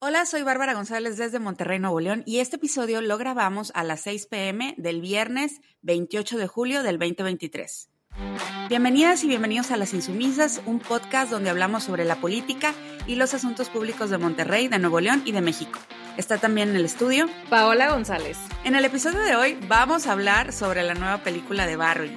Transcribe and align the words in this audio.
Hola, 0.00 0.26
soy 0.26 0.44
Bárbara 0.44 0.74
González 0.74 1.16
desde 1.16 1.40
Monterrey, 1.40 1.80
Nuevo 1.80 1.98
León 1.98 2.22
y 2.24 2.38
este 2.38 2.54
episodio 2.54 3.00
lo 3.00 3.18
grabamos 3.18 3.72
a 3.74 3.82
las 3.82 4.02
6 4.02 4.28
pm 4.28 4.76
del 4.78 5.00
viernes 5.00 5.60
28 5.82 6.38
de 6.38 6.46
julio 6.46 6.84
del 6.84 7.00
2023. 7.00 7.90
Bienvenidas 8.68 9.24
y 9.24 9.26
bienvenidos 9.26 9.72
a 9.72 9.76
Las 9.76 9.94
Insumisas, 9.94 10.62
un 10.66 10.78
podcast 10.78 11.32
donde 11.32 11.50
hablamos 11.50 11.82
sobre 11.82 12.04
la 12.04 12.20
política 12.20 12.74
y 13.08 13.16
los 13.16 13.34
asuntos 13.34 13.70
públicos 13.70 14.08
de 14.08 14.18
Monterrey, 14.18 14.68
de 14.68 14.78
Nuevo 14.78 15.00
León 15.00 15.22
y 15.24 15.32
de 15.32 15.40
México. 15.40 15.80
Está 16.16 16.38
también 16.38 16.68
en 16.68 16.76
el 16.76 16.84
estudio 16.84 17.26
Paola 17.50 17.90
González. 17.90 18.38
En 18.62 18.76
el 18.76 18.84
episodio 18.84 19.18
de 19.18 19.34
hoy 19.34 19.58
vamos 19.66 20.06
a 20.06 20.12
hablar 20.12 20.52
sobre 20.52 20.84
la 20.84 20.94
nueva 20.94 21.24
película 21.24 21.66
de 21.66 21.74
Barbie, 21.74 22.14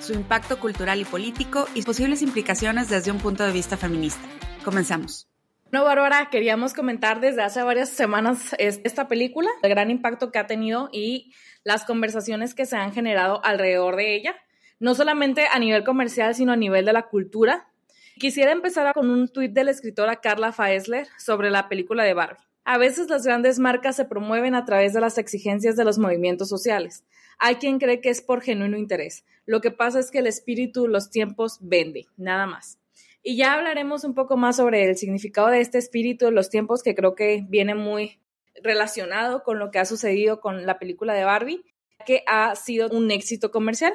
su 0.00 0.12
impacto 0.12 0.60
cultural 0.60 1.00
y 1.00 1.06
político 1.06 1.66
y 1.74 1.80
posibles 1.80 2.20
implicaciones 2.20 2.90
desde 2.90 3.10
un 3.10 3.20
punto 3.20 3.42
de 3.42 3.52
vista 3.52 3.78
feminista. 3.78 4.28
Comenzamos. 4.66 5.31
No, 5.72 5.84
Bárbara, 5.84 6.28
queríamos 6.30 6.74
comentar 6.74 7.20
desde 7.20 7.40
hace 7.40 7.62
varias 7.62 7.88
semanas 7.88 8.54
esta 8.58 9.08
película, 9.08 9.48
el 9.62 9.70
gran 9.70 9.90
impacto 9.90 10.30
que 10.30 10.38
ha 10.38 10.46
tenido 10.46 10.90
y 10.92 11.32
las 11.64 11.86
conversaciones 11.86 12.54
que 12.54 12.66
se 12.66 12.76
han 12.76 12.92
generado 12.92 13.42
alrededor 13.42 13.96
de 13.96 14.14
ella, 14.14 14.36
no 14.80 14.94
solamente 14.94 15.46
a 15.50 15.58
nivel 15.58 15.82
comercial, 15.82 16.34
sino 16.34 16.52
a 16.52 16.56
nivel 16.56 16.84
de 16.84 16.92
la 16.92 17.04
cultura. 17.08 17.70
Quisiera 18.18 18.52
empezar 18.52 18.92
con 18.92 19.08
un 19.08 19.28
tuit 19.28 19.54
de 19.54 19.64
la 19.64 19.70
escritora 19.70 20.16
Carla 20.16 20.52
Faesler 20.52 21.06
sobre 21.16 21.48
la 21.48 21.70
película 21.70 22.04
de 22.04 22.12
Barbie. 22.12 22.44
A 22.64 22.76
veces 22.76 23.08
las 23.08 23.24
grandes 23.24 23.58
marcas 23.58 23.96
se 23.96 24.04
promueven 24.04 24.54
a 24.54 24.66
través 24.66 24.92
de 24.92 25.00
las 25.00 25.16
exigencias 25.16 25.74
de 25.74 25.84
los 25.84 25.96
movimientos 25.96 26.50
sociales. 26.50 27.02
Hay 27.38 27.54
quien 27.54 27.78
cree 27.78 28.02
que 28.02 28.10
es 28.10 28.20
por 28.20 28.42
genuino 28.42 28.76
interés. 28.76 29.24
Lo 29.46 29.62
que 29.62 29.70
pasa 29.70 30.00
es 30.00 30.10
que 30.10 30.18
el 30.18 30.26
espíritu, 30.26 30.86
los 30.86 31.08
tiempos, 31.08 31.56
vende, 31.62 32.08
nada 32.18 32.44
más. 32.46 32.78
Y 33.22 33.36
ya 33.36 33.54
hablaremos 33.54 34.02
un 34.04 34.14
poco 34.14 34.36
más 34.36 34.56
sobre 34.56 34.84
el 34.84 34.96
significado 34.96 35.48
de 35.48 35.60
este 35.60 35.78
espíritu 35.78 36.24
de 36.24 36.32
los 36.32 36.50
tiempos, 36.50 36.82
que 36.82 36.94
creo 36.94 37.14
que 37.14 37.44
viene 37.48 37.74
muy 37.74 38.20
relacionado 38.62 39.42
con 39.44 39.58
lo 39.58 39.70
que 39.70 39.78
ha 39.78 39.84
sucedido 39.84 40.40
con 40.40 40.66
la 40.66 40.78
película 40.78 41.14
de 41.14 41.24
Barbie, 41.24 41.64
que 42.04 42.24
ha 42.26 42.54
sido 42.56 42.88
un 42.88 43.10
éxito 43.10 43.50
comercial. 43.50 43.94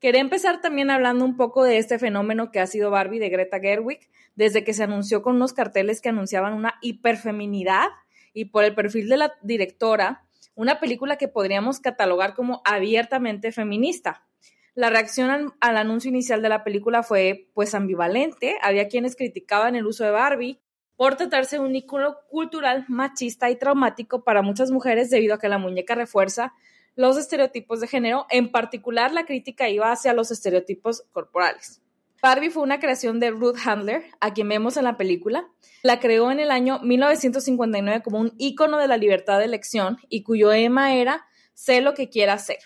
Quería 0.00 0.20
empezar 0.20 0.60
también 0.60 0.90
hablando 0.90 1.24
un 1.24 1.36
poco 1.36 1.62
de 1.62 1.78
este 1.78 1.98
fenómeno 1.98 2.50
que 2.50 2.60
ha 2.60 2.66
sido 2.66 2.90
Barbie 2.90 3.18
de 3.18 3.28
Greta 3.28 3.60
Gerwig, 3.60 4.00
desde 4.34 4.64
que 4.64 4.72
se 4.72 4.82
anunció 4.82 5.22
con 5.22 5.36
unos 5.36 5.52
carteles 5.52 6.00
que 6.00 6.08
anunciaban 6.08 6.54
una 6.54 6.74
hiperfeminidad 6.80 7.88
y 8.32 8.46
por 8.46 8.64
el 8.64 8.74
perfil 8.74 9.08
de 9.08 9.16
la 9.16 9.34
directora, 9.42 10.24
una 10.54 10.80
película 10.80 11.16
que 11.16 11.28
podríamos 11.28 11.80
catalogar 11.80 12.34
como 12.34 12.62
abiertamente 12.64 13.52
feminista. 13.52 14.26
La 14.74 14.90
reacción 14.90 15.54
al, 15.60 15.76
anuncio 15.76 16.08
inicial 16.08 16.42
de 16.42 16.48
la 16.48 16.64
película 16.64 17.04
fue 17.04 17.48
pues 17.54 17.76
ambivalente. 17.76 18.56
Había 18.60 18.88
quienes 18.88 19.14
criticaban 19.14 19.76
el 19.76 19.86
uso 19.86 20.02
de 20.02 20.10
Barbie 20.10 20.60
por 20.96 21.14
tratarse 21.16 21.56
de 21.56 21.62
un 21.62 21.76
ícono 21.76 22.16
cultural 22.28 22.84
machista 22.88 23.50
y 23.50 23.56
traumático 23.56 24.24
para 24.24 24.42
muchas 24.42 24.72
mujeres 24.72 25.10
debido 25.10 25.34
a 25.34 25.38
que 25.38 25.48
la 25.48 25.58
muñeca 25.58 25.94
refuerza 25.94 26.54
los 26.96 27.16
estereotipos 27.16 27.80
de 27.80 27.86
género. 27.86 28.26
En 28.30 28.50
particular, 28.50 29.12
la 29.12 29.26
crítica 29.26 29.68
iba 29.68 29.92
hacia 29.92 30.12
los 30.12 30.32
estereotipos 30.32 31.04
corporales. 31.12 31.80
Barbie 32.20 32.50
fue 32.50 32.64
una 32.64 32.80
creación 32.80 33.20
de 33.20 33.30
Ruth 33.30 33.58
Handler, 33.64 34.02
a 34.18 34.32
quien 34.32 34.48
vemos 34.48 34.76
en 34.76 34.84
la 34.84 34.96
película. 34.96 35.46
La 35.82 36.00
creó 36.00 36.32
en 36.32 36.40
el 36.40 36.50
año 36.50 36.80
1959 36.80 38.02
como 38.02 38.18
un 38.18 38.32
ícono 38.38 38.78
de 38.78 38.88
la 38.88 38.96
libertad 38.96 39.38
de 39.38 39.44
elección 39.44 39.98
y 40.08 40.24
cuyo 40.24 40.50
lema 40.50 40.94
era 40.94 41.26
sé 41.52 41.80
lo 41.80 41.94
que 41.94 42.08
quiera 42.08 42.32
hacer. 42.32 42.58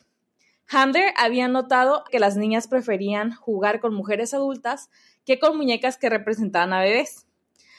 Handler 0.71 1.15
había 1.17 1.49
notado 1.49 2.05
que 2.11 2.19
las 2.19 2.37
niñas 2.37 2.69
preferían 2.69 3.35
jugar 3.35 3.81
con 3.81 3.95
mujeres 3.95 4.35
adultas 4.35 4.91
que 5.25 5.39
con 5.39 5.57
muñecas 5.57 5.97
que 5.97 6.11
representaban 6.11 6.75
a 6.75 6.81
bebés. 6.81 7.27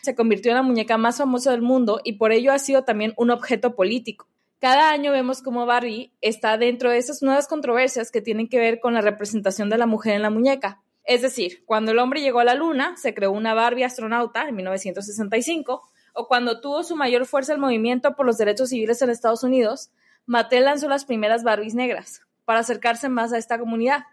Se 0.02 0.16
convirtió 0.16 0.52
en 0.52 0.58
la 0.58 0.64
muñeca 0.64 0.98
más 0.98 1.20
famosa 1.20 1.52
del 1.52 1.62
mundo 1.62 2.02
y 2.04 2.14
por 2.14 2.32
ello 2.32 2.52
ha 2.52 2.58
sido 2.58 2.86
también 2.86 3.14
un 3.16 3.30
objeto 3.30 3.76
político. 3.76 4.28
Cada 4.60 4.90
año 4.90 5.12
vemos 5.12 5.44
cómo 5.44 5.68
Barbie 5.68 6.12
está 6.20 6.58
dentro 6.58 6.90
de 6.90 6.98
esas 6.98 7.22
nuevas 7.22 7.48
controversias 7.48 8.10
que 8.10 8.22
tienen 8.22 8.50
que 8.50 8.58
ver 8.58 8.80
con 8.80 8.96
la 8.96 9.02
representación 9.02 9.70
de 9.70 9.78
la 9.78 9.86
mujer 9.86 10.16
en 10.16 10.24
la 10.24 10.32
muñeca. 10.32 10.82
Es 11.04 11.22
decir, 11.22 11.64
cuando 11.66 11.92
el 11.92 12.00
hombre 12.00 12.22
llegó 12.22 12.40
a 12.40 12.44
la 12.44 12.56
luna, 12.56 12.98
se 12.98 13.14
creó 13.14 13.32
una 13.32 13.54
Barbie 13.54 13.84
astronauta 13.84 14.50
en 14.50 14.56
1965, 14.56 15.82
o 16.14 16.28
cuando 16.28 16.60
tuvo 16.60 16.84
su 16.84 16.96
mayor 16.96 17.28
fuerza 17.28 17.54
el 17.54 17.60
movimiento 17.60 18.16
por 18.16 18.26
los 18.26 18.40
derechos 18.40 18.70
civiles 18.70 19.02
en 19.04 19.12
Estados 19.12 19.44
Unidos, 19.44 19.92
Mattel 20.26 20.66
lanzó 20.66 20.90
las 20.90 21.06
primeras 21.06 21.44
Barbies 21.44 21.76
negras 21.76 22.24
para 22.50 22.62
acercarse 22.62 23.10
más 23.10 23.32
a 23.32 23.38
esta 23.38 23.60
comunidad. 23.60 24.06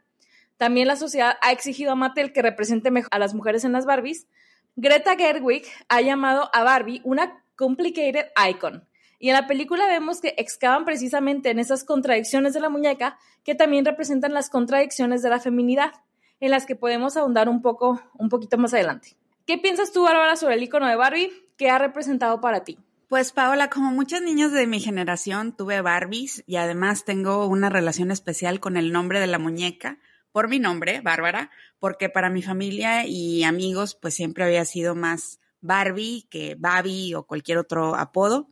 También 0.59 0.89
la 0.89 0.97
sociedad 0.97 1.39
ha 1.41 1.53
exigido 1.53 1.93
a 1.93 1.95
Mattel 1.95 2.35
que 2.35 2.43
represente 2.43 2.91
mejor 2.91 3.09
a 3.11 3.19
las 3.19 3.33
mujeres 3.33 3.65
en 3.65 3.73
las 3.73 3.87
Barbies. 3.87 4.27
Greta 4.77 5.17
Gerwig 5.17 5.65
ha 5.89 6.03
llamado 6.03 6.51
a 6.53 6.63
Barbie 6.63 7.01
una 7.03 7.43
complicated 7.57 8.27
icon. 8.51 8.87
Y 9.19 9.31
en 9.31 9.37
la 9.37 9.47
película 9.47 9.87
vemos 9.87 10.21
que 10.21 10.35
excavan 10.37 10.85
precisamente 10.85 11.49
en 11.49 11.59
esas 11.59 11.83
contradicciones 11.83 12.53
de 12.53 12.61
la 12.61 12.69
muñeca 12.69 13.17
que 13.43 13.55
también 13.55 13.87
representan 13.87 14.35
las 14.35 14.51
contradicciones 14.51 15.23
de 15.23 15.31
la 15.31 15.41
feminidad, 15.41 15.95
en 16.39 16.51
las 16.51 16.67
que 16.67 16.77
podemos 16.77 17.17
ahondar 17.17 17.49
un 17.49 17.63
poco, 17.63 18.03
un 18.19 18.29
poquito 18.29 18.59
más 18.59 18.75
adelante. 18.75 19.17
¿Qué 19.47 19.57
piensas 19.57 19.93
tú, 19.93 20.03
Bárbara, 20.03 20.37
sobre 20.37 20.57
el 20.57 20.63
icono 20.63 20.87
de 20.87 20.97
Barbie? 20.97 21.33
¿Qué 21.57 21.71
ha 21.71 21.79
representado 21.79 22.43
para 22.43 22.65
ti? 22.65 22.77
Pues 23.09 23.31
Paola, 23.31 23.71
como 23.71 23.93
muchos 23.93 24.21
niños 24.21 24.51
de 24.51 24.67
mi 24.67 24.81
generación, 24.81 25.57
tuve 25.57 25.81
Barbies 25.81 26.43
y 26.45 26.57
además 26.57 27.05
tengo 27.05 27.47
una 27.47 27.69
relación 27.69 28.11
especial 28.11 28.59
con 28.59 28.77
el 28.77 28.91
nombre 28.91 29.21
de 29.21 29.29
la 29.29 29.39
muñeca, 29.39 30.01
por 30.33 30.49
mi 30.49 30.59
nombre, 30.59 31.03
Bárbara, 31.03 31.53
porque 31.79 32.09
para 32.09 32.31
mi 32.31 32.43
familia 32.43 33.07
y 33.07 33.45
amigos 33.45 33.95
pues 33.95 34.15
siempre 34.15 34.43
había 34.43 34.65
sido 34.65 34.97
más 34.97 35.39
Barbie 35.61 36.27
que 36.29 36.57
Babi 36.59 37.15
o 37.15 37.29
cualquier 37.29 37.59
otro 37.59 37.95
apodo. 37.95 38.51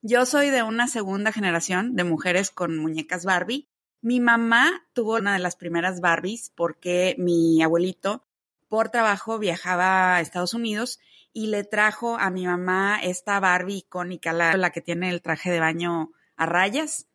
Yo 0.00 0.24
soy 0.24 0.48
de 0.48 0.62
una 0.62 0.88
segunda 0.88 1.30
generación 1.30 1.94
de 1.94 2.04
mujeres 2.04 2.50
con 2.50 2.78
muñecas 2.78 3.26
Barbie. 3.26 3.68
Mi 4.00 4.18
mamá 4.18 4.82
tuvo 4.94 5.16
una 5.16 5.34
de 5.34 5.40
las 5.40 5.56
primeras 5.56 6.00
Barbies 6.00 6.52
porque 6.54 7.16
mi 7.18 7.62
abuelito 7.62 8.24
por 8.66 8.88
trabajo 8.88 9.38
viajaba 9.38 10.16
a 10.16 10.20
Estados 10.22 10.54
Unidos 10.54 11.00
y 11.32 11.46
le 11.46 11.64
trajo 11.64 12.16
a 12.18 12.30
mi 12.30 12.46
mamá 12.46 13.00
esta 13.02 13.38
Barbie 13.40 13.78
icónica, 13.78 14.32
la, 14.32 14.70
que 14.70 14.80
tiene 14.80 15.10
el 15.10 15.22
traje 15.22 15.50
de 15.50 15.60
baño 15.60 16.12
a 16.36 16.46
rayas. 16.46 17.06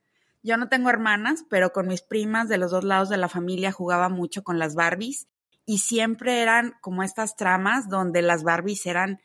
Yo 0.43 0.57
no 0.57 0.69
tengo 0.69 0.89
hermanas, 0.89 1.43
pero 1.49 1.73
con 1.73 1.87
mis 1.87 2.01
primas 2.01 2.47
de 2.47 2.57
los 2.57 2.71
dos 2.71 2.83
lados 2.83 3.09
de 3.09 3.17
la 3.17 3.29
familia 3.29 3.71
jugaba 3.71 4.09
mucho 4.09 4.43
con 4.43 4.59
las 4.59 4.75
Barbies 4.75 5.27
y 5.65 5.79
siempre 5.79 6.41
eran 6.41 6.75
como 6.81 7.03
estas 7.03 7.35
tramas 7.35 7.89
donde 7.89 8.21
las 8.21 8.43
Barbies 8.43 8.85
eran 8.85 9.19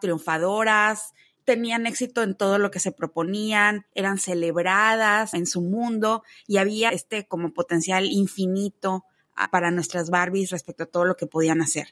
triunfadoras, 0.00 1.14
tenían 1.44 1.86
éxito 1.86 2.22
en 2.22 2.34
todo 2.34 2.58
lo 2.58 2.70
que 2.70 2.80
se 2.80 2.90
proponían, 2.92 3.86
eran 3.94 4.18
celebradas 4.18 5.34
en 5.34 5.46
su 5.46 5.62
mundo 5.62 6.24
y 6.46 6.56
había 6.56 6.90
este 6.90 7.26
como 7.28 7.52
potencial 7.54 8.06
infinito 8.06 9.04
ah, 9.36 9.50
para 9.50 9.70
nuestras 9.70 10.10
Barbies 10.10 10.50
respecto 10.50 10.84
a 10.84 10.86
todo 10.86 11.04
lo 11.04 11.16
que 11.16 11.26
podían 11.26 11.62
hacer. 11.62 11.88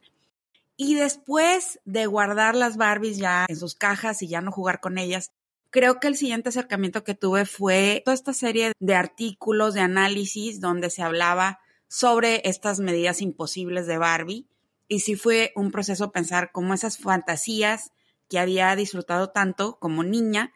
Y 0.77 0.95
después 0.95 1.81
de 1.85 2.07
guardar 2.07 2.55
las 2.57 2.77
Barbies 2.77 3.19
ya 3.19 3.47
en 3.49 3.57
sus 3.57 3.75
cajas 3.75 4.23
y 4.23 4.29
ya 4.29 4.41
no 4.41 4.53
jugar 4.53 4.81
con 4.81 4.99
ellas, 4.99 5.31
creo 5.71 6.01
que 6.01 6.09
el 6.09 6.17
siguiente 6.17 6.49
acercamiento 6.49 7.05
que 7.05 7.15
tuve 7.15 7.47
fue 7.47 8.03
toda 8.05 8.15
esta 8.15 8.33
serie 8.33 8.73
de 8.79 8.95
artículos, 8.95 9.75
de 9.75 9.81
análisis 9.81 10.61
donde 10.61 10.91
se 10.91 11.03
hablaba 11.03 11.61
sobre 11.89 12.41
estas 12.49 12.81
medidas 12.81 13.21
imposibles 13.21 13.87
de 13.87 13.99
Barbie. 13.99 14.47
Y 14.89 15.01
sí 15.01 15.15
fue 15.15 15.53
un 15.57 15.71
proceso 15.71 16.13
pensar 16.13 16.51
cómo 16.53 16.75
esas 16.75 16.99
fantasías 16.99 17.93
que 18.29 18.39
había 18.39 18.75
disfrutado 18.77 19.31
tanto 19.31 19.79
como 19.79 20.05
niña, 20.05 20.53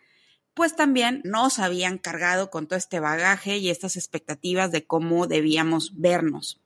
pues 0.54 0.74
también 0.76 1.20
nos 1.24 1.58
habían 1.58 1.98
cargado 1.98 2.50
con 2.50 2.66
todo 2.66 2.78
este 2.78 3.00
bagaje 3.00 3.58
y 3.58 3.68
estas 3.68 3.96
expectativas 3.96 4.72
de 4.72 4.86
cómo 4.86 5.26
debíamos 5.26 6.00
vernos. 6.00 6.62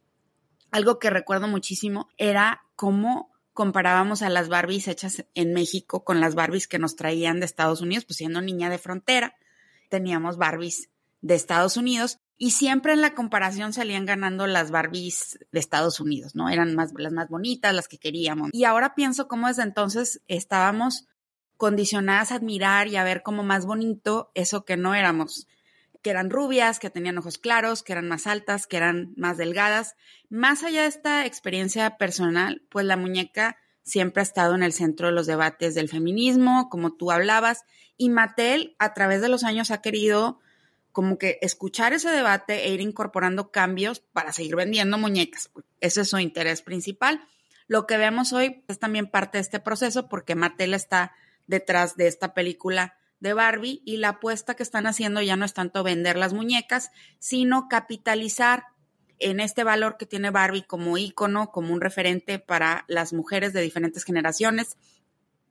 Algo 0.71 1.01
que 1.01 1.11
recuerdo 1.11 1.49
muchísimo 1.49 2.09
era 2.17 2.63
cómo 2.77 3.30
comparábamos 3.61 4.23
a 4.23 4.31
las 4.31 4.49
Barbies 4.49 4.89
hechas 4.89 5.27
en 5.35 5.53
México 5.53 6.03
con 6.03 6.19
las 6.19 6.35
Barbies 6.35 6.67
que 6.67 6.79
nos 6.79 6.97
traían 6.97 7.41
de 7.41 7.45
Estados 7.45 7.83
Unidos, 7.83 8.07
pues 8.07 8.17
siendo 8.17 8.41
niña 8.41 8.71
de 8.71 8.79
frontera, 8.79 9.37
teníamos 9.91 10.39
Barbies 10.39 10.89
de 11.21 11.35
Estados 11.35 11.77
Unidos 11.77 12.21
y 12.39 12.53
siempre 12.53 12.95
en 12.95 13.03
la 13.03 13.15
comparación 13.15 13.75
salían 13.75 14.07
ganando 14.07 14.47
las 14.47 14.71
Barbies 14.71 15.41
de 15.53 15.61
Estados 15.61 16.01
Unidos, 16.01 16.35
¿no? 16.35 16.49
Eran 16.49 16.75
más, 16.75 16.95
las 16.97 17.13
más 17.13 17.29
bonitas, 17.29 17.75
las 17.75 17.87
que 17.87 17.99
queríamos. 17.99 18.49
Y 18.55 18.65
ahora 18.65 18.95
pienso 18.95 19.29
cómo 19.29 19.49
desde 19.49 19.65
entonces 19.65 20.23
estábamos 20.27 21.05
condicionadas 21.59 22.33
a 22.33 22.37
admirar 22.37 22.89
y 22.89 22.97
a 22.97 23.05
ver 23.05 23.23
como 23.23 23.43
más 23.43 23.67
bonito 23.67 24.31
eso 24.35 24.65
que 24.65 24.79
no 24.79 24.95
éramos 24.95 25.47
que 26.03 26.11
eran 26.11 26.31
rubias, 26.31 26.79
que 26.79 26.91
tenían 26.91 27.19
ojos 27.19 27.39
claros, 27.39 27.83
que 27.83 27.93
eran 27.93 28.09
más 28.09 28.27
altas, 28.27 28.67
que 28.67 28.77
eran 28.77 29.13
más 29.17 29.37
delgadas. 29.37 29.97
Más 30.29 30.63
allá 30.63 30.83
de 30.83 30.89
esta 30.89 31.27
experiencia 31.27 31.97
personal, 31.99 32.63
pues 32.71 32.87
la 32.87 32.97
muñeca 32.97 33.59
siempre 33.83 34.21
ha 34.21 34.23
estado 34.23 34.55
en 34.55 34.63
el 34.63 34.73
centro 34.73 35.09
de 35.09 35.13
los 35.13 35.27
debates 35.27 35.75
del 35.75 35.89
feminismo, 35.89 36.69
como 36.71 36.95
tú 36.95 37.11
hablabas, 37.11 37.65
y 37.97 38.09
Mattel 38.09 38.77
a 38.79 38.95
través 38.95 39.21
de 39.21 39.29
los 39.29 39.45
años 39.45 39.71
ha 39.71 39.83
querido 39.83 40.41
como 40.93 41.19
que 41.19 41.39
escuchar 41.43 41.93
ese 41.93 42.11
debate 42.11 42.67
e 42.67 42.73
ir 42.73 42.81
incorporando 42.81 43.51
cambios 43.51 44.01
para 44.01 44.33
seguir 44.33 44.57
vendiendo 44.57 44.99
muñecas. 44.99 45.51
Ese 45.81 46.01
es 46.01 46.11
su 46.11 46.19
interés 46.19 46.63
principal. 46.63 47.21
Lo 47.69 47.87
que 47.87 47.97
vemos 47.97 48.33
hoy 48.33 48.65
es 48.69 48.79
también 48.79 49.09
parte 49.09 49.39
de 49.39 49.43
este 49.43 49.61
proceso 49.61 50.09
porque 50.09 50.35
Mattel 50.35 50.75
está 50.75 51.13
detrás 51.47 51.97
de 51.97 52.09
esta 52.09 52.35
película 52.35 52.97
de 53.21 53.35
Barbie 53.35 53.83
y 53.85 53.99
la 53.99 54.11
apuesta 54.11 54.55
que 54.57 54.63
están 54.63 54.87
haciendo 54.87 55.23
ya 55.23 55.37
no 55.37 55.45
es 55.45 55.55
tanto 55.55 55.83
vender 55.83 56.17
las 56.17 56.33
muñecas, 56.33 56.91
sino 57.19 57.69
capitalizar 57.69 58.65
en 59.19 59.39
este 59.39 59.65
valor 59.65 59.97
que 59.99 60.07
tiene 60.07 60.31
Barbie 60.31 60.63
como 60.63 60.97
ícono, 60.97 61.53
como 61.53 61.73
un 61.73 61.81
referente 61.81 62.39
para 62.39 62.85
las 62.89 63.13
mujeres 63.13 63.53
de 63.53 63.61
diferentes 63.61 64.05
generaciones 64.05 64.77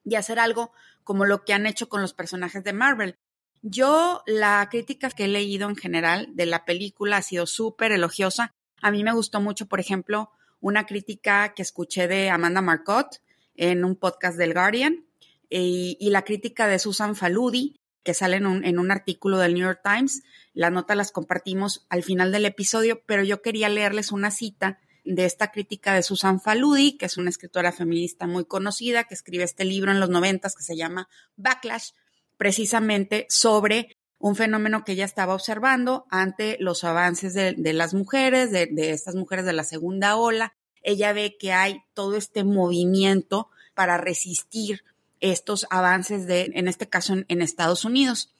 y 0.04 0.16
hacer 0.16 0.40
algo 0.40 0.72
como 1.04 1.26
lo 1.26 1.46
que 1.46 1.54
han 1.54 1.68
hecho 1.68 1.88
con 1.88 2.02
los 2.02 2.14
personajes 2.14 2.64
de 2.64 2.74
Marvel. 2.74 3.18
Yo 3.62 4.24
la 4.26 4.68
crítica 4.72 5.10
que 5.10 5.26
he 5.26 5.28
leído 5.28 5.70
en 5.70 5.76
general 5.76 6.30
de 6.34 6.48
la 6.48 6.66
película 6.66 7.18
ha 7.18 7.22
sido 7.22 7.46
súper 7.46 7.92
elogiosa. 7.92 8.56
A 8.82 8.90
mí 8.90 9.04
me 9.04 9.14
gustó 9.14 9.40
mucho, 9.42 9.68
por 9.68 9.80
ejemplo, 9.80 10.32
una 10.62 10.86
crítica 10.86 11.54
que 11.54 11.62
escuché 11.62 12.08
de 12.08 12.30
Amanda 12.30 12.62
Marcotte 12.62 13.22
en 13.56 13.84
un 13.86 13.96
podcast 13.96 14.38
del 14.38 14.54
Guardian 14.54 15.09
y, 15.50 16.10
la 16.10 16.24
crítica 16.24 16.68
de 16.68 16.80
Susan 16.80 17.16
Faludi, 17.16 17.80
que 18.04 18.14
sale 18.14 18.38
en 18.38 18.46
un, 18.80 18.92
artículo 18.92 19.38
del 19.38 19.54
New 19.54 19.64
York 19.64 19.82
Times. 19.84 20.24
La 20.54 20.70
nota 20.70 20.96
las 20.96 21.12
compartimos 21.12 21.86
al 21.90 22.04
final 22.04 22.32
del 22.32 22.46
episodio, 22.46 23.02
pero 23.06 23.24
yo 23.24 23.42
quería 23.42 23.70
leerles 23.70 24.12
una 24.12 24.32
cita 24.32 24.80
de 25.06 25.26
esta 25.26 25.52
crítica 25.52 25.94
de 25.94 26.04
Susan 26.04 26.40
Faludi, 26.40 26.98
que 26.98 27.08
es 27.08 27.18
una 27.18 27.30
escritora 27.30 27.72
feminista 27.72 28.28
muy 28.28 28.46
conocida, 28.46 29.06
que 29.06 29.16
escribe 29.16 29.44
este 29.44 29.66
libro 29.66 29.92
en 29.92 30.00
los 30.00 30.10
noventas 30.10 30.56
que 30.56 30.64
se 30.64 30.78
llama 30.78 31.10
Backlash, 31.36 31.92
precisamente 32.38 33.26
sobre 33.30 33.98
un 34.20 34.36
fenómeno 34.36 34.84
que 34.84 34.92
ella 34.92 35.06
estaba 35.06 35.34
observando 35.34 36.06
ante 36.10 36.58
los 36.60 36.84
avances 36.84 37.34
de, 37.34 37.74
las 37.74 37.94
mujeres, 37.94 38.52
de, 38.52 38.68
de 38.68 38.92
estas 38.92 39.16
mujeres 39.16 39.46
de 39.46 39.54
la 39.54 39.64
segunda 39.64 40.16
ola. 40.18 40.54
Ella 40.82 41.14
ve 41.14 41.38
que 41.40 41.54
hay 41.54 41.82
todo 41.94 42.16
este 42.16 42.44
movimiento 42.44 43.50
para 43.74 43.98
resistir 43.98 44.84
estos 45.22 45.68
avances 45.70 46.28
de, 46.28 46.52
en 46.54 46.68
este 46.68 46.88
caso, 46.88 47.16
en, 47.28 47.42
Estados 47.42 47.86
Unidos. 47.86 48.34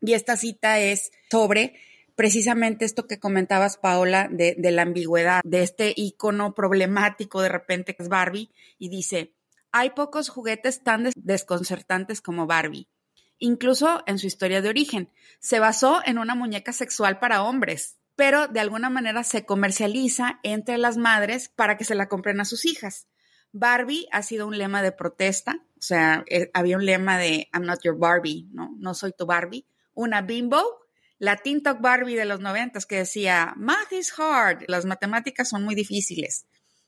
Y 0.00 0.14
esta 0.14 0.36
cita 0.36 0.78
es 0.78 1.12
sobre 1.30 1.74
precisamente 2.14 2.84
esto 2.84 3.06
que 3.06 3.18
comentabas, 3.18 3.76
Paola, 3.76 4.28
de, 4.30 4.56
la 4.58 4.82
ambigüedad, 4.82 5.40
de 5.44 5.62
este 5.62 5.92
icono 5.96 6.54
problemático 6.54 7.40
de 7.40 7.48
repente 7.48 7.94
que 7.94 8.02
es 8.02 8.08
Barbie, 8.08 8.50
y 8.78 8.88
dice, 8.88 9.32
hay 9.70 9.90
pocos 9.90 10.28
juguetes 10.28 10.82
tan 10.82 11.10
desconcertantes 11.16 12.20
como 12.20 12.46
Barbie. 12.46 12.88
Incluso 13.38 14.02
en 14.06 14.18
su 14.18 14.26
historia 14.26 14.62
de 14.62 14.68
origen, 14.68 15.10
se 15.40 15.58
basó 15.58 16.00
en 16.04 16.18
una 16.18 16.34
muñeca 16.34 16.72
sexual 16.72 17.18
para 17.18 17.42
hombres, 17.42 17.96
pero 18.14 18.46
de 18.46 18.60
alguna 18.60 18.90
manera 18.90 19.24
se 19.24 19.44
comercializa 19.44 20.38
entre 20.42 20.78
las 20.78 20.96
madres 20.96 21.48
para 21.48 21.76
que 21.76 21.84
se 21.84 21.94
la 21.94 22.08
compren 22.08 22.40
a 22.40 22.44
sus 22.44 22.64
hijas. 22.64 23.08
Barbie 23.52 24.06
ha 24.12 24.22
sido 24.22 24.46
un 24.46 24.58
lema 24.58 24.82
de 24.82 24.92
protesta, 24.92 25.64
o 25.82 25.84
sea, 25.84 26.22
eh, 26.28 26.48
había 26.54 26.76
un 26.76 26.86
lema 26.86 27.18
de 27.18 27.48
I'm 27.52 27.66
not 27.66 27.80
your 27.82 27.98
Barbie, 27.98 28.46
¿no? 28.52 28.72
No 28.78 28.94
soy 28.94 29.12
tu 29.18 29.26
Barbie. 29.26 29.66
Una 29.94 30.22
bimbo, 30.22 30.62
la 31.18 31.38
Teen 31.38 31.60
Barbie 31.80 32.14
de 32.14 32.24
los 32.24 32.38
noventas 32.38 32.86
que 32.86 32.98
decía 32.98 33.52
Math 33.56 33.90
is 33.90 34.16
hard, 34.16 34.62
las 34.68 34.84
matemáticas 34.84 35.48
son 35.48 35.64
muy 35.64 35.74
difíciles. 35.74 36.46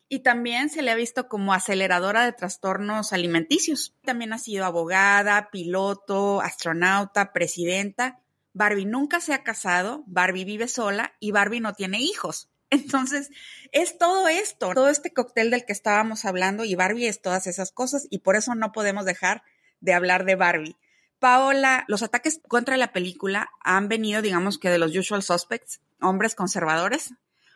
Y 0.09 0.21
también 0.21 0.71
se 0.71 0.83
le 0.83 0.93
ha 0.93 0.95
visto 0.95 1.27
como 1.27 1.53
aceleradora 1.53 2.25
de 2.25 2.35
trastornos 2.35 3.13
alimenticios. 3.13 3.97
También 4.05 4.33
ha 4.33 4.39
sido 4.39 4.65
abogada, 4.65 5.51
piloto, 5.51 6.41
astronauta, 6.41 7.33
presidenta. 7.33 8.21
Barbie 8.53 8.85
nunca 8.85 9.21
se 9.21 9.35
ha 9.35 9.43
casado, 9.43 10.05
Barbie 10.07 10.45
vive 10.45 10.69
sola 10.69 11.15
y 11.19 11.33
Barbie 11.33 11.59
no 11.59 11.73
tiene 11.73 11.99
hijos. 11.99 12.49
Entonces, 12.75 13.31
es 13.73 13.99
todo 13.99 14.29
esto, 14.29 14.73
todo 14.75 14.89
este 14.89 15.13
cóctel 15.13 15.51
del 15.51 15.65
que 15.65 15.73
estábamos 15.73 16.25
hablando 16.25 16.65
y 16.65 16.75
Barbie 16.75 17.07
es 17.07 17.23
todas 17.23 17.47
esas 17.47 17.73
cosas 17.73 18.07
y 18.11 18.19
por 18.19 18.37
eso 18.37 18.55
no 18.55 18.73
podemos 18.73 19.05
dejar 19.05 19.43
de 19.81 19.95
hablar 19.95 20.25
de 20.25 20.35
Barbie. 20.35 20.77
Paola, 21.19 21.85
los 21.89 22.03
ataques 22.03 22.41
contra 22.49 22.77
la 22.77 22.93
película 22.93 23.49
han 23.61 23.89
venido, 23.89 24.23
digamos 24.23 24.59
que 24.59 24.71
de 24.71 24.79
los 24.79 24.95
usual 24.95 25.23
suspects, 25.23 25.81
hombres 26.01 26.35
conservadores, 26.35 27.15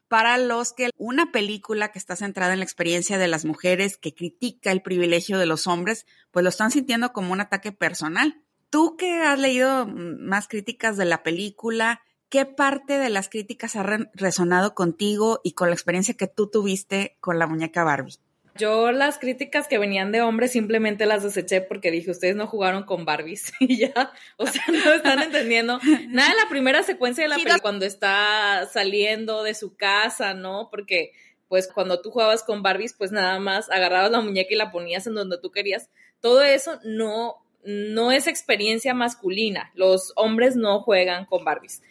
para 0.09 0.39
los 0.39 0.73
que 0.73 0.91
una 0.97 1.33
película 1.33 1.93
que 1.93 1.99
está 1.99 2.17
centrada 2.17 2.55
en 2.55 2.61
la 2.61 2.65
experiencia 2.65 3.19
de 3.19 3.29
las 3.29 3.45
mujeres, 3.45 3.99
que 3.99 4.15
critica 4.15 4.73
el 4.73 4.83
privilegio 4.83 5.39
de 5.39 5.47
los 5.47 5.67
hombres, 5.67 6.07
pues 6.31 6.43
lo 6.43 6.49
están 6.49 6.71
sintiendo 6.71 7.13
como 7.13 7.33
un 7.33 7.41
ataque 7.41 7.73
personal. 7.73 8.43
Tú 8.71 8.97
que 8.97 9.21
has 9.21 9.39
leído 9.39 9.87
más 9.87 10.49
críticas 10.49 10.97
de 10.97 11.05
la 11.05 11.23
película, 11.23 12.01
¿qué 12.29 12.45
parte 12.45 12.99
de 12.99 13.11
las 13.11 13.29
críticas 13.29 13.77
ha 13.77 13.83
resonado 14.15 14.75
contigo 14.75 15.41
y 15.43 15.53
con 15.53 15.69
la 15.69 15.75
experiencia 15.75 16.15
que 16.15 16.27
tú 16.27 16.49
tuviste 16.49 17.17
con 17.21 17.39
la 17.39 17.47
muñeca 17.47 17.85
Barbie? 17.85 18.19
Yo 18.59 18.91
las 18.91 19.19
críticas 19.19 19.69
que 19.69 19.79
venían 19.79 20.11
de 20.11 20.21
hombres 20.21 20.51
simplemente 20.51 21.07
las 21.07 21.23
deseché 21.23 21.61
porque 21.61 21.93
dije, 21.93 22.11
ustedes 22.11 22.35
no 22.35 22.49
jugaron 22.49 22.83
con 22.83 23.05
Barbies 23.05 23.53
y 23.61 23.79
ya, 23.79 24.13
o 24.37 24.47
sea, 24.47 24.65
no 24.67 24.93
están 24.93 25.23
entendiendo 25.23 25.79
nada 26.09 26.31
de 26.31 26.37
la 26.37 26.49
primera 26.49 26.83
secuencia 26.83 27.23
de 27.23 27.29
la 27.29 27.37
película 27.37 27.61
cuando 27.61 27.87
está 27.87 28.69
saliendo 28.73 29.45
de 29.45 29.55
su 29.55 29.77
casa, 29.77 30.35
¿no? 30.35 30.69
Porque 30.71 31.13
pues 31.47 31.69
cuando 31.69 32.03
tú 32.03 32.11
jugabas 32.11 32.43
con 32.43 32.63
Barbies, 32.63 32.95
pues 32.95 33.13
nada 33.13 33.39
más 33.39 33.71
agarrabas 33.71 34.11
la 34.11 34.21
muñeca 34.21 34.53
y 34.53 34.57
la 34.57 34.73
ponías 34.73 35.07
en 35.07 35.15
donde 35.15 35.39
tú 35.39 35.51
querías. 35.51 35.89
Todo 36.21 36.43
eso 36.43 36.81
no 36.85 37.37
no 37.65 38.13
es 38.13 38.27
experiencia 38.27 38.95
masculina. 38.95 39.71
Los 39.75 40.13
hombres 40.17 40.57
no 40.57 40.81
juegan 40.81 41.27
con 41.27 41.45
Barbies. 41.45 41.83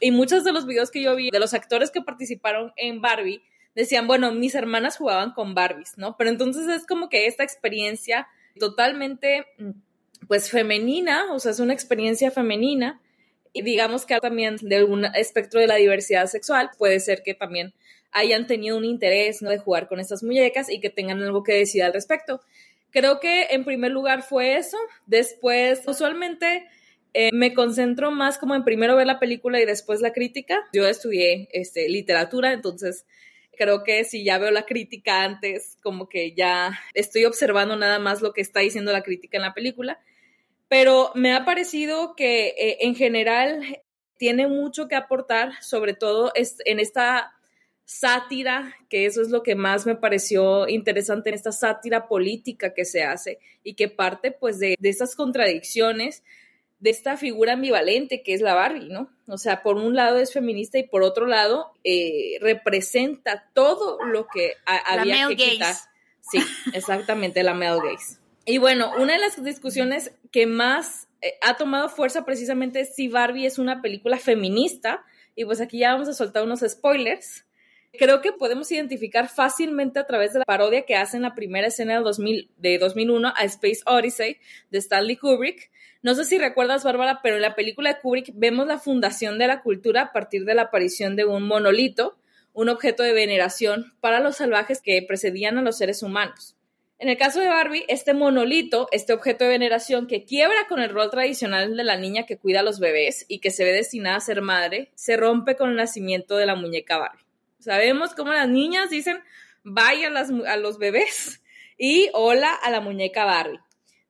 Y 0.00 0.10
muchos 0.10 0.44
de 0.44 0.52
los 0.52 0.66
videos 0.66 0.90
que 0.90 1.02
yo 1.02 1.14
vi 1.14 1.30
de 1.30 1.38
los 1.38 1.54
actores 1.54 1.90
que 1.90 2.02
participaron 2.02 2.72
en 2.76 3.00
Barbie 3.00 3.42
decían, 3.74 4.06
bueno, 4.06 4.32
mis 4.32 4.54
hermanas 4.54 4.96
jugaban 4.96 5.32
con 5.32 5.54
Barbies, 5.54 5.94
¿no? 5.96 6.16
Pero 6.16 6.30
entonces 6.30 6.68
es 6.68 6.86
como 6.86 7.08
que 7.08 7.26
esta 7.26 7.44
experiencia 7.44 8.28
totalmente, 8.58 9.46
pues, 10.28 10.50
femenina, 10.50 11.32
o 11.32 11.38
sea, 11.38 11.52
es 11.52 11.60
una 11.60 11.72
experiencia 11.72 12.30
femenina. 12.30 13.00
Y 13.54 13.62
digamos 13.62 14.06
que 14.06 14.18
también 14.18 14.56
de 14.60 14.76
algún 14.76 15.04
espectro 15.04 15.60
de 15.60 15.66
la 15.66 15.76
diversidad 15.76 16.26
sexual 16.26 16.70
puede 16.78 17.00
ser 17.00 17.22
que 17.22 17.34
también 17.34 17.74
hayan 18.12 18.46
tenido 18.46 18.76
un 18.76 18.84
interés 18.84 19.42
¿no? 19.42 19.50
de 19.50 19.58
jugar 19.58 19.88
con 19.88 20.00
estas 20.00 20.22
muñecas 20.22 20.70
y 20.70 20.80
que 20.80 20.90
tengan 20.90 21.22
algo 21.22 21.42
que 21.42 21.54
decir 21.54 21.82
al 21.82 21.92
respecto. 21.92 22.40
Creo 22.92 23.20
que 23.20 23.48
en 23.50 23.64
primer 23.64 23.90
lugar 23.90 24.22
fue 24.22 24.56
eso. 24.56 24.76
Después, 25.06 25.82
usualmente 25.86 26.68
eh, 27.14 27.30
me 27.32 27.54
concentro 27.54 28.10
más 28.10 28.38
como 28.38 28.54
en 28.54 28.64
primero 28.64 28.96
ver 28.96 29.06
la 29.06 29.18
película 29.18 29.60
y 29.60 29.64
después 29.64 30.00
la 30.00 30.12
crítica. 30.12 30.60
Yo 30.72 30.86
estudié 30.86 31.48
este, 31.52 31.88
literatura, 31.88 32.52
entonces 32.52 33.06
creo 33.56 33.82
que 33.82 34.04
si 34.04 34.24
ya 34.24 34.38
veo 34.38 34.50
la 34.50 34.66
crítica 34.66 35.24
antes, 35.24 35.78
como 35.82 36.08
que 36.08 36.34
ya 36.34 36.78
estoy 36.94 37.24
observando 37.24 37.76
nada 37.76 37.98
más 37.98 38.22
lo 38.22 38.32
que 38.32 38.42
está 38.42 38.60
diciendo 38.60 38.92
la 38.92 39.02
crítica 39.02 39.38
en 39.38 39.42
la 39.42 39.54
película. 39.54 39.98
Pero 40.68 41.12
me 41.14 41.34
ha 41.34 41.44
parecido 41.44 42.14
que 42.14 42.48
eh, 42.58 42.78
en 42.80 42.94
general 42.94 43.62
tiene 44.18 44.48
mucho 44.48 44.86
que 44.86 44.96
aportar, 44.96 45.52
sobre 45.62 45.94
todo 45.94 46.32
en 46.34 46.78
esta 46.78 47.32
sátira, 47.98 48.74
que 48.88 49.06
eso 49.06 49.22
es 49.22 49.28
lo 49.28 49.42
que 49.42 49.54
más 49.54 49.86
me 49.86 49.96
pareció 49.96 50.68
interesante 50.68 51.30
en 51.30 51.34
esta 51.34 51.52
sátira 51.52 52.08
política 52.08 52.74
que 52.74 52.84
se 52.84 53.04
hace 53.04 53.38
y 53.62 53.74
que 53.74 53.88
parte 53.88 54.32
pues 54.32 54.58
de, 54.58 54.76
de 54.78 54.88
estas 54.88 55.14
contradicciones 55.14 56.22
de 56.82 56.90
esta 56.90 57.16
figura 57.16 57.52
ambivalente 57.52 58.24
que 58.24 58.34
es 58.34 58.40
la 58.40 58.54
Barbie, 58.54 58.88
¿no? 58.88 59.08
O 59.28 59.38
sea, 59.38 59.62
por 59.62 59.76
un 59.76 59.94
lado 59.94 60.18
es 60.18 60.32
feminista 60.32 60.78
y 60.78 60.82
por 60.82 61.04
otro 61.04 61.26
lado 61.26 61.72
eh, 61.84 62.38
representa 62.40 63.48
todo 63.54 64.02
lo 64.04 64.26
que 64.26 64.54
había 64.66 65.28
que 65.28 65.36
quitar. 65.36 65.76
Sí, 66.20 66.40
exactamente, 66.74 67.44
la 67.44 67.54
male 67.54 67.80
gaze. 67.84 68.18
Y 68.44 68.58
bueno, 68.58 68.90
una 68.98 69.12
de 69.12 69.20
las 69.20 69.42
discusiones 69.44 70.12
que 70.32 70.46
más 70.46 71.06
eh, 71.20 71.34
ha 71.40 71.56
tomado 71.56 71.88
fuerza 71.88 72.24
precisamente 72.24 72.80
es 72.80 72.96
si 72.96 73.06
Barbie 73.06 73.46
es 73.46 73.58
una 73.58 73.80
película 73.80 74.18
feminista. 74.18 75.04
Y 75.36 75.44
pues 75.44 75.60
aquí 75.60 75.78
ya 75.78 75.92
vamos 75.92 76.08
a 76.08 76.14
soltar 76.14 76.42
unos 76.42 76.64
spoilers. 76.66 77.44
Creo 77.98 78.22
que 78.22 78.32
podemos 78.32 78.72
identificar 78.72 79.28
fácilmente 79.28 79.98
a 79.98 80.06
través 80.06 80.32
de 80.32 80.38
la 80.38 80.46
parodia 80.46 80.86
que 80.86 80.96
hace 80.96 81.18
en 81.18 81.24
la 81.24 81.34
primera 81.34 81.66
escena 81.66 81.98
de, 81.98 82.00
2000, 82.00 82.50
de 82.56 82.78
2001 82.78 83.34
a 83.36 83.44
Space 83.44 83.82
Odyssey 83.84 84.38
de 84.70 84.78
Stanley 84.78 85.16
Kubrick. 85.16 85.70
No 86.00 86.14
sé 86.14 86.24
si 86.24 86.38
recuerdas, 86.38 86.84
Bárbara, 86.84 87.20
pero 87.22 87.36
en 87.36 87.42
la 87.42 87.54
película 87.54 87.92
de 87.92 88.00
Kubrick 88.00 88.30
vemos 88.32 88.66
la 88.66 88.78
fundación 88.78 89.38
de 89.38 89.46
la 89.46 89.60
cultura 89.60 90.02
a 90.02 90.12
partir 90.12 90.46
de 90.46 90.54
la 90.54 90.62
aparición 90.62 91.16
de 91.16 91.26
un 91.26 91.42
monolito, 91.42 92.16
un 92.54 92.70
objeto 92.70 93.02
de 93.02 93.12
veneración 93.12 93.92
para 94.00 94.20
los 94.20 94.36
salvajes 94.36 94.80
que 94.80 95.04
precedían 95.06 95.58
a 95.58 95.62
los 95.62 95.76
seres 95.76 96.02
humanos. 96.02 96.56
En 96.98 97.10
el 97.10 97.18
caso 97.18 97.40
de 97.40 97.48
Barbie, 97.48 97.84
este 97.88 98.14
monolito, 98.14 98.88
este 98.90 99.12
objeto 99.12 99.44
de 99.44 99.50
veneración 99.50 100.06
que 100.06 100.24
quiebra 100.24 100.66
con 100.66 100.80
el 100.80 100.88
rol 100.88 101.10
tradicional 101.10 101.76
de 101.76 101.84
la 101.84 101.98
niña 101.98 102.24
que 102.24 102.38
cuida 102.38 102.60
a 102.60 102.62
los 102.62 102.80
bebés 102.80 103.26
y 103.28 103.40
que 103.40 103.50
se 103.50 103.64
ve 103.64 103.72
destinada 103.72 104.16
a 104.16 104.20
ser 104.20 104.40
madre, 104.40 104.92
se 104.94 105.18
rompe 105.18 105.56
con 105.56 105.70
el 105.70 105.76
nacimiento 105.76 106.36
de 106.36 106.46
la 106.46 106.54
muñeca 106.54 106.98
Barbie. 106.98 107.21
Sabemos 107.62 108.12
cómo 108.14 108.32
las 108.32 108.48
niñas 108.48 108.90
dicen 108.90 109.22
vaya 109.62 110.08
a, 110.08 110.56
los 110.56 110.78
bebés 110.78 111.42
y 111.78 112.10
hola 112.12 112.52
a 112.52 112.70
la 112.70 112.80
muñeca 112.80 113.24
Barbie. 113.24 113.60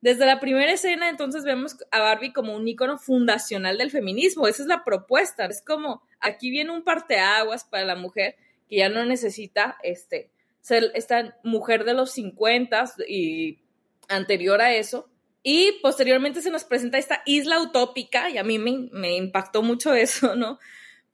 Desde 0.01 0.25
la 0.25 0.39
primera 0.39 0.71
escena, 0.71 1.07
entonces 1.07 1.45
vemos 1.45 1.77
a 1.91 1.99
Barbie 1.99 2.33
como 2.33 2.55
un 2.55 2.67
icono 2.67 2.97
fundacional 2.97 3.77
del 3.77 3.91
feminismo. 3.91 4.47
Esa 4.47 4.63
es 4.63 4.67
la 4.67 4.83
propuesta. 4.83 5.45
Es 5.45 5.61
como 5.61 6.01
aquí 6.19 6.49
viene 6.49 6.71
un 6.71 6.83
parteaguas 6.83 7.63
para 7.63 7.85
la 7.85 7.95
mujer 7.95 8.35
que 8.67 8.77
ya 8.77 8.89
no 8.89 9.05
necesita 9.05 9.77
este, 9.83 10.31
ser 10.59 10.91
esta 10.95 11.37
mujer 11.43 11.85
de 11.85 11.93
los 11.93 12.11
50 12.11 12.83
y 13.07 13.59
anterior 14.09 14.61
a 14.61 14.73
eso, 14.73 15.09
Y 15.43 15.73
posteriormente 15.81 16.41
se 16.41 16.51
nos 16.51 16.63
presenta 16.63 16.97
esta 16.97 17.21
isla 17.25 17.61
utópica 17.61 18.29
y 18.29 18.37
a 18.37 18.43
mí 18.43 18.57
me 18.57 19.15
impactó 19.15 19.61
mucho 19.61 19.93
eso, 19.93 20.35
¿no? 20.35 20.57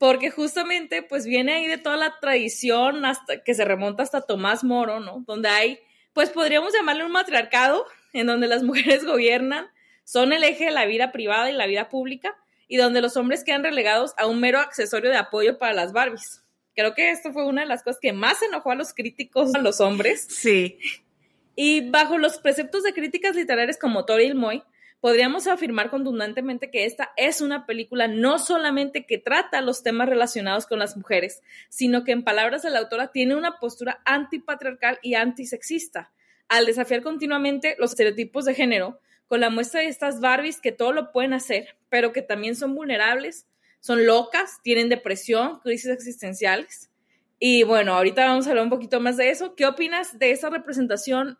Porque 0.00 0.30
justamente 0.30 1.02
pues 1.02 1.26
viene 1.26 1.52
ahí 1.52 1.66
de 1.66 1.76
toda 1.76 1.98
la 1.98 2.18
tradición 2.20 3.04
hasta 3.04 3.44
que 3.44 3.52
se 3.52 3.66
remonta 3.66 4.02
hasta 4.02 4.22
Tomás 4.22 4.64
Moro, 4.64 4.98
¿no? 4.98 5.24
Donde 5.26 5.50
hay, 5.50 5.78
pues 6.14 6.30
podríamos 6.30 6.72
llamarle 6.72 7.04
un 7.04 7.12
matriarcado, 7.12 7.84
en 8.14 8.26
donde 8.26 8.48
las 8.48 8.62
mujeres 8.62 9.04
gobiernan, 9.04 9.66
son 10.04 10.32
el 10.32 10.42
eje 10.42 10.64
de 10.64 10.70
la 10.70 10.86
vida 10.86 11.12
privada 11.12 11.50
y 11.50 11.52
la 11.52 11.66
vida 11.66 11.90
pública, 11.90 12.34
y 12.66 12.78
donde 12.78 13.02
los 13.02 13.18
hombres 13.18 13.44
quedan 13.44 13.62
relegados 13.62 14.14
a 14.16 14.26
un 14.26 14.40
mero 14.40 14.58
accesorio 14.58 15.10
de 15.10 15.18
apoyo 15.18 15.58
para 15.58 15.74
las 15.74 15.92
Barbies. 15.92 16.42
Creo 16.74 16.94
que 16.94 17.10
esto 17.10 17.34
fue 17.34 17.44
una 17.44 17.60
de 17.60 17.68
las 17.68 17.82
cosas 17.82 18.00
que 18.00 18.14
más 18.14 18.40
enojó 18.40 18.70
a 18.70 18.76
los 18.76 18.94
críticos, 18.94 19.54
a 19.54 19.58
los 19.58 19.82
hombres. 19.82 20.26
Sí. 20.30 20.78
Y 21.54 21.90
bajo 21.90 22.16
los 22.16 22.38
preceptos 22.38 22.84
de 22.84 22.94
críticas 22.94 23.36
literarias 23.36 23.76
como 23.78 24.06
Tori 24.06 24.32
Moy, 24.32 24.62
podríamos 25.00 25.46
afirmar 25.46 25.90
contundentemente 25.90 26.70
que 26.70 26.84
esta 26.84 27.10
es 27.16 27.40
una 27.40 27.66
película 27.66 28.06
no 28.08 28.38
solamente 28.38 29.06
que 29.06 29.18
trata 29.18 29.60
los 29.60 29.82
temas 29.82 30.08
relacionados 30.08 30.66
con 30.66 30.78
las 30.78 30.96
mujeres, 30.96 31.42
sino 31.68 32.04
que 32.04 32.12
en 32.12 32.24
palabras 32.24 32.62
de 32.62 32.70
la 32.70 32.80
autora 32.80 33.08
tiene 33.08 33.34
una 33.34 33.58
postura 33.58 34.00
antipatriarcal 34.04 34.98
y 35.02 35.14
antisexista, 35.14 36.12
al 36.48 36.66
desafiar 36.66 37.02
continuamente 37.02 37.76
los 37.78 37.92
estereotipos 37.92 38.44
de 38.44 38.54
género, 38.54 39.00
con 39.26 39.40
la 39.40 39.50
muestra 39.50 39.80
de 39.80 39.86
estas 39.86 40.20
Barbies 40.20 40.60
que 40.60 40.72
todo 40.72 40.92
lo 40.92 41.12
pueden 41.12 41.32
hacer, 41.32 41.76
pero 41.88 42.12
que 42.12 42.22
también 42.22 42.56
son 42.56 42.74
vulnerables, 42.74 43.46
son 43.78 44.04
locas, 44.04 44.60
tienen 44.62 44.88
depresión, 44.88 45.60
crisis 45.60 45.90
existenciales. 45.90 46.90
Y 47.38 47.62
bueno, 47.62 47.94
ahorita 47.94 48.26
vamos 48.26 48.46
a 48.46 48.50
hablar 48.50 48.64
un 48.64 48.70
poquito 48.70 49.00
más 49.00 49.16
de 49.16 49.30
eso. 49.30 49.54
¿Qué 49.54 49.66
opinas 49.66 50.18
de 50.18 50.32
esa 50.32 50.50
representación? 50.50 51.38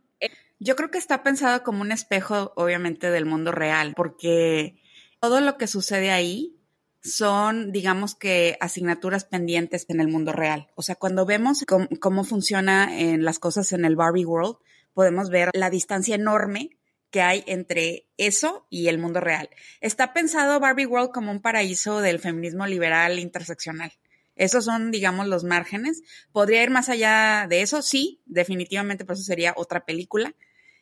Yo 0.61 0.77
creo 0.77 0.91
que 0.91 0.99
está 0.99 1.23
pensado 1.23 1.63
como 1.63 1.81
un 1.81 1.91
espejo, 1.91 2.53
obviamente, 2.55 3.11
del 3.11 3.25
mundo 3.25 3.51
real, 3.51 3.95
porque 3.97 4.77
todo 5.19 5.41
lo 5.41 5.57
que 5.57 5.67
sucede 5.67 6.11
ahí 6.11 6.57
son, 7.03 7.73
digamos 7.73 8.15
que, 8.15 8.59
asignaturas 8.61 9.25
pendientes 9.25 9.87
en 9.89 10.01
el 10.01 10.09
mundo 10.09 10.33
real. 10.33 10.69
O 10.75 10.83
sea, 10.83 10.97
cuando 10.97 11.25
vemos 11.25 11.65
cómo, 11.67 11.89
cómo 11.99 12.25
funciona 12.25 13.01
en 13.01 13.25
las 13.25 13.39
cosas 13.39 13.73
en 13.73 13.87
el 13.87 13.97
Barbie 13.97 14.27
World, 14.27 14.59
podemos 14.93 15.31
ver 15.31 15.49
la 15.55 15.71
distancia 15.71 16.15
enorme 16.15 16.77
que 17.11 17.23
hay 17.23 17.43
entre 17.47 18.07
eso 18.19 18.67
y 18.69 18.89
el 18.89 18.99
mundo 18.99 19.21
real. 19.21 19.49
Está 19.81 20.13
pensado 20.13 20.61
Barbie 20.61 20.85
World 20.87 21.11
como 21.11 21.33
un 21.33 21.41
paraíso 21.41 22.01
del 22.01 22.19
feminismo 22.19 22.67
liberal 22.67 23.19
interseccional. 23.19 23.93
Esos 24.37 24.67
son, 24.67 24.91
digamos, 24.91 25.27
los 25.27 25.45
márgenes. 25.45 26.03
¿Podría 26.33 26.63
ir 26.63 26.71
más 26.71 26.89
allá 26.89 27.47
de 27.49 27.63
eso? 27.63 27.83
Sí, 27.83 28.23
definitivamente, 28.27 29.07
por 29.07 29.15
eso 29.15 29.25
sería 29.25 29.55
otra 29.57 29.85
película. 29.87 30.35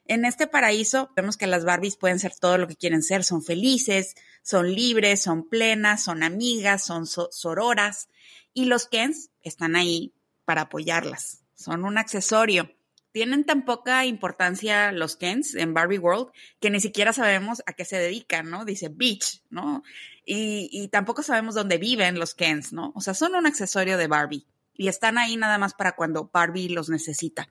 En 0.09 0.25
este 0.25 0.49
paraíso 0.49 1.11
vemos 1.15 1.37
que 1.37 1.47
las 1.47 1.65
Barbies 1.65 1.97
pueden 1.97 2.19
ser 2.19 2.35
todo 2.35 2.59
lo 2.59 2.67
que 2.67 2.77
quieren 2.77 3.03
ser. 3.03 3.23
Son 3.23 3.43
felices, 3.43 4.17
son 4.43 4.75
libres, 4.75 5.23
son 5.23 5.49
plenas, 5.49 6.03
son 6.03 6.25
amigas, 6.25 6.85
son 6.85 7.07
sororas. 7.07 8.09
Y 8.53 8.65
los 8.65 8.89
Kens 8.89 9.31
están 9.43 9.77
ahí 9.77 10.13
para 10.45 10.63
apoyarlas. 10.63 11.45
Son 11.55 11.85
un 11.85 11.99
accesorio 11.99 12.75
tienen 13.13 13.45
tan 13.45 13.65
poca 13.65 14.05
importancia 14.07 14.93
los 14.93 15.17
Kens 15.17 15.55
en 15.55 15.75
Barbie 15.75 15.99
World 15.99 16.29
que 16.61 16.71
ni 16.71 16.81
siquiera 16.81 17.13
sabemos 17.13 17.63
a 17.67 17.73
qué 17.73 17.85
se 17.85 17.99
dedican, 17.99 18.51
¿no? 18.51 18.65
Dice 18.65 18.91
beach, 18.91 19.43
¿no? 19.51 19.83
Y, 20.25 20.87
tampoco 20.89 21.23
sabemos 21.23 21.55
dónde 21.55 21.79
viven 21.79 22.19
los 22.19 22.35
Kens, 22.35 22.73
¿no? 22.73 22.93
O 22.95 23.01
sea, 23.01 23.15
son 23.15 23.35
un 23.35 23.47
accesorio 23.47 23.97
de 23.97 24.07
Barbie 24.09 24.47
y 24.75 24.89
están 24.89 25.17
ahí 25.17 25.37
nada 25.37 25.57
más 25.59 25.75
para 25.75 25.97
cuando 25.97 26.31
Barbie 26.33 26.69
los 26.69 26.91
necesita. 26.91 27.49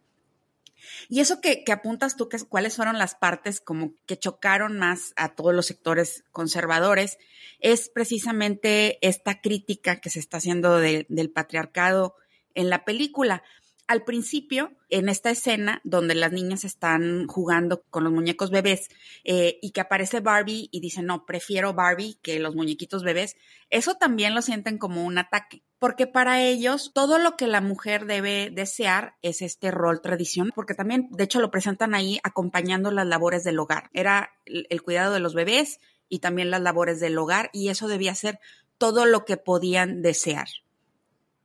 Y 1.09 1.19
eso 1.19 1.41
que, 1.41 1.63
apuntas 1.71 2.15
tú, 2.15 2.29
que, 2.29 2.37
cuáles 2.39 2.75
fueron 2.75 2.97
las 2.97 3.15
partes 3.15 3.59
como 3.61 3.93
que 4.05 4.17
chocaron 4.17 4.77
más 4.77 5.13
a 5.15 5.35
todos 5.35 5.53
los 5.53 5.65
sectores 5.65 6.23
conservadores, 6.31 7.17
es 7.59 7.89
precisamente 7.89 8.97
esta 9.07 9.41
crítica 9.41 9.99
que 9.99 10.09
se 10.09 10.19
está 10.19 10.37
haciendo 10.37 10.77
del 10.77 11.31
patriarcado 11.33 12.15
en 12.53 12.69
la 12.69 12.85
película. 12.85 13.43
Al 13.87 14.03
principio, 14.03 14.73
en 14.89 15.07
esta 15.07 15.29
escena 15.29 15.79
donde 15.85 16.13
las 16.13 16.33
niñas 16.33 16.65
están 16.65 17.25
jugando 17.27 17.83
con 17.89 18.03
los 18.03 18.11
muñecos 18.11 18.51
bebés 18.51 18.89
eh, 19.23 19.59
y 19.61 19.71
que 19.71 19.79
aparece 19.79 20.19
Barbie 20.19 20.67
y 20.71 20.81
dice, 20.81 21.01
no, 21.01 21.25
prefiero 21.25 21.73
Barbie 21.73 22.19
que 22.21 22.39
los 22.39 22.53
muñequitos 22.53 23.03
bebés, 23.03 23.37
eso 23.69 23.95
también 23.95 24.35
lo 24.35 24.41
sienten 24.41 24.77
como 24.77 25.05
un 25.05 25.17
ataque, 25.17 25.63
porque 25.79 26.07
para 26.07 26.41
ellos 26.41 26.91
todo 26.93 27.19
lo 27.19 27.37
que 27.37 27.47
la 27.47 27.61
mujer 27.61 28.05
debe 28.05 28.49
desear 28.51 29.15
es 29.21 29.41
este 29.41 29.71
rol 29.71 30.01
tradicional, 30.01 30.53
porque 30.55 30.73
también, 30.73 31.07
de 31.11 31.23
hecho, 31.23 31.39
lo 31.39 31.51
presentan 31.51 31.93
ahí 31.93 32.19
acompañando 32.23 32.91
las 32.91 33.05
labores 33.05 33.43
del 33.43 33.59
hogar. 33.59 33.89
Era 33.93 34.31
el 34.45 34.81
cuidado 34.81 35.13
de 35.13 35.19
los 35.19 35.35
bebés 35.35 35.79
y 36.09 36.19
también 36.19 36.51
las 36.51 36.61
labores 36.61 36.99
del 36.99 37.17
hogar 37.17 37.49
y 37.53 37.69
eso 37.69 37.87
debía 37.87 38.15
ser 38.15 38.39
todo 38.77 39.05
lo 39.05 39.25
que 39.25 39.37
podían 39.37 40.01
desear. 40.01 40.47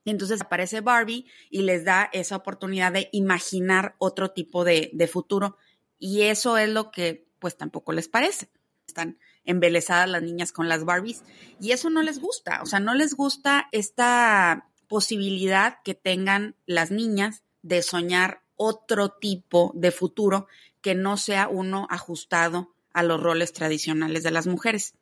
Y 0.04 0.10
entonces 0.10 0.40
aparece 0.40 0.80
Barbie 0.80 1.26
y 1.50 1.62
les 1.62 1.84
da 1.84 2.08
esa 2.12 2.36
oportunidad 2.36 2.92
de 2.92 3.08
imaginar 3.12 3.94
otro 3.98 4.32
tipo 4.32 4.64
de, 4.64 5.08
futuro. 5.10 5.56
Y 5.98 6.22
eso 6.22 6.58
es 6.58 6.68
lo 6.68 6.90
que 6.90 7.26
pues 7.38 7.56
tampoco 7.56 7.92
les 7.92 8.08
parece. 8.08 8.50
Están 8.86 9.18
embelesadas 9.44 10.08
las 10.08 10.22
niñas 10.22 10.52
con 10.52 10.68
las 10.68 10.84
Barbies 10.84 11.22
y 11.60 11.72
eso 11.72 11.90
no 11.90 12.02
les 12.02 12.20
gusta. 12.20 12.60
O 12.62 12.66
sea, 12.66 12.80
no 12.80 12.94
les 12.94 13.14
gusta 13.14 13.68
esta 13.72 14.68
posibilidad 14.88 15.78
que 15.84 15.94
tengan 15.94 16.54
las 16.66 16.90
niñas 16.90 17.42
de 17.62 17.82
soñar 17.82 18.42
otro 18.56 19.10
tipo 19.10 19.72
de 19.74 19.90
futuro 19.90 20.46
que 20.80 20.94
no 20.94 21.16
sea 21.16 21.48
uno 21.48 21.86
ajustado 21.90 22.74
a 22.92 23.02
los 23.02 23.20
roles 23.20 23.52
tradicionales 23.52 24.22
de 24.22 24.30
las 24.30 24.46
mujeres. 24.46 24.94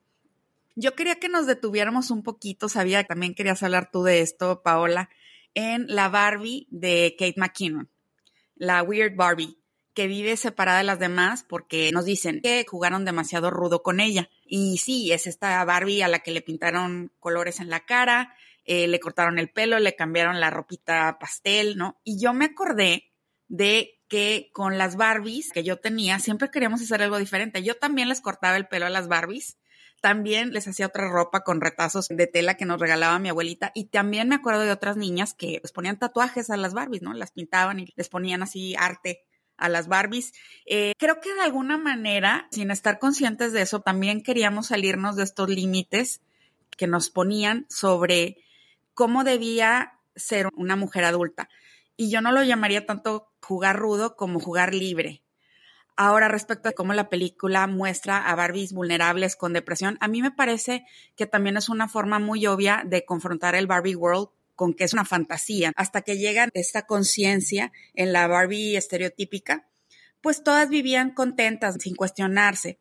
Yo 0.76 0.94
quería 0.94 1.16
que 1.16 1.28
nos 1.28 1.46
detuviéramos 1.46 2.10
un 2.10 2.22
poquito, 2.22 2.68
sabía 2.68 3.02
que 3.02 3.08
también 3.08 3.34
querías 3.34 3.62
hablar 3.62 3.90
tú 3.90 4.02
de 4.02 4.20
esto, 4.20 4.62
Paola, 4.62 5.10
en 5.54 5.86
la 5.88 6.08
Barbie 6.08 6.68
de 6.70 7.16
Kate 7.18 7.34
McKinnon, 7.36 7.90
la 8.54 8.82
Weird 8.82 9.16
Barbie, 9.16 9.58
que 10.00 10.06
vive 10.06 10.38
separada 10.38 10.78
de 10.78 10.84
las 10.84 10.98
demás 10.98 11.44
porque 11.46 11.92
nos 11.92 12.06
dicen 12.06 12.40
que 12.40 12.64
jugaron 12.66 13.04
demasiado 13.04 13.50
rudo 13.50 13.82
con 13.82 14.00
ella. 14.00 14.30
Y 14.46 14.78
sí, 14.78 15.12
es 15.12 15.26
esta 15.26 15.62
Barbie 15.66 16.00
a 16.00 16.08
la 16.08 16.20
que 16.20 16.30
le 16.30 16.40
pintaron 16.40 17.12
colores 17.20 17.60
en 17.60 17.68
la 17.68 17.80
cara, 17.80 18.34
eh, 18.64 18.88
le 18.88 18.98
cortaron 18.98 19.38
el 19.38 19.50
pelo, 19.50 19.78
le 19.78 19.96
cambiaron 19.96 20.40
la 20.40 20.48
ropita 20.48 21.18
pastel, 21.20 21.76
¿no? 21.76 22.00
Y 22.02 22.18
yo 22.18 22.32
me 22.32 22.46
acordé 22.46 23.12
de 23.48 24.00
que 24.08 24.48
con 24.54 24.78
las 24.78 24.96
Barbies 24.96 25.50
que 25.52 25.64
yo 25.64 25.76
tenía, 25.80 26.18
siempre 26.18 26.50
queríamos 26.50 26.80
hacer 26.80 27.02
algo 27.02 27.18
diferente. 27.18 27.62
Yo 27.62 27.76
también 27.76 28.08
les 28.08 28.22
cortaba 28.22 28.56
el 28.56 28.68
pelo 28.68 28.86
a 28.86 28.90
las 28.90 29.06
Barbies 29.06 29.58
también 30.00 30.54
les 30.54 30.66
hacía 30.66 30.86
otra 30.86 31.10
ropa 31.10 31.44
con 31.44 31.60
retazos 31.60 32.08
de 32.08 32.26
tela 32.26 32.56
que 32.56 32.64
nos 32.64 32.80
regalaba 32.80 33.18
mi 33.18 33.28
abuelita. 33.28 33.70
Y 33.74 33.88
también 33.88 34.30
me 34.30 34.36
acuerdo 34.36 34.62
de 34.62 34.72
otras 34.72 34.96
niñas 34.96 35.34
que 35.34 35.60
les 35.62 35.72
ponían 35.72 35.98
tatuajes 35.98 36.48
a 36.48 36.56
las 36.56 36.72
Barbies, 36.72 37.02
¿no? 37.02 37.12
Las 37.12 37.32
pintaban 37.32 37.80
y 37.80 37.92
les 37.96 38.08
ponían 38.08 38.42
así 38.42 38.74
arte 38.76 39.26
a 39.60 39.68
las 39.68 39.86
Barbies. 39.86 40.32
Eh, 40.66 40.94
creo 40.98 41.20
que 41.20 41.32
de 41.34 41.42
alguna 41.42 41.78
manera, 41.78 42.48
sin 42.50 42.70
estar 42.70 42.98
conscientes 42.98 43.52
de 43.52 43.62
eso, 43.62 43.80
también 43.80 44.22
queríamos 44.22 44.68
salirnos 44.68 45.16
de 45.16 45.22
estos 45.22 45.48
límites 45.48 46.20
que 46.76 46.86
nos 46.86 47.10
ponían 47.10 47.66
sobre 47.68 48.38
cómo 48.94 49.22
debía 49.22 49.98
ser 50.16 50.48
una 50.56 50.76
mujer 50.76 51.04
adulta. 51.04 51.48
Y 51.96 52.10
yo 52.10 52.20
no 52.20 52.32
lo 52.32 52.42
llamaría 52.42 52.86
tanto 52.86 53.30
jugar 53.42 53.76
rudo 53.76 54.16
como 54.16 54.40
jugar 54.40 54.74
libre. 54.74 55.22
Ahora, 55.96 56.28
respecto 56.28 56.70
a 56.70 56.72
cómo 56.72 56.94
la 56.94 57.10
película 57.10 57.66
muestra 57.66 58.16
a 58.16 58.34
Barbies 58.34 58.72
vulnerables 58.72 59.36
con 59.36 59.52
depresión, 59.52 59.98
a 60.00 60.08
mí 60.08 60.22
me 60.22 60.30
parece 60.30 60.86
que 61.14 61.26
también 61.26 61.58
es 61.58 61.68
una 61.68 61.88
forma 61.88 62.18
muy 62.18 62.46
obvia 62.46 62.82
de 62.86 63.04
confrontar 63.04 63.54
el 63.54 63.66
Barbie 63.66 63.96
World 63.96 64.30
con 64.60 64.74
que 64.74 64.84
es 64.84 64.92
una 64.92 65.06
fantasía. 65.06 65.72
Hasta 65.74 66.02
que 66.02 66.18
llegan 66.18 66.50
esta 66.52 66.82
conciencia 66.82 67.72
en 67.94 68.12
la 68.12 68.26
Barbie 68.26 68.76
estereotípica, 68.76 69.66
pues 70.20 70.44
todas 70.44 70.68
vivían 70.68 71.14
contentas, 71.14 71.76
sin 71.80 71.94
cuestionarse. 71.96 72.78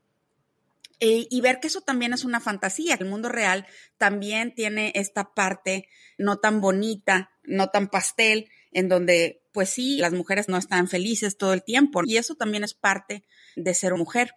E, 0.99 1.25
y 1.29 1.39
ver 1.39 1.61
que 1.61 1.67
eso 1.67 1.79
también 1.79 2.11
es 2.11 2.25
una 2.25 2.41
fantasía. 2.41 2.95
El 2.95 3.05
mundo 3.05 3.29
real 3.29 3.65
también 3.97 4.53
tiene 4.53 4.91
esta 4.93 5.33
parte 5.33 5.87
no 6.17 6.39
tan 6.39 6.59
bonita, 6.59 7.31
no 7.43 7.69
tan 7.69 7.87
pastel, 7.87 8.49
en 8.73 8.89
donde 8.89 9.41
pues 9.53 9.69
sí, 9.69 9.99
las 9.99 10.11
mujeres 10.11 10.49
no 10.49 10.57
están 10.57 10.89
felices 10.89 11.37
todo 11.37 11.53
el 11.53 11.63
tiempo 11.63 12.01
y 12.03 12.17
eso 12.17 12.35
también 12.35 12.65
es 12.65 12.73
parte 12.73 13.23
de 13.55 13.73
ser 13.73 13.95
mujer. 13.95 14.33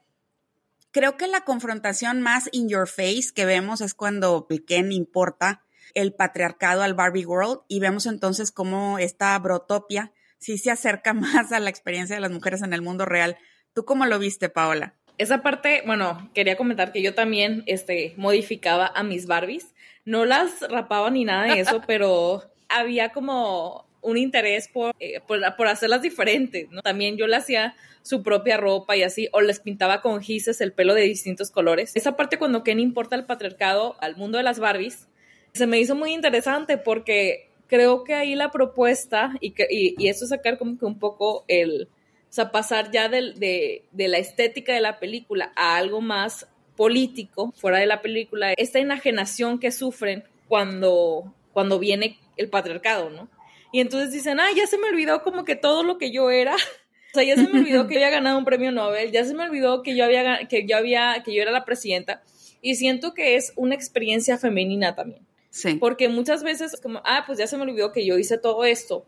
Creo 0.92 1.16
que 1.16 1.26
la 1.26 1.40
confrontación 1.40 2.22
más 2.22 2.48
in 2.52 2.68
your 2.68 2.86
face 2.86 3.32
que 3.34 3.46
vemos 3.46 3.80
es 3.80 3.94
cuando 3.94 4.46
Ken 4.64 4.92
importa 4.92 5.64
el 5.94 6.14
patriarcado 6.14 6.82
al 6.82 6.94
Barbie 6.94 7.26
World 7.26 7.60
y 7.68 7.80
vemos 7.80 8.06
entonces 8.06 8.50
cómo 8.50 8.98
esta 8.98 9.38
brotopia 9.38 10.12
sí 10.38 10.58
se 10.58 10.70
acerca 10.70 11.14
más 11.14 11.52
a 11.52 11.60
la 11.60 11.70
experiencia 11.70 12.16
de 12.16 12.20
las 12.20 12.30
mujeres 12.30 12.62
en 12.62 12.72
el 12.72 12.82
mundo 12.82 13.04
real. 13.04 13.36
¿Tú 13.74 13.84
cómo 13.84 14.06
lo 14.06 14.18
viste, 14.18 14.48
Paola? 14.48 14.94
Esa 15.18 15.42
parte, 15.42 15.82
bueno, 15.86 16.30
quería 16.34 16.56
comentar 16.56 16.92
que 16.92 17.02
yo 17.02 17.14
también 17.14 17.62
este, 17.66 18.14
modificaba 18.16 18.90
a 18.94 19.02
mis 19.02 19.26
Barbies. 19.26 19.74
No 20.04 20.24
las 20.24 20.60
rapaba 20.68 21.10
ni 21.10 21.24
nada 21.24 21.54
de 21.54 21.60
eso, 21.60 21.80
pero 21.86 22.42
había 22.68 23.10
como 23.10 23.86
un 24.00 24.16
interés 24.16 24.68
por, 24.68 24.94
eh, 24.98 25.20
por, 25.20 25.66
hacerlas 25.68 26.02
diferentes, 26.02 26.68
¿no? 26.70 26.82
También 26.82 27.16
yo 27.16 27.26
le 27.26 27.36
hacía 27.36 27.76
su 28.02 28.22
propia 28.22 28.56
ropa 28.56 28.96
y 28.96 29.04
así, 29.04 29.28
o 29.32 29.40
les 29.40 29.60
pintaba 29.60 30.02
con 30.02 30.20
gises 30.20 30.60
el 30.60 30.72
pelo 30.72 30.94
de 30.94 31.02
distintos 31.02 31.52
colores. 31.52 31.92
Esa 31.94 32.16
parte 32.16 32.36
cuando 32.36 32.64
Ken 32.64 32.80
importa 32.80 33.14
el 33.14 33.24
patriarcado 33.24 33.96
al 34.00 34.16
mundo 34.16 34.38
de 34.38 34.44
las 34.44 34.58
Barbies, 34.58 35.06
se 35.52 35.66
me 35.66 35.78
hizo 35.78 35.94
muy 35.94 36.12
interesante 36.12 36.78
porque 36.78 37.48
creo 37.66 38.04
que 38.04 38.14
ahí 38.14 38.34
la 38.34 38.50
propuesta, 38.50 39.34
y, 39.40 39.52
que, 39.52 39.66
y, 39.70 40.08
eso 40.08 40.26
sacar 40.26 40.58
como 40.58 40.78
que 40.78 40.84
un 40.84 40.98
poco 40.98 41.44
el, 41.48 41.88
o 41.88 42.32
sea, 42.32 42.50
pasar 42.50 42.90
ya 42.90 43.08
de, 43.08 43.32
de, 43.32 43.84
de, 43.92 44.08
la 44.08 44.18
estética 44.18 44.74
de 44.74 44.80
la 44.80 44.98
película 44.98 45.52
a 45.56 45.76
algo 45.76 46.00
más 46.00 46.46
político 46.76 47.52
fuera 47.56 47.78
de 47.78 47.86
la 47.86 48.02
película, 48.02 48.52
esta 48.56 48.78
enajenación 48.78 49.58
que 49.58 49.70
sufren 49.70 50.24
cuando, 50.48 51.32
cuando 51.52 51.78
viene 51.78 52.18
el 52.36 52.48
patriarcado, 52.48 53.10
¿no? 53.10 53.28
Y 53.72 53.80
entonces 53.80 54.12
dicen, 54.12 54.38
ah, 54.38 54.50
ya 54.54 54.66
se 54.66 54.76
me 54.76 54.88
olvidó 54.88 55.22
como 55.22 55.44
que 55.44 55.56
todo 55.56 55.82
lo 55.82 55.98
que 55.98 56.10
yo 56.10 56.30
era. 56.30 56.54
O 57.14 57.14
sea, 57.14 57.24
ya 57.24 57.36
se 57.36 57.46
me 57.46 57.60
olvidó 57.60 57.86
que 57.86 57.96
había 57.96 58.08
ganado 58.08 58.38
un 58.38 58.46
premio 58.46 58.72
Nobel, 58.72 59.12
ya 59.12 59.22
se 59.26 59.34
me 59.34 59.44
olvidó 59.44 59.82
que 59.82 59.94
yo 59.94 60.06
había, 60.06 60.48
que 60.48 60.66
yo 60.66 60.78
había, 60.78 61.22
que 61.22 61.34
yo 61.34 61.42
era 61.42 61.50
la 61.50 61.66
presidenta. 61.66 62.22
Y 62.62 62.76
siento 62.76 63.12
que 63.12 63.36
es 63.36 63.52
una 63.54 63.74
experiencia 63.74 64.38
femenina 64.38 64.94
también. 64.94 65.26
Sí. 65.52 65.74
Porque 65.74 66.08
muchas 66.08 66.42
veces 66.42 66.80
como, 66.80 67.02
ah, 67.04 67.24
pues 67.26 67.38
ya 67.38 67.46
se 67.46 67.58
me 67.58 67.64
olvidó 67.64 67.92
que 67.92 68.06
yo 68.06 68.16
hice 68.16 68.38
todo 68.38 68.64
esto. 68.64 69.04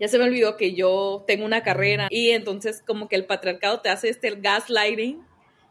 Ya 0.00 0.08
se 0.08 0.18
me 0.18 0.24
olvidó 0.24 0.56
que 0.56 0.72
yo 0.72 1.22
tengo 1.26 1.44
una 1.44 1.62
carrera. 1.62 2.08
Y 2.10 2.30
entonces 2.30 2.82
como 2.84 3.08
que 3.08 3.16
el 3.16 3.26
patriarcado 3.26 3.80
te 3.80 3.90
hace 3.90 4.08
este 4.08 4.34
gaslighting, 4.36 5.22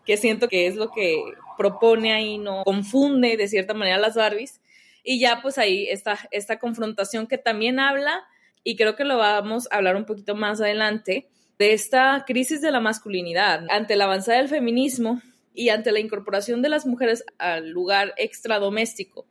que 0.05 0.15
siento 0.15 0.47
que 0.47 0.67
es 0.67 0.75
lo 0.75 0.91
que 0.91 1.23
propone 1.57 2.13
ahí, 2.13 2.37
¿no? 2.37 2.63
Confunde 2.63 3.35
de 3.35 3.47
cierta 3.47 3.73
manera 3.73 3.97
las 3.97 4.15
Barbies. 4.15 4.61
Y 5.03 5.19
ya 5.19 5.41
pues 5.41 5.57
ahí 5.57 5.87
está 5.89 6.19
esta 6.29 6.59
confrontación 6.59 7.25
que 7.25 7.39
también 7.39 7.79
habla, 7.79 8.23
y 8.63 8.75
creo 8.75 8.95
que 8.95 9.03
lo 9.05 9.17
vamos 9.17 9.67
a 9.71 9.77
hablar 9.77 9.95
un 9.95 10.05
poquito 10.05 10.35
más 10.35 10.61
adelante, 10.61 11.27
de 11.57 11.73
esta 11.73 12.23
crisis 12.27 12.61
de 12.61 12.71
la 12.71 12.79
masculinidad. 12.79 13.65
Ante 13.69 13.95
la 13.95 14.03
avanzada 14.05 14.37
del 14.37 14.49
feminismo 14.49 15.19
y 15.53 15.69
ante 15.69 15.91
la 15.91 15.99
incorporación 15.99 16.61
de 16.61 16.69
las 16.69 16.85
mujeres 16.85 17.25
al 17.39 17.69
lugar 17.69 18.13
extradoméstico, 18.17 19.25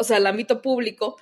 o 0.00 0.04
sea, 0.04 0.16
al 0.16 0.26
ámbito 0.26 0.62
público, 0.62 1.16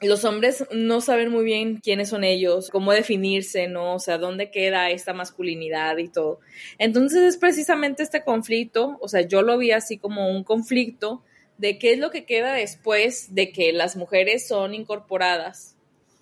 los 0.00 0.24
hombres 0.24 0.64
no 0.72 1.00
saben 1.00 1.30
muy 1.30 1.44
bien 1.44 1.78
quiénes 1.78 2.08
son 2.08 2.24
ellos, 2.24 2.70
cómo 2.70 2.92
definirse, 2.92 3.66
¿no? 3.66 3.96
O 3.96 3.98
sea, 3.98 4.16
dónde 4.16 4.50
queda 4.50 4.90
esta 4.90 5.12
masculinidad 5.12 5.98
y 5.98 6.08
todo. 6.08 6.38
Entonces 6.78 7.22
es 7.22 7.36
precisamente 7.36 8.04
este 8.04 8.22
conflicto, 8.22 8.96
o 9.00 9.08
sea, 9.08 9.22
yo 9.22 9.42
lo 9.42 9.58
vi 9.58 9.72
así 9.72 9.98
como 9.98 10.30
un 10.30 10.44
conflicto 10.44 11.22
de 11.58 11.78
qué 11.78 11.92
es 11.92 11.98
lo 11.98 12.10
que 12.10 12.24
queda 12.24 12.54
después 12.54 13.34
de 13.34 13.50
que 13.50 13.72
las 13.72 13.96
mujeres 13.96 14.46
son 14.46 14.72
incorporadas 14.72 15.76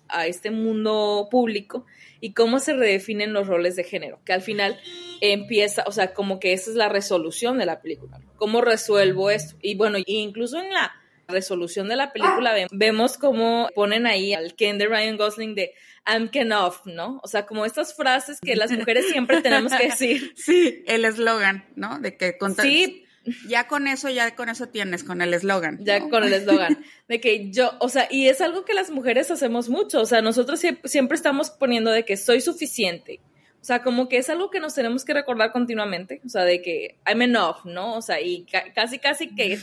a 0.09 0.25
este 0.25 0.49
mundo 0.49 1.27
público 1.29 1.85
y 2.19 2.33
cómo 2.33 2.59
se 2.59 2.73
redefinen 2.73 3.31
los 3.31 3.47
roles 3.47 3.75
de 3.75 3.83
género, 3.83 4.19
que 4.25 4.33
al 4.33 4.41
final 4.41 4.77
empieza, 5.21 5.83
o 5.85 5.91
sea, 5.91 6.13
como 6.13 6.39
que 6.39 6.51
esa 6.51 6.71
es 6.71 6.75
la 6.75 6.89
resolución 6.89 7.59
de 7.59 7.67
la 7.67 7.79
película, 7.79 8.19
cómo 8.35 8.59
resuelvo 8.59 9.29
esto. 9.29 9.55
Y 9.61 9.75
bueno, 9.75 9.99
incluso 10.05 10.59
en 10.59 10.73
la 10.73 10.98
resolución 11.29 11.87
de 11.87 11.95
la 11.95 12.11
película 12.11 12.53
vemos 12.71 13.17
cómo 13.17 13.69
ponen 13.73 14.05
ahí 14.05 14.33
al 14.33 14.55
Ken 14.55 14.77
de 14.77 14.87
Ryan 14.87 15.17
Gosling 15.17 15.55
de 15.55 15.73
I'm 16.05 16.29
Ken 16.29 16.51
off, 16.51 16.85
¿no? 16.85 17.19
O 17.23 17.27
sea, 17.27 17.45
como 17.45 17.65
estas 17.65 17.95
frases 17.95 18.39
que 18.41 18.55
las 18.55 18.71
mujeres 18.71 19.07
siempre 19.09 19.41
tenemos 19.41 19.73
que 19.73 19.85
decir. 19.85 20.33
Sí, 20.35 20.83
el 20.87 21.05
eslogan, 21.05 21.65
¿no? 21.75 21.99
De 21.99 22.17
que 22.17 22.37
Sí, 22.61 23.05
ya 23.47 23.67
con 23.67 23.87
eso, 23.87 24.09
ya 24.09 24.35
con 24.35 24.49
eso 24.49 24.69
tienes, 24.69 25.03
con 25.03 25.21
el 25.21 25.33
eslogan. 25.33 25.77
Ya 25.83 26.09
con 26.09 26.23
el 26.23 26.33
eslogan. 26.33 26.83
De 27.07 27.19
que 27.19 27.51
yo, 27.51 27.73
o 27.79 27.89
sea, 27.89 28.07
y 28.09 28.27
es 28.27 28.41
algo 28.41 28.65
que 28.65 28.73
las 28.73 28.89
mujeres 28.89 29.29
hacemos 29.29 29.69
mucho. 29.69 30.01
O 30.01 30.05
sea, 30.05 30.21
nosotros 30.21 30.61
siempre 30.85 31.15
estamos 31.15 31.49
poniendo 31.51 31.91
de 31.91 32.05
que 32.05 32.17
soy 32.17 32.41
suficiente. 32.41 33.19
O 33.61 33.65
sea, 33.69 33.83
como 33.83 34.07
que 34.07 34.17
es 34.17 34.29
algo 34.29 34.49
que 34.49 34.59
nos 34.59 34.73
tenemos 34.73 35.03
que 35.03 35.13
recordar 35.13 35.51
continuamente. 35.51 36.21
O 36.25 36.29
sea, 36.29 36.43
de 36.43 36.61
que 36.61 36.97
I'm 37.05 37.21
enough, 37.21 37.65
¿no? 37.65 37.95
O 37.95 38.01
sea, 38.01 38.21
y 38.21 38.45
casi, 38.73 38.99
casi 38.99 39.35
que, 39.35 39.59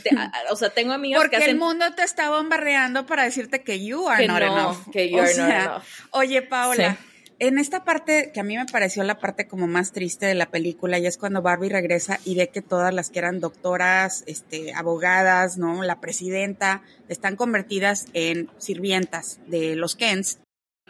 o 0.51 0.55
sea, 0.55 0.69
tengo 0.69 0.93
amigas 0.93 1.19
Porque 1.19 1.37
que 1.37 1.43
hacen... 1.43 1.55
el 1.55 1.57
mundo 1.57 1.85
te 1.95 2.03
está 2.03 2.29
bombardeando 2.29 3.05
para 3.05 3.23
decirte 3.23 3.63
que 3.63 3.83
you 3.83 4.07
are 4.07 4.27
not 4.27 4.41
enough. 4.41 4.91
Que 4.91 5.09
you 5.09 5.19
are 5.19 5.35
not 5.35 5.49
enough. 5.49 5.83
Oye, 6.11 6.41
Paula. 6.43 6.97
En 7.39 7.59
esta 7.59 7.83
parte 7.83 8.31
que 8.33 8.39
a 8.39 8.43
mí 8.43 8.57
me 8.57 8.65
pareció 8.65 9.03
la 9.03 9.19
parte 9.19 9.47
como 9.47 9.67
más 9.67 9.91
triste 9.91 10.25
de 10.25 10.33
la 10.33 10.47
película, 10.47 10.97
y 10.97 11.05
es 11.05 11.19
cuando 11.19 11.43
Barbie 11.43 11.69
regresa 11.69 12.19
y 12.25 12.35
ve 12.35 12.49
que 12.49 12.63
todas 12.63 12.91
las 12.91 13.11
que 13.11 13.19
eran 13.19 13.39
doctoras, 13.39 14.23
este, 14.25 14.73
abogadas, 14.73 15.59
¿no? 15.59 15.83
La 15.83 15.99
presidenta, 15.99 16.81
están 17.09 17.35
convertidas 17.35 18.07
en 18.13 18.49
sirvientas 18.57 19.39
de 19.45 19.75
los 19.75 19.95
Kens. 19.95 20.39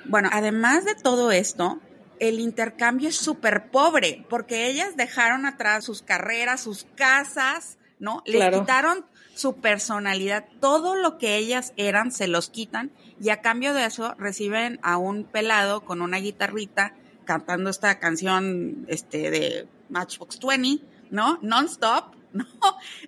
Bueno, 0.05 0.29
además 0.31 0.85
de 0.85 0.95
todo 0.95 1.33
esto, 1.33 1.81
el 2.19 2.39
intercambio 2.39 3.09
es 3.09 3.15
súper 3.15 3.69
pobre, 3.69 4.25
porque 4.29 4.67
ellas 4.67 4.95
dejaron 4.95 5.45
atrás 5.45 5.85
sus 5.85 6.01
carreras, 6.01 6.61
sus 6.61 6.85
casas, 6.95 7.77
¿no? 7.99 8.23
Les 8.25 8.49
quitaron 8.53 9.05
su 9.35 9.57
personalidad, 9.57 10.45
todo 10.59 10.95
lo 10.95 11.17
que 11.17 11.37
ellas 11.37 11.73
eran 11.77 12.11
se 12.11 12.27
los 12.27 12.49
quitan 12.49 12.91
y 13.21 13.29
a 13.29 13.41
cambio 13.41 13.73
de 13.73 13.85
eso 13.85 14.15
reciben 14.17 14.79
a 14.81 14.97
un 14.97 15.25
pelado 15.25 15.81
con 15.81 16.01
una 16.01 16.17
guitarrita 16.17 16.93
cantando 17.25 17.69
esta 17.69 17.99
canción 17.99 18.85
este 18.87 19.29
de 19.29 19.67
Matchbox 19.89 20.39
20, 20.39 20.83
¿no? 21.11 21.37
Non-stop, 21.43 22.15
¿no? 22.33 22.45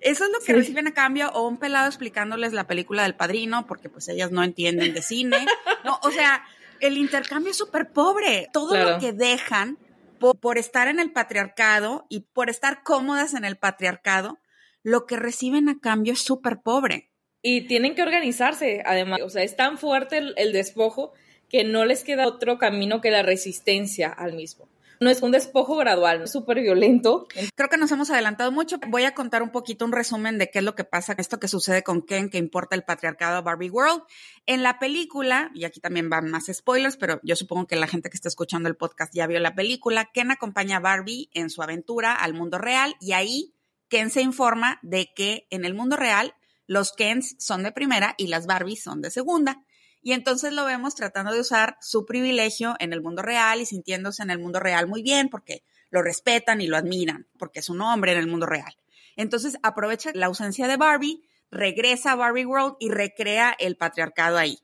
Eso 0.00 0.24
es 0.24 0.30
lo 0.30 0.38
que 0.44 0.52
reciben 0.52 0.86
a 0.86 0.94
cambio 0.94 1.30
o 1.32 1.48
un 1.48 1.56
pelado 1.56 1.88
explicándoles 1.88 2.52
la 2.52 2.68
película 2.68 3.02
del 3.02 3.14
padrino 3.14 3.66
porque 3.66 3.88
pues 3.88 4.08
ellas 4.08 4.30
no 4.30 4.44
entienden 4.44 4.94
de 4.94 5.02
cine, 5.02 5.46
¿no? 5.84 5.98
O 6.02 6.10
sea, 6.10 6.44
el 6.80 6.98
intercambio 6.98 7.50
es 7.50 7.58
súper 7.58 7.90
pobre, 7.92 8.48
todo 8.52 8.76
lo 8.76 8.98
que 8.98 9.12
dejan 9.12 9.78
por 10.18 10.58
estar 10.58 10.88
en 10.88 11.00
el 11.00 11.12
patriarcado 11.12 12.06
y 12.08 12.20
por 12.20 12.50
estar 12.50 12.82
cómodas 12.82 13.34
en 13.34 13.44
el 13.44 13.56
patriarcado, 13.56 14.38
lo 14.82 15.06
que 15.06 15.16
reciben 15.16 15.68
a 15.68 15.78
cambio 15.80 16.12
es 16.12 16.20
súper 16.20 16.60
pobre. 16.60 17.10
Y 17.42 17.62
tienen 17.62 17.94
que 17.94 18.02
organizarse, 18.02 18.82
además. 18.84 19.20
O 19.22 19.30
sea, 19.30 19.42
es 19.42 19.56
tan 19.56 19.78
fuerte 19.78 20.18
el, 20.36 20.52
despojo 20.52 21.14
que 21.48 21.64
no 21.64 21.86
les 21.86 22.04
queda 22.04 22.26
otro 22.26 22.58
camino 22.58 23.00
que 23.00 23.10
la 23.10 23.22
resistencia 23.22 24.08
al 24.10 24.34
mismo 24.34 24.68
no 25.00 25.08
es 25.08 25.22
un 25.22 25.32
despojo 25.32 25.76
gradual, 25.76 26.28
súper 26.28 26.60
violento. 26.60 27.26
Creo 27.54 27.68
que 27.70 27.78
nos 27.78 27.90
hemos 27.90 28.10
adelantado 28.10 28.52
mucho. 28.52 28.78
Voy 28.88 29.04
a 29.04 29.14
contar 29.14 29.42
un 29.42 29.50
poquito 29.50 29.86
un 29.86 29.92
resumen 29.92 30.36
de 30.36 30.50
qué 30.50 30.58
es 30.58 30.64
lo 30.64 30.74
que 30.74 30.84
pasa, 30.84 31.14
esto 31.16 31.40
que 31.40 31.48
sucede 31.48 31.82
con 31.82 32.02
Ken, 32.02 32.28
que 32.28 32.36
importa 32.36 32.76
el 32.76 32.84
patriarcado 32.84 33.38
a 33.38 33.40
Barbie 33.40 33.70
World. 33.70 34.02
En 34.44 34.62
la 34.62 34.78
película, 34.78 35.50
y 35.54 35.64
aquí 35.64 35.80
también 35.80 36.10
van 36.10 36.30
más 36.30 36.50
spoilers, 36.52 36.98
pero 36.98 37.18
yo 37.22 37.34
supongo 37.34 37.66
que 37.66 37.76
la 37.76 37.86
gente 37.86 38.10
que 38.10 38.16
está 38.16 38.28
escuchando 38.28 38.68
el 38.68 38.76
podcast 38.76 39.14
ya 39.14 39.26
vio 39.26 39.40
la 39.40 39.54
película, 39.54 40.10
Ken 40.12 40.30
acompaña 40.30 40.76
a 40.76 40.80
Barbie 40.80 41.30
en 41.32 41.48
su 41.48 41.62
aventura 41.62 42.14
al 42.14 42.34
mundo 42.34 42.58
real 42.58 42.94
y 43.00 43.12
ahí 43.12 43.54
Ken 43.88 44.10
se 44.10 44.20
informa 44.20 44.78
de 44.82 45.12
que 45.16 45.46
en 45.48 45.64
el 45.64 45.74
mundo 45.74 45.96
real 45.96 46.34
los 46.66 46.92
Kens 46.92 47.34
son 47.38 47.64
de 47.64 47.72
primera 47.72 48.14
y 48.16 48.28
las 48.28 48.46
Barbies 48.46 48.82
son 48.84 49.00
de 49.00 49.10
segunda. 49.10 49.64
Y 50.02 50.12
entonces 50.12 50.52
lo 50.52 50.64
vemos 50.64 50.94
tratando 50.94 51.32
de 51.32 51.40
usar 51.40 51.76
su 51.80 52.06
privilegio 52.06 52.74
en 52.78 52.92
el 52.92 53.02
mundo 53.02 53.22
real 53.22 53.60
y 53.60 53.66
sintiéndose 53.66 54.22
en 54.22 54.30
el 54.30 54.38
mundo 54.38 54.60
real 54.60 54.86
muy 54.86 55.02
bien 55.02 55.28
porque 55.28 55.62
lo 55.90 56.02
respetan 56.02 56.60
y 56.60 56.66
lo 56.66 56.76
admiran, 56.76 57.26
porque 57.38 57.60
es 57.60 57.68
un 57.68 57.80
hombre 57.82 58.12
en 58.12 58.18
el 58.18 58.26
mundo 58.26 58.46
real. 58.46 58.74
Entonces 59.16 59.58
aprovecha 59.62 60.10
la 60.14 60.26
ausencia 60.26 60.68
de 60.68 60.76
Barbie, 60.76 61.22
regresa 61.50 62.12
a 62.12 62.16
Barbie 62.16 62.46
World 62.46 62.76
y 62.80 62.90
recrea 62.90 63.54
el 63.58 63.76
patriarcado 63.76 64.38
ahí. 64.38 64.58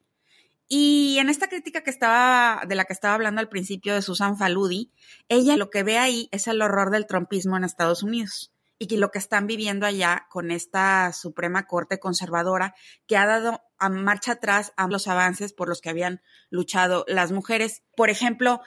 Y 0.69 1.19
en 1.19 1.29
esta 1.29 1.49
crítica 1.49 1.83
que 1.83 1.91
estaba, 1.91 2.63
de 2.67 2.75
la 2.75 2.85
que 2.85 2.93
estaba 2.93 3.15
hablando 3.15 3.41
al 3.41 3.49
principio 3.49 3.95
de 3.95 4.03
Susan 4.03 4.37
Faludi, 4.37 4.91
ella 5.29 5.57
lo 5.57 5.71
que 5.71 5.85
ve 5.85 5.99
ahí 5.99 6.29
es 6.33 6.49
el 6.49 6.63
horror 6.63 6.91
del 6.91 7.07
trompismo 7.07 7.57
en 7.57 7.65
Estados 7.65 8.03
Unidos 8.03 8.53
y 8.79 8.87
que 8.87 8.99
lo 8.99 9.11
que 9.11 9.19
están 9.19 9.47
viviendo 9.47 9.87
allá 9.87 10.27
con 10.31 10.51
esta 10.51 11.13
Suprema 11.13 11.67
Corte 11.67 11.99
conservadora 11.99 12.75
que 13.07 13.17
ha 13.17 13.27
dado 13.27 13.63
a 13.79 13.89
marcha 13.89 14.33
atrás 14.33 14.73
a 14.77 14.87
los 14.89 15.09
avances 15.09 15.53
por 15.53 15.69
los 15.69 15.81
que 15.81 15.91
habían 15.91 16.21
luchado 16.51 17.05
las 17.09 17.33
mujeres. 17.33 17.83
Por 17.97 18.11
ejemplo, 18.11 18.61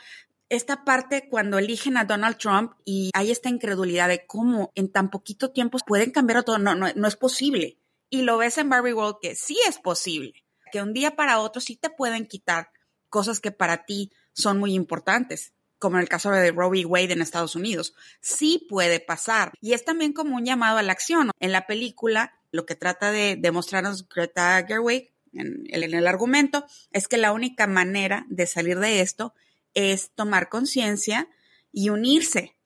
esta 0.50 0.84
parte 0.84 1.30
cuando 1.30 1.60
eligen 1.60 1.98
a 1.98 2.06
Donald 2.06 2.38
Trump 2.38 2.74
y 2.86 3.12
hay 3.13 3.32
esta 3.32 3.50
incredulidad 3.50 4.08
de 4.08 4.26
cómo 4.26 4.72
en 4.76 4.91
tan 4.91 5.10
poquito 5.10 5.52
tiempo 5.52 5.78
pueden 5.86 6.12
cambiar 6.12 6.43
todo, 6.43 6.58
no, 6.58 6.76
no, 6.76 6.88
no 6.95 7.08
es 7.08 7.15
posible. 7.15 7.78
Y 8.10 8.24
lo 8.24 8.38
ves 8.38 8.58
en 8.58 8.69
Barbie 8.69 8.93
World 8.93 9.17
que 9.22 9.36
sí 9.36 9.58
es 9.67 9.78
posible, 9.78 10.43
que 10.72 10.82
un 10.82 10.93
día 10.93 11.15
para 11.15 11.39
otro 11.39 11.62
sí 11.62 11.76
te 11.76 11.91
pueden 11.91 12.26
quitar 12.26 12.72
cosas 13.10 13.39
que 13.39 13.52
para 13.52 13.86
ti 13.86 14.12
son 14.34 14.58
muy 14.58 14.74
importantes 14.74 15.54
como 15.80 15.98
en 15.98 16.04
el 16.04 16.10
caso 16.10 16.30
de 16.32 16.52
Roe 16.52 16.86
Wade 16.86 17.13
en 17.13 17.22
Estados 17.22 17.56
Unidos. 17.56 17.94
Sí 18.22 18.65
puede 18.70 19.00
pasar. 19.00 19.54
Y 19.62 19.74
es 19.74 19.84
también 19.86 20.13
como 20.13 20.36
un 20.36 20.46
llamado 20.46 20.78
a 20.78 20.84
la 20.84 20.92
acción. 20.92 21.32
En 21.39 21.52
la 21.52 21.65
película, 21.65 22.34
lo 22.52 22.65
que 22.65 22.76
trata 22.76 23.12
de 23.12 23.38
demostrarnos 23.39 24.08
Greta 24.08 24.63
Gerwig 24.68 25.13
en, 25.34 25.63
en 25.68 25.94
el 25.94 26.08
argumento 26.08 26.65
es 26.92 27.08
que 27.08 27.18
la 27.18 27.32
única 27.32 27.65
manera 27.65 28.26
de 28.30 28.46
salir 28.46 28.80
de 28.80 29.02
esto 29.02 29.34
es 29.74 30.12
tomar 30.12 30.50
conciencia 30.50 31.30
y 31.72 31.89
unirse 31.89 32.58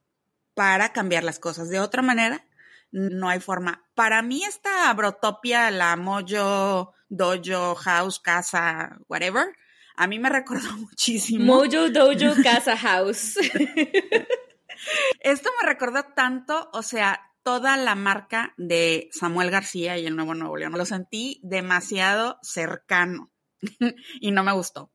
para 0.53 0.93
cambiar 0.93 1.23
las 1.23 1.39
cosas. 1.39 1.69
De 1.69 1.79
otra 1.79 2.01
manera, 2.01 2.45
no 2.91 3.29
hay 3.29 3.39
forma. 3.39 3.85
Para 3.95 4.21
mí 4.21 4.43
esta 4.43 4.93
brotopia, 4.93 5.71
la 5.71 5.95
Mojo, 5.95 6.93
Dojo, 7.09 7.75
House, 7.75 8.19
Casa, 8.19 8.97
whatever, 9.07 9.55
A 9.95 10.07
mí 10.07 10.19
me 10.19 10.29
recordó 10.29 10.71
muchísimo. 10.77 11.45
Mojo 11.45 11.89
Dojo 11.89 12.41
Casa 12.43 12.77
House. 12.77 13.37
Esto 15.19 15.49
me 15.61 15.67
recordó 15.67 16.03
tanto, 16.15 16.69
o 16.73 16.81
sea, 16.81 17.31
toda 17.43 17.77
la 17.77 17.95
marca 17.95 18.53
de 18.57 19.09
Samuel 19.11 19.51
García 19.51 19.97
y 19.97 20.05
el 20.05 20.15
Nuevo 20.15 20.33
Nuevo 20.33 20.57
León. 20.57 20.73
Lo 20.73 20.85
sentí 20.85 21.39
demasiado 21.43 22.39
cercano 22.41 23.31
y 24.19 24.31
no 24.31 24.43
me 24.43 24.53
gustó. 24.53 24.91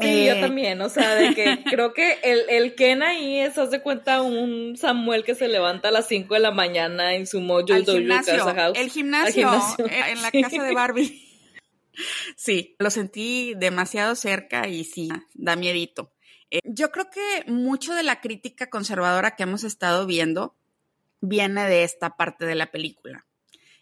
Sí, 0.00 0.24
yo 0.24 0.32
eh, 0.32 0.40
también, 0.40 0.80
o 0.80 0.88
sea, 0.88 1.14
de 1.14 1.34
que 1.34 1.64
creo 1.70 1.92
que 1.92 2.18
el, 2.22 2.48
el 2.48 2.74
Ken 2.74 3.02
ahí 3.02 3.40
es, 3.40 3.58
haz 3.58 3.70
de 3.70 3.82
cuenta, 3.82 4.22
un 4.22 4.74
Samuel 4.78 5.22
que 5.22 5.34
se 5.34 5.48
levanta 5.48 5.88
a 5.88 5.90
las 5.90 6.08
5 6.08 6.32
de 6.32 6.40
la 6.40 6.50
mañana 6.50 7.14
en 7.14 7.26
su 7.26 7.40
Mojo 7.42 7.62
Dojo 7.62 7.98
Casa 8.08 8.54
House. 8.54 8.78
El 8.78 8.88
gimnasio, 8.88 9.52
eh, 9.78 10.12
en 10.12 10.22
la 10.22 10.30
casa 10.30 10.62
de 10.62 10.74
Barbie. 10.74 11.31
Sí, 12.36 12.76
lo 12.78 12.90
sentí 12.90 13.54
demasiado 13.56 14.14
cerca 14.14 14.68
y 14.68 14.84
sí, 14.84 15.10
da 15.34 15.56
miedito. 15.56 16.12
Eh, 16.50 16.60
yo 16.64 16.90
creo 16.90 17.10
que 17.10 17.50
mucho 17.50 17.94
de 17.94 18.02
la 18.02 18.20
crítica 18.20 18.70
conservadora 18.70 19.36
que 19.36 19.44
hemos 19.44 19.64
estado 19.64 20.06
viendo 20.06 20.54
viene 21.20 21.66
de 21.68 21.84
esta 21.84 22.16
parte 22.16 22.44
de 22.44 22.54
la 22.54 22.70
película 22.70 23.26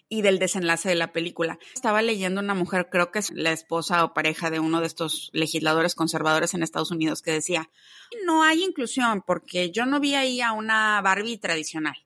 y 0.09 0.23
del 0.23 0.39
desenlace 0.39 0.89
de 0.89 0.97
la 0.97 1.13
película. 1.13 1.59
Estaba 1.75 2.03
leyendo 2.03 2.41
una 2.41 2.55
mujer, 2.55 2.89
creo 2.91 3.11
que 3.13 3.21
es 3.21 3.31
la 3.31 3.53
esposa 3.53 4.05
o 4.05 4.13
pareja 4.13 4.51
de 4.51 4.61
uno 4.61 4.81
de 4.81 4.89
estos 4.89 5.31
legisladores 5.33 5.95
conservadores 5.95 6.53
en 6.53 6.63
Estados 6.63 6.91
Unidos, 6.91 7.23
que 7.23 7.31
decía, 7.31 7.71
no 8.27 8.43
hay 8.43 8.63
inclusión 8.63 9.23
porque 9.23 9.71
yo 9.71 9.87
no 9.87 10.01
vi 10.01 10.17
ahí 10.17 10.41
a 10.41 10.53
una 10.53 11.01
Barbie 11.01 11.39
tradicional. 11.39 11.97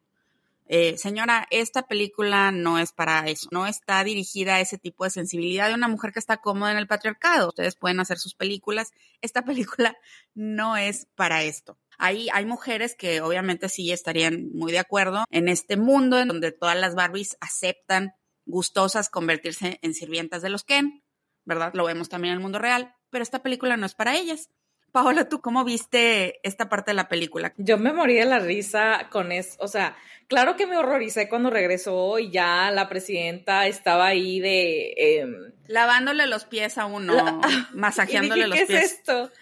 Eh, 0.66 0.96
señora, 0.96 1.46
esta 1.50 1.83
película 1.83 2.50
no 2.50 2.79
es 2.79 2.92
para 2.92 3.29
eso, 3.29 3.48
no 3.53 3.66
está 3.66 4.03
dirigida 4.03 4.55
a 4.55 4.61
ese 4.61 4.79
tipo 4.79 5.05
de 5.05 5.11
sensibilidad 5.11 5.68
de 5.68 5.74
una 5.74 5.88
mujer 5.88 6.12
que 6.12 6.18
está 6.18 6.38
cómoda 6.38 6.72
en 6.72 6.79
el 6.79 6.87
patriarcado. 6.87 7.48
Ustedes 7.48 7.77
pueden 7.77 8.00
hacer 8.00 8.18
sus 8.18 8.35
películas, 8.35 8.92
esta 9.20 9.42
película 9.42 9.96
no 10.35 10.77
es 10.77 11.07
para 11.14 11.42
esto. 11.42 11.79
Hay, 11.98 12.29
hay 12.33 12.46
mujeres 12.46 12.96
que 12.96 13.20
obviamente 13.20 13.68
sí 13.68 13.92
estarían 13.92 14.50
muy 14.53 14.72
de 14.72 14.79
acuerdo 14.79 15.24
en 15.31 15.48
este 15.48 15.77
mundo 15.77 16.18
en 16.18 16.29
donde 16.29 16.50
todas 16.50 16.77
las 16.77 16.94
Barbies 16.94 17.37
aceptan 17.40 18.14
gustosas 18.46 19.11
convertirse 19.11 19.79
en 19.83 19.94
sirvientas 19.94 20.42
de 20.42 20.48
los 20.48 20.64
Ken, 20.64 21.05
¿verdad? 21.44 21.72
Lo 21.74 21.85
vemos 21.85 22.09
también 22.09 22.33
en 22.33 22.38
el 22.38 22.42
mundo 22.42 22.59
real, 22.59 22.94
pero 23.11 23.22
esta 23.22 23.42
película 23.42 23.77
no 23.77 23.87
es 23.87 23.94
para 23.94 24.16
ellas. 24.16 24.50
Paola, 24.94 25.28
¿tú 25.28 25.40
cómo 25.40 25.64
viste 25.64 26.38
esta 26.44 26.68
parte 26.68 26.92
de 26.92 26.94
la 26.94 27.09
película? 27.09 27.52
Yo 27.57 27.78
me 27.78 27.92
morí 27.92 28.14
de 28.14 28.26
la 28.26 28.38
risa 28.38 29.09
con 29.11 29.33
eso, 29.33 29.57
o 29.59 29.66
sea, 29.66 29.96
claro 30.28 30.54
que 30.54 30.68
me 30.68 30.76
horroricé 30.76 31.28
cuando 31.28 31.50
regresó 31.50 32.20
y 32.20 32.30
ya 32.30 32.70
la 32.70 32.88
presidenta 32.88 33.66
estaba 33.66 34.07
ahí 34.07 34.38
de... 34.38 34.94
Em, 34.96 35.52
Lavándole 35.66 36.28
los 36.28 36.44
pies 36.44 36.78
a 36.78 36.87
uno, 36.87 37.40
masajeándole 37.74 38.46
los 38.46 38.57
pies. 38.57 38.68
¿Qué 38.68 38.76
es 38.76 38.92
esto? 38.92 39.33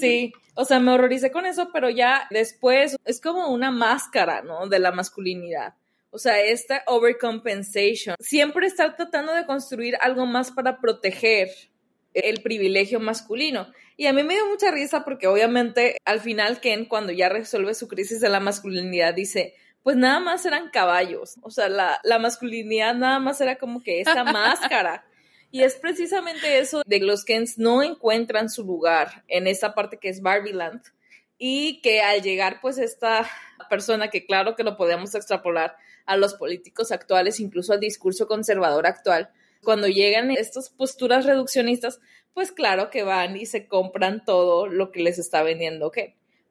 Sí, 0.00 0.32
o 0.54 0.64
sea, 0.64 0.80
me 0.80 0.90
horroricé 0.90 1.30
con 1.30 1.46
eso, 1.46 1.70
pero 1.72 1.88
ya 1.90 2.26
después 2.30 2.96
es 3.04 3.20
como 3.20 3.52
una 3.52 3.70
máscara, 3.70 4.42
¿no? 4.42 4.66
De 4.66 4.80
la 4.80 4.90
masculinidad. 4.90 5.74
O 6.10 6.18
sea, 6.18 6.40
esta 6.40 6.82
overcompensation. 6.86 8.16
Siempre 8.18 8.66
estar 8.66 8.96
tratando 8.96 9.32
de 9.32 9.46
construir 9.46 9.96
algo 10.00 10.26
más 10.26 10.50
para 10.50 10.80
proteger 10.80 11.50
el 12.14 12.42
privilegio 12.42 13.00
masculino. 13.00 13.72
Y 13.96 14.06
a 14.06 14.12
mí 14.12 14.22
me 14.22 14.34
dio 14.34 14.46
mucha 14.46 14.70
risa 14.70 15.04
porque 15.04 15.26
obviamente 15.26 15.96
al 16.04 16.20
final 16.20 16.60
Ken, 16.60 16.84
cuando 16.84 17.12
ya 17.12 17.28
resuelve 17.28 17.74
su 17.74 17.88
crisis 17.88 18.20
de 18.20 18.28
la 18.28 18.40
masculinidad, 18.40 19.14
dice, 19.14 19.54
pues 19.82 19.96
nada 19.96 20.20
más 20.20 20.44
eran 20.46 20.70
caballos. 20.70 21.36
O 21.42 21.50
sea, 21.50 21.68
la, 21.68 21.98
la 22.04 22.18
masculinidad 22.18 22.94
nada 22.94 23.18
más 23.18 23.40
era 23.40 23.56
como 23.56 23.82
que 23.82 24.00
esta 24.00 24.24
máscara. 24.32 25.04
Y 25.50 25.62
es 25.62 25.76
precisamente 25.76 26.58
eso 26.58 26.82
de 26.86 27.00
los 27.00 27.24
Kens 27.24 27.58
no 27.58 27.82
encuentran 27.82 28.50
su 28.50 28.64
lugar 28.64 29.24
en 29.28 29.46
esa 29.46 29.74
parte 29.74 29.98
que 29.98 30.10
es 30.10 30.20
Barbieland 30.20 30.82
y 31.38 31.80
que 31.80 32.02
al 32.02 32.20
llegar 32.20 32.60
pues 32.60 32.78
esta 32.78 33.26
persona 33.70 34.08
que 34.10 34.26
claro 34.26 34.56
que 34.56 34.64
lo 34.64 34.76
podemos 34.76 35.14
extrapolar 35.14 35.76
a 36.04 36.16
los 36.16 36.34
políticos 36.34 36.92
actuales, 36.92 37.40
incluso 37.40 37.72
al 37.72 37.80
discurso 37.80 38.26
conservador 38.26 38.86
actual, 38.86 39.30
cuando 39.62 39.88
llegan 39.88 40.30
estas 40.30 40.70
posturas 40.70 41.24
reduccionistas, 41.26 42.00
pues 42.34 42.52
claro 42.52 42.90
que 42.90 43.02
van 43.02 43.36
y 43.36 43.46
se 43.46 43.66
compran 43.66 44.24
todo 44.24 44.66
lo 44.66 44.92
que 44.92 45.00
les 45.00 45.18
está 45.18 45.42
vendiendo, 45.42 45.88
¿ok? 45.88 45.98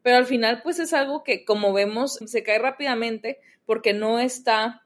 Pero 0.02 0.17
al 0.17 0.26
final 0.26 0.62
pues 0.62 0.80
es 0.80 0.93
algo 0.93 1.24
que 1.24 1.46
como 1.46 1.74
vemos 1.74 2.20
se 2.26 2.43
cae 2.43 2.60
rápidamente 2.60 3.39
porque 3.65 3.93
no 3.93 4.20
está 4.20 4.84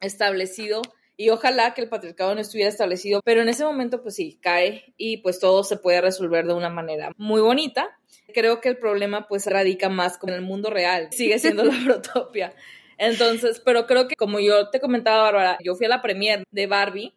establecido 0.00 0.82
y 1.16 1.30
ojalá 1.30 1.74
que 1.74 1.82
el 1.82 1.88
patriarcado 1.88 2.34
no 2.34 2.40
estuviera 2.40 2.68
establecido, 2.68 3.20
pero 3.24 3.42
en 3.42 3.48
ese 3.48 3.64
momento 3.64 4.02
pues 4.02 4.16
sí, 4.16 4.38
cae 4.42 4.94
y 4.96 5.18
pues 5.18 5.38
todo 5.38 5.64
se 5.64 5.76
puede 5.76 6.00
resolver 6.00 6.46
de 6.46 6.54
una 6.54 6.70
manera 6.70 7.12
muy 7.16 7.40
bonita. 7.40 7.96
Creo 8.32 8.60
que 8.60 8.68
el 8.68 8.78
problema 8.78 9.28
pues 9.28 9.46
radica 9.46 9.88
más 9.88 10.18
con 10.18 10.30
el 10.30 10.42
mundo 10.42 10.70
real, 10.70 11.08
sigue 11.12 11.38
siendo 11.38 11.64
la 11.64 11.74
protopia. 11.84 12.54
Entonces, 12.98 13.60
pero 13.64 13.86
creo 13.86 14.08
que 14.08 14.14
como 14.16 14.40
yo 14.40 14.70
te 14.70 14.80
comentaba, 14.80 15.22
Bárbara, 15.22 15.58
yo 15.62 15.74
fui 15.74 15.86
a 15.86 15.88
la 15.88 16.02
premier 16.02 16.44
de 16.50 16.66
Barbie 16.66 17.14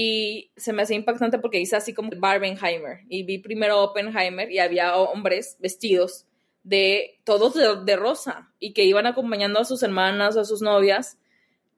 y 0.00 0.52
se 0.56 0.72
me 0.72 0.82
hacía 0.82 0.94
impactante 0.94 1.40
porque 1.40 1.58
hice 1.58 1.74
así 1.74 1.92
como 1.92 2.10
Barbenheimer 2.16 3.00
y 3.08 3.24
vi 3.24 3.38
primero 3.38 3.82
Oppenheimer 3.82 4.48
y 4.48 4.60
había 4.60 4.96
hombres 4.96 5.56
vestidos 5.58 6.24
de 6.62 7.18
todos 7.24 7.54
de, 7.54 7.82
de 7.84 7.96
rosa 7.96 8.52
y 8.60 8.74
que 8.74 8.84
iban 8.84 9.08
acompañando 9.08 9.58
a 9.58 9.64
sus 9.64 9.82
hermanas 9.82 10.36
o 10.36 10.40
a 10.42 10.44
sus 10.44 10.62
novias, 10.62 11.18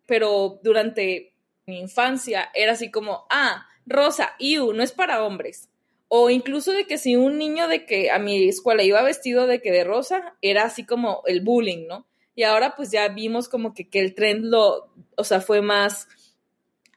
pero 0.04 0.60
durante 0.62 1.32
mi 1.64 1.80
infancia 1.80 2.50
era 2.52 2.72
así 2.72 2.90
como, 2.90 3.24
ah, 3.30 3.66
rosa, 3.86 4.34
iu, 4.38 4.74
no 4.74 4.82
es 4.82 4.92
para 4.92 5.24
hombres. 5.24 5.70
O 6.08 6.28
incluso 6.28 6.72
de 6.72 6.86
que 6.86 6.98
si 6.98 7.16
un 7.16 7.38
niño 7.38 7.68
de 7.68 7.86
que 7.86 8.10
a 8.10 8.18
mi 8.18 8.46
escuela 8.46 8.82
iba 8.82 9.00
vestido 9.00 9.46
de 9.46 9.62
que 9.62 9.72
de 9.72 9.84
rosa, 9.84 10.36
era 10.42 10.64
así 10.64 10.84
como 10.84 11.22
el 11.24 11.40
bullying, 11.40 11.86
¿no? 11.86 12.06
Y 12.34 12.42
ahora 12.42 12.76
pues 12.76 12.90
ya 12.90 13.08
vimos 13.08 13.48
como 13.48 13.72
que, 13.72 13.88
que 13.88 14.00
el 14.00 14.14
trend 14.14 14.44
lo, 14.44 14.92
o 15.16 15.24
sea, 15.24 15.40
fue 15.40 15.62
más 15.62 16.06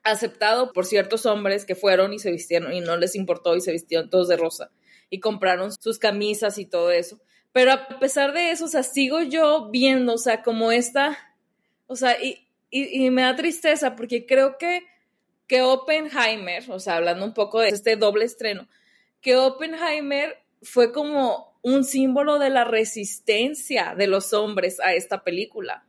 aceptado 0.03 0.73
por 0.73 0.85
ciertos 0.85 1.25
hombres 1.25 1.65
que 1.65 1.75
fueron 1.75 2.13
y 2.13 2.19
se 2.19 2.31
vistieron 2.31 2.73
y 2.73 2.81
no 2.81 2.97
les 2.97 3.15
importó 3.15 3.55
y 3.55 3.61
se 3.61 3.71
vistieron 3.71 4.09
todos 4.09 4.27
de 4.27 4.37
rosa 4.37 4.71
y 5.09 5.19
compraron 5.19 5.71
sus 5.71 5.99
camisas 5.99 6.57
y 6.57 6.65
todo 6.65 6.91
eso. 6.91 7.19
Pero 7.51 7.71
a 7.71 7.99
pesar 7.99 8.33
de 8.33 8.51
eso, 8.51 8.65
o 8.65 8.67
sea, 8.67 8.83
sigo 8.83 9.21
yo 9.21 9.69
viendo, 9.69 10.15
o 10.15 10.17
sea, 10.17 10.41
como 10.41 10.71
esta, 10.71 11.17
o 11.87 11.95
sea, 11.95 12.21
y, 12.21 12.47
y, 12.71 13.09
me 13.11 13.21
da 13.21 13.35
tristeza 13.35 13.95
porque 13.95 14.25
creo 14.25 14.57
que, 14.57 14.83
que 15.45 15.61
Oppenheimer, 15.61 16.63
o 16.71 16.79
sea, 16.79 16.95
hablando 16.95 17.25
un 17.25 17.33
poco 17.35 17.59
de 17.59 17.69
este 17.69 17.95
doble 17.95 18.25
estreno, 18.25 18.67
que 19.21 19.37
Oppenheimer 19.37 20.37
fue 20.63 20.91
como 20.91 21.53
un 21.61 21.83
símbolo 21.83 22.39
de 22.39 22.49
la 22.49 22.63
resistencia 22.63 23.93
de 23.95 24.07
los 24.07 24.33
hombres 24.33 24.79
a 24.79 24.95
esta 24.95 25.23
película. 25.23 25.85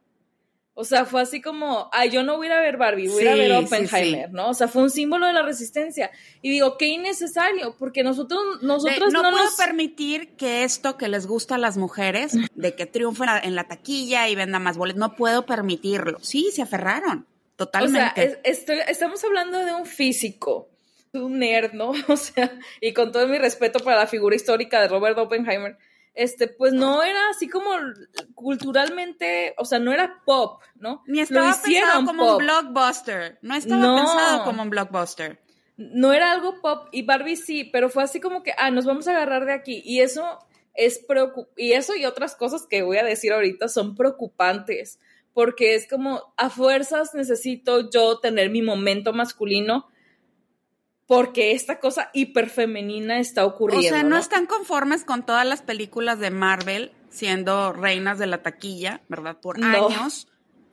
O 0.77 0.83
sea, 0.83 1.05
fue 1.05 1.23
así 1.23 1.41
como, 1.41 1.89
ay, 1.93 2.11
yo 2.11 2.25
no 2.25 2.37
voy 2.37 2.49
a 2.49 2.51
ir 2.51 2.53
a 2.57 2.61
ver 2.61 2.77
Barbie, 2.77 3.07
voy 3.07 3.21
a 3.21 3.23
ir 3.23 3.29
a 3.29 3.35
ver 3.37 3.53
Oppenheimer, 3.65 4.33
¿no? 4.33 4.51
O 4.51 4.55
sea, 4.55 4.67
fue 4.67 4.83
un 4.83 4.91
símbolo 4.91 5.25
de 5.25 5.33
la 5.33 5.43
resistencia. 5.43 6.11
Y 6.43 6.51
digo, 6.51 6.77
qué 6.77 6.89
innecesario, 6.89 7.77
porque 7.79 8.03
nosotros, 8.03 8.41
nosotros 8.61 9.13
no, 9.13 9.23
puedo 9.23 9.49
permitir 9.57 10.31
que 10.37 10.65
esto 10.65 10.97
que 10.97 11.07
les 11.07 11.29
gusta 11.29 11.55
a 11.55 11.59
las 11.59 11.77
mujeres, 11.77 12.33
de 12.57 12.75
que 12.75 12.87
triunfen 12.87 13.29
en 13.45 13.55
la 13.55 13.69
taquilla 13.69 14.29
y 14.29 14.35
venda 14.35 14.59
más 14.59 14.77
boletos, 14.77 14.99
no 14.99 15.15
puedo 15.15 15.47
permitirlo. 15.47 16.19
Sí, 16.23 16.51
se 16.53 16.63
aferraron, 16.63 17.25
totalmente. 17.55 18.41
O 18.45 18.53
sea, 18.53 18.83
estamos 18.89 19.23
hablando 19.23 19.65
de 19.65 19.73
un 19.73 19.87
físico, 19.87 20.71
un 21.13 21.39
nerd, 21.39 21.73
¿no? 21.73 21.93
O 22.09 22.17
sea, 22.17 22.59
y 22.81 22.93
con 22.93 23.13
todo 23.13 23.29
mi 23.29 23.39
respeto 23.39 23.79
para 23.79 23.99
la 23.99 24.07
figura 24.09 24.35
histórica 24.35 24.81
de 24.81 24.89
Robert 24.89 25.17
Oppenheimer, 25.19 25.79
este, 26.15 26.47
pues 26.49 26.73
no 26.73 27.03
era 27.03 27.29
así 27.31 27.49
como 27.49 27.71
culturalmente, 28.35 29.55
o 29.59 29.65
sea, 29.65 29.81
no 29.81 29.93
era 29.93 30.23
pop, 30.25 30.63
¿no? 30.77 31.03
Ni 31.07 31.21
estaba 31.21 31.55
pensado 31.61 32.07
como 32.07 32.33
un 32.33 32.39
blockbuster, 32.39 33.39
no 33.43 33.57
estaba 33.57 33.97
pensado 33.97 34.45
como 34.45 34.63
un 34.63 34.71
blockbuster. 34.71 35.41
No 35.77 36.13
era 36.13 36.31
algo 36.31 36.61
pop 36.61 36.89
y 36.93 37.03
Barbie 37.03 37.37
sí, 37.37 37.65
pero 37.65 37.89
fue 37.89 38.05
así 38.05 38.21
como 38.21 38.45
que, 38.45 38.53
ah, 38.57 38.71
nos 38.71 38.85
vamos 38.85 39.09
a 39.09 39.11
agarrar 39.11 39.45
de 39.45 39.53
aquí 39.53 39.83
y 39.85 40.01
eso 40.01 40.39
es 40.73 41.01
preocup 41.01 41.49
y 41.57 41.73
eso 41.73 41.97
y 41.97 42.05
otras 42.05 42.37
cosas 42.37 42.67
que 42.69 42.83
voy 42.83 42.99
a 42.99 43.05
decir 43.05 43.33
ahorita 43.33 43.69
son 43.69 43.97
preocupantes, 43.97 45.01
porque 45.33 45.75
es 45.75 45.89
como 45.89 46.33
a 46.37 46.49
fuerzas 46.49 47.13
necesito 47.15 47.91
yo 47.91 48.21
tener 48.21 48.51
mi 48.51 48.63
momento 48.63 49.13
masculino 49.13 49.89
porque 51.07 51.53
esta 51.53 51.81
cosa 51.81 52.11
hiperfemenina 52.15 53.21
está 53.21 53.45
ocurriendo. 53.45 53.87
O 53.87 53.91
sea, 53.91 54.03
no, 54.03 54.17
están 54.17 54.47
conformes 54.47 55.05
con 55.05 55.27
todas 55.27 55.47
las 55.47 55.63
películas 55.63 56.19
de 56.19 56.31
Marvel 56.31 56.93
siendo 57.11 57.73
reinas 57.73 58.19
de 58.19 58.27
la 58.27 58.43
taquilla, 58.43 59.03
¿verdad? 59.09 59.39
Por 59.41 59.63
años, 59.63 60.29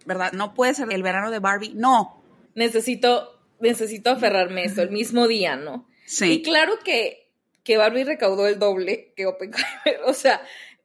¿verdad? 0.06 0.32
No 0.32 0.54
puede 0.54 0.74
ser 0.74 0.92
el 0.92 1.04
verano 1.04 1.32
de 1.32 1.40
Barbie, 1.40 1.74
no. 1.76 2.24
Necesito, 2.56 3.40
necesito 3.60 4.10
aferrarme 4.10 4.62
a 4.62 4.66
eso 4.66 4.82
el 4.82 4.92
mismo 4.92 5.28
día, 5.28 5.56
¿no? 5.56 5.88
Sí. 6.06 6.32
Y 6.32 6.42
claro 6.42 6.80
que, 6.84 7.32
que 7.64 7.78
Barbie 7.78 8.06
recaudó 8.06 8.48
el 8.48 8.58
doble 8.58 9.14
que 9.16 9.26
Oppenheimer, 9.26 10.02
o 10.06 10.14
sea, 10.14 10.42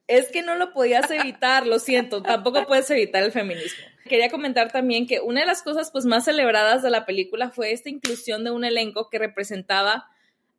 es 0.08 0.28
que 0.30 0.42
no 0.42 0.56
lo 0.56 0.72
podías 0.72 1.10
evitar, 1.10 1.66
lo 1.66 1.78
siento, 1.78 2.22
tampoco 2.22 2.66
puedes 2.66 2.90
evitar 2.90 3.22
el 3.22 3.32
feminismo. 3.32 3.84
Quería 4.08 4.30
comentar 4.30 4.72
también 4.72 5.06
que 5.06 5.20
una 5.20 5.40
de 5.40 5.46
las 5.46 5.62
cosas 5.62 5.90
pues 5.90 6.04
más 6.04 6.24
celebradas 6.24 6.82
de 6.82 6.90
la 6.90 7.06
película 7.06 7.50
fue 7.50 7.72
esta 7.72 7.88
inclusión 7.88 8.44
de 8.44 8.50
un 8.50 8.64
elenco 8.64 9.08
que 9.10 9.18
representaba 9.18 10.06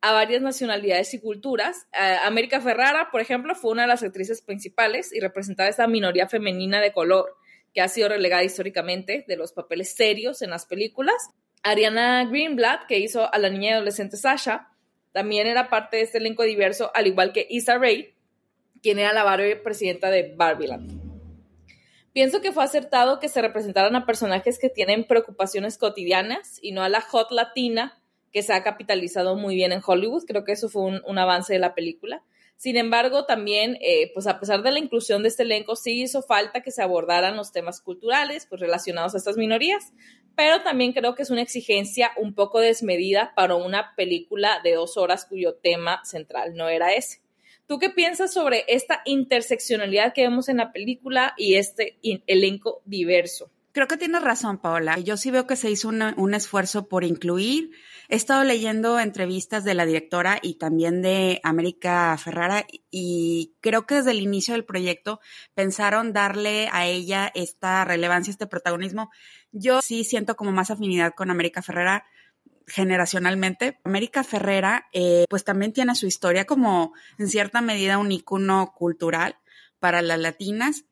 a 0.00 0.12
varias 0.12 0.42
nacionalidades 0.42 1.12
y 1.14 1.20
culturas. 1.20 1.88
América 2.24 2.60
Ferrara, 2.60 3.10
por 3.10 3.20
ejemplo, 3.20 3.54
fue 3.54 3.72
una 3.72 3.82
de 3.82 3.88
las 3.88 4.02
actrices 4.02 4.42
principales 4.42 5.12
y 5.12 5.20
representaba 5.20 5.68
esta 5.68 5.86
minoría 5.86 6.28
femenina 6.28 6.80
de 6.80 6.92
color 6.92 7.36
que 7.74 7.80
ha 7.80 7.88
sido 7.88 8.08
relegada 8.08 8.44
históricamente 8.44 9.24
de 9.26 9.36
los 9.36 9.52
papeles 9.52 9.94
serios 9.94 10.42
en 10.42 10.50
las 10.50 10.66
películas. 10.66 11.16
Ariana 11.62 12.24
Greenblatt, 12.24 12.86
que 12.86 12.98
hizo 12.98 13.32
a 13.32 13.38
la 13.38 13.50
niña 13.50 13.74
adolescente 13.74 14.16
Sasha, 14.16 14.68
también 15.12 15.46
era 15.46 15.68
parte 15.68 15.96
de 15.96 16.02
este 16.04 16.18
elenco 16.18 16.44
diverso, 16.44 16.92
al 16.94 17.08
igual 17.08 17.32
que 17.32 17.46
Issa 17.50 17.76
Rae, 17.78 18.14
quien 18.82 18.98
era 18.98 19.12
la 19.12 19.24
Barbie 19.24 19.56
presidenta 19.56 20.10
de 20.10 20.32
Barbieland. 20.36 20.97
Pienso 22.18 22.40
que 22.40 22.50
fue 22.50 22.64
acertado 22.64 23.20
que 23.20 23.28
se 23.28 23.40
representaran 23.40 23.94
a 23.94 24.04
personajes 24.04 24.58
que 24.58 24.68
tienen 24.68 25.04
preocupaciones 25.04 25.78
cotidianas 25.78 26.58
y 26.60 26.72
no 26.72 26.82
a 26.82 26.88
la 26.88 27.00
hot 27.00 27.30
latina 27.30 28.02
que 28.32 28.42
se 28.42 28.52
ha 28.52 28.64
capitalizado 28.64 29.36
muy 29.36 29.54
bien 29.54 29.70
en 29.70 29.80
Hollywood. 29.86 30.24
Creo 30.26 30.42
que 30.42 30.50
eso 30.50 30.68
fue 30.68 30.82
un, 30.82 31.18
avance 31.20 31.52
de 31.52 31.60
la 31.60 31.76
película. 31.76 32.24
Sin 32.56 32.76
embargo, 32.76 33.24
también, 33.24 33.78
eh, 33.80 34.10
pues 34.14 34.26
a 34.26 34.40
pesar 34.40 34.64
de 34.64 34.72
la 34.72 34.80
inclusión 34.80 35.22
de 35.22 35.28
este 35.28 35.44
elenco, 35.44 35.76
sí 35.76 36.02
hizo 36.02 36.20
falta 36.22 36.60
que 36.60 36.72
se 36.72 36.82
abordaran 36.82 37.36
los 37.36 37.52
temas 37.52 37.80
culturales 37.80 38.46
pues, 38.46 38.60
relacionados 38.60 39.14
a 39.14 39.18
estas 39.18 39.36
minorías, 39.36 39.92
pero 40.34 40.64
también 40.64 40.94
creo 40.94 41.14
que 41.14 41.22
es 41.22 41.30
una 41.30 41.42
exigencia 41.42 42.10
un 42.16 42.34
poco 42.34 42.58
desmedida 42.58 43.32
para 43.36 43.54
una 43.54 43.94
película 43.94 44.58
de 44.64 44.74
dos 44.74 44.96
horas 44.96 45.24
cuyo 45.24 45.54
tema 45.54 46.04
central 46.04 46.56
no 46.56 46.68
era 46.68 46.92
ese. 46.94 47.20
¿Tú 47.68 47.78
qué 47.78 47.90
piensas 47.90 48.32
sobre 48.32 48.64
esta 48.66 49.02
interseccionalidad 49.04 50.14
que 50.14 50.22
vemos 50.22 50.48
en 50.48 50.56
la 50.56 50.72
película 50.72 51.34
y 51.36 51.56
este 51.56 51.98
elenco 52.26 52.80
diverso? 52.86 53.50
Creo 53.72 53.86
que 53.86 53.98
tienes 53.98 54.22
razón, 54.22 54.56
Paola. 54.56 54.98
Yo 54.98 55.18
sí 55.18 55.30
veo 55.30 55.46
que 55.46 55.54
se 55.54 55.70
hizo 55.70 55.90
un 55.90 56.34
esfuerzo 56.34 56.88
por 56.88 57.04
incluir. 57.04 57.72
He 58.08 58.16
estado 58.16 58.42
leyendo 58.42 58.98
entrevistas 58.98 59.64
de 59.64 59.74
la 59.74 59.84
directora 59.84 60.38
y 60.40 60.54
también 60.54 61.02
de 61.02 61.40
América 61.44 62.16
Ferrara 62.16 62.66
y 62.90 63.52
creo 63.60 63.84
que 63.84 63.96
desde 63.96 64.12
el 64.12 64.22
inicio 64.22 64.54
del 64.54 64.64
proyecto 64.64 65.20
pensaron 65.54 66.14
darle 66.14 66.70
a 66.72 66.86
ella 66.86 67.30
esta 67.34 67.84
relevancia, 67.84 68.30
este 68.30 68.46
protagonismo. 68.46 69.10
Yo 69.52 69.82
sí 69.82 70.04
siento 70.04 70.36
como 70.36 70.52
más 70.52 70.70
afinidad 70.70 71.12
con 71.14 71.30
América 71.30 71.60
Ferrara 71.60 72.06
generacionalmente. 72.68 73.78
América 73.84 74.22
Ferrera, 74.22 74.86
eh, 74.92 75.24
pues 75.28 75.44
también 75.44 75.72
tiene 75.72 75.94
su 75.94 76.06
historia 76.06 76.44
como 76.44 76.92
en 77.18 77.28
cierta 77.28 77.60
medida 77.60 77.98
un 77.98 78.12
icono 78.12 78.72
cultural 78.76 79.36
para 79.80 80.02
las 80.02 80.18
latinas, 80.18 80.84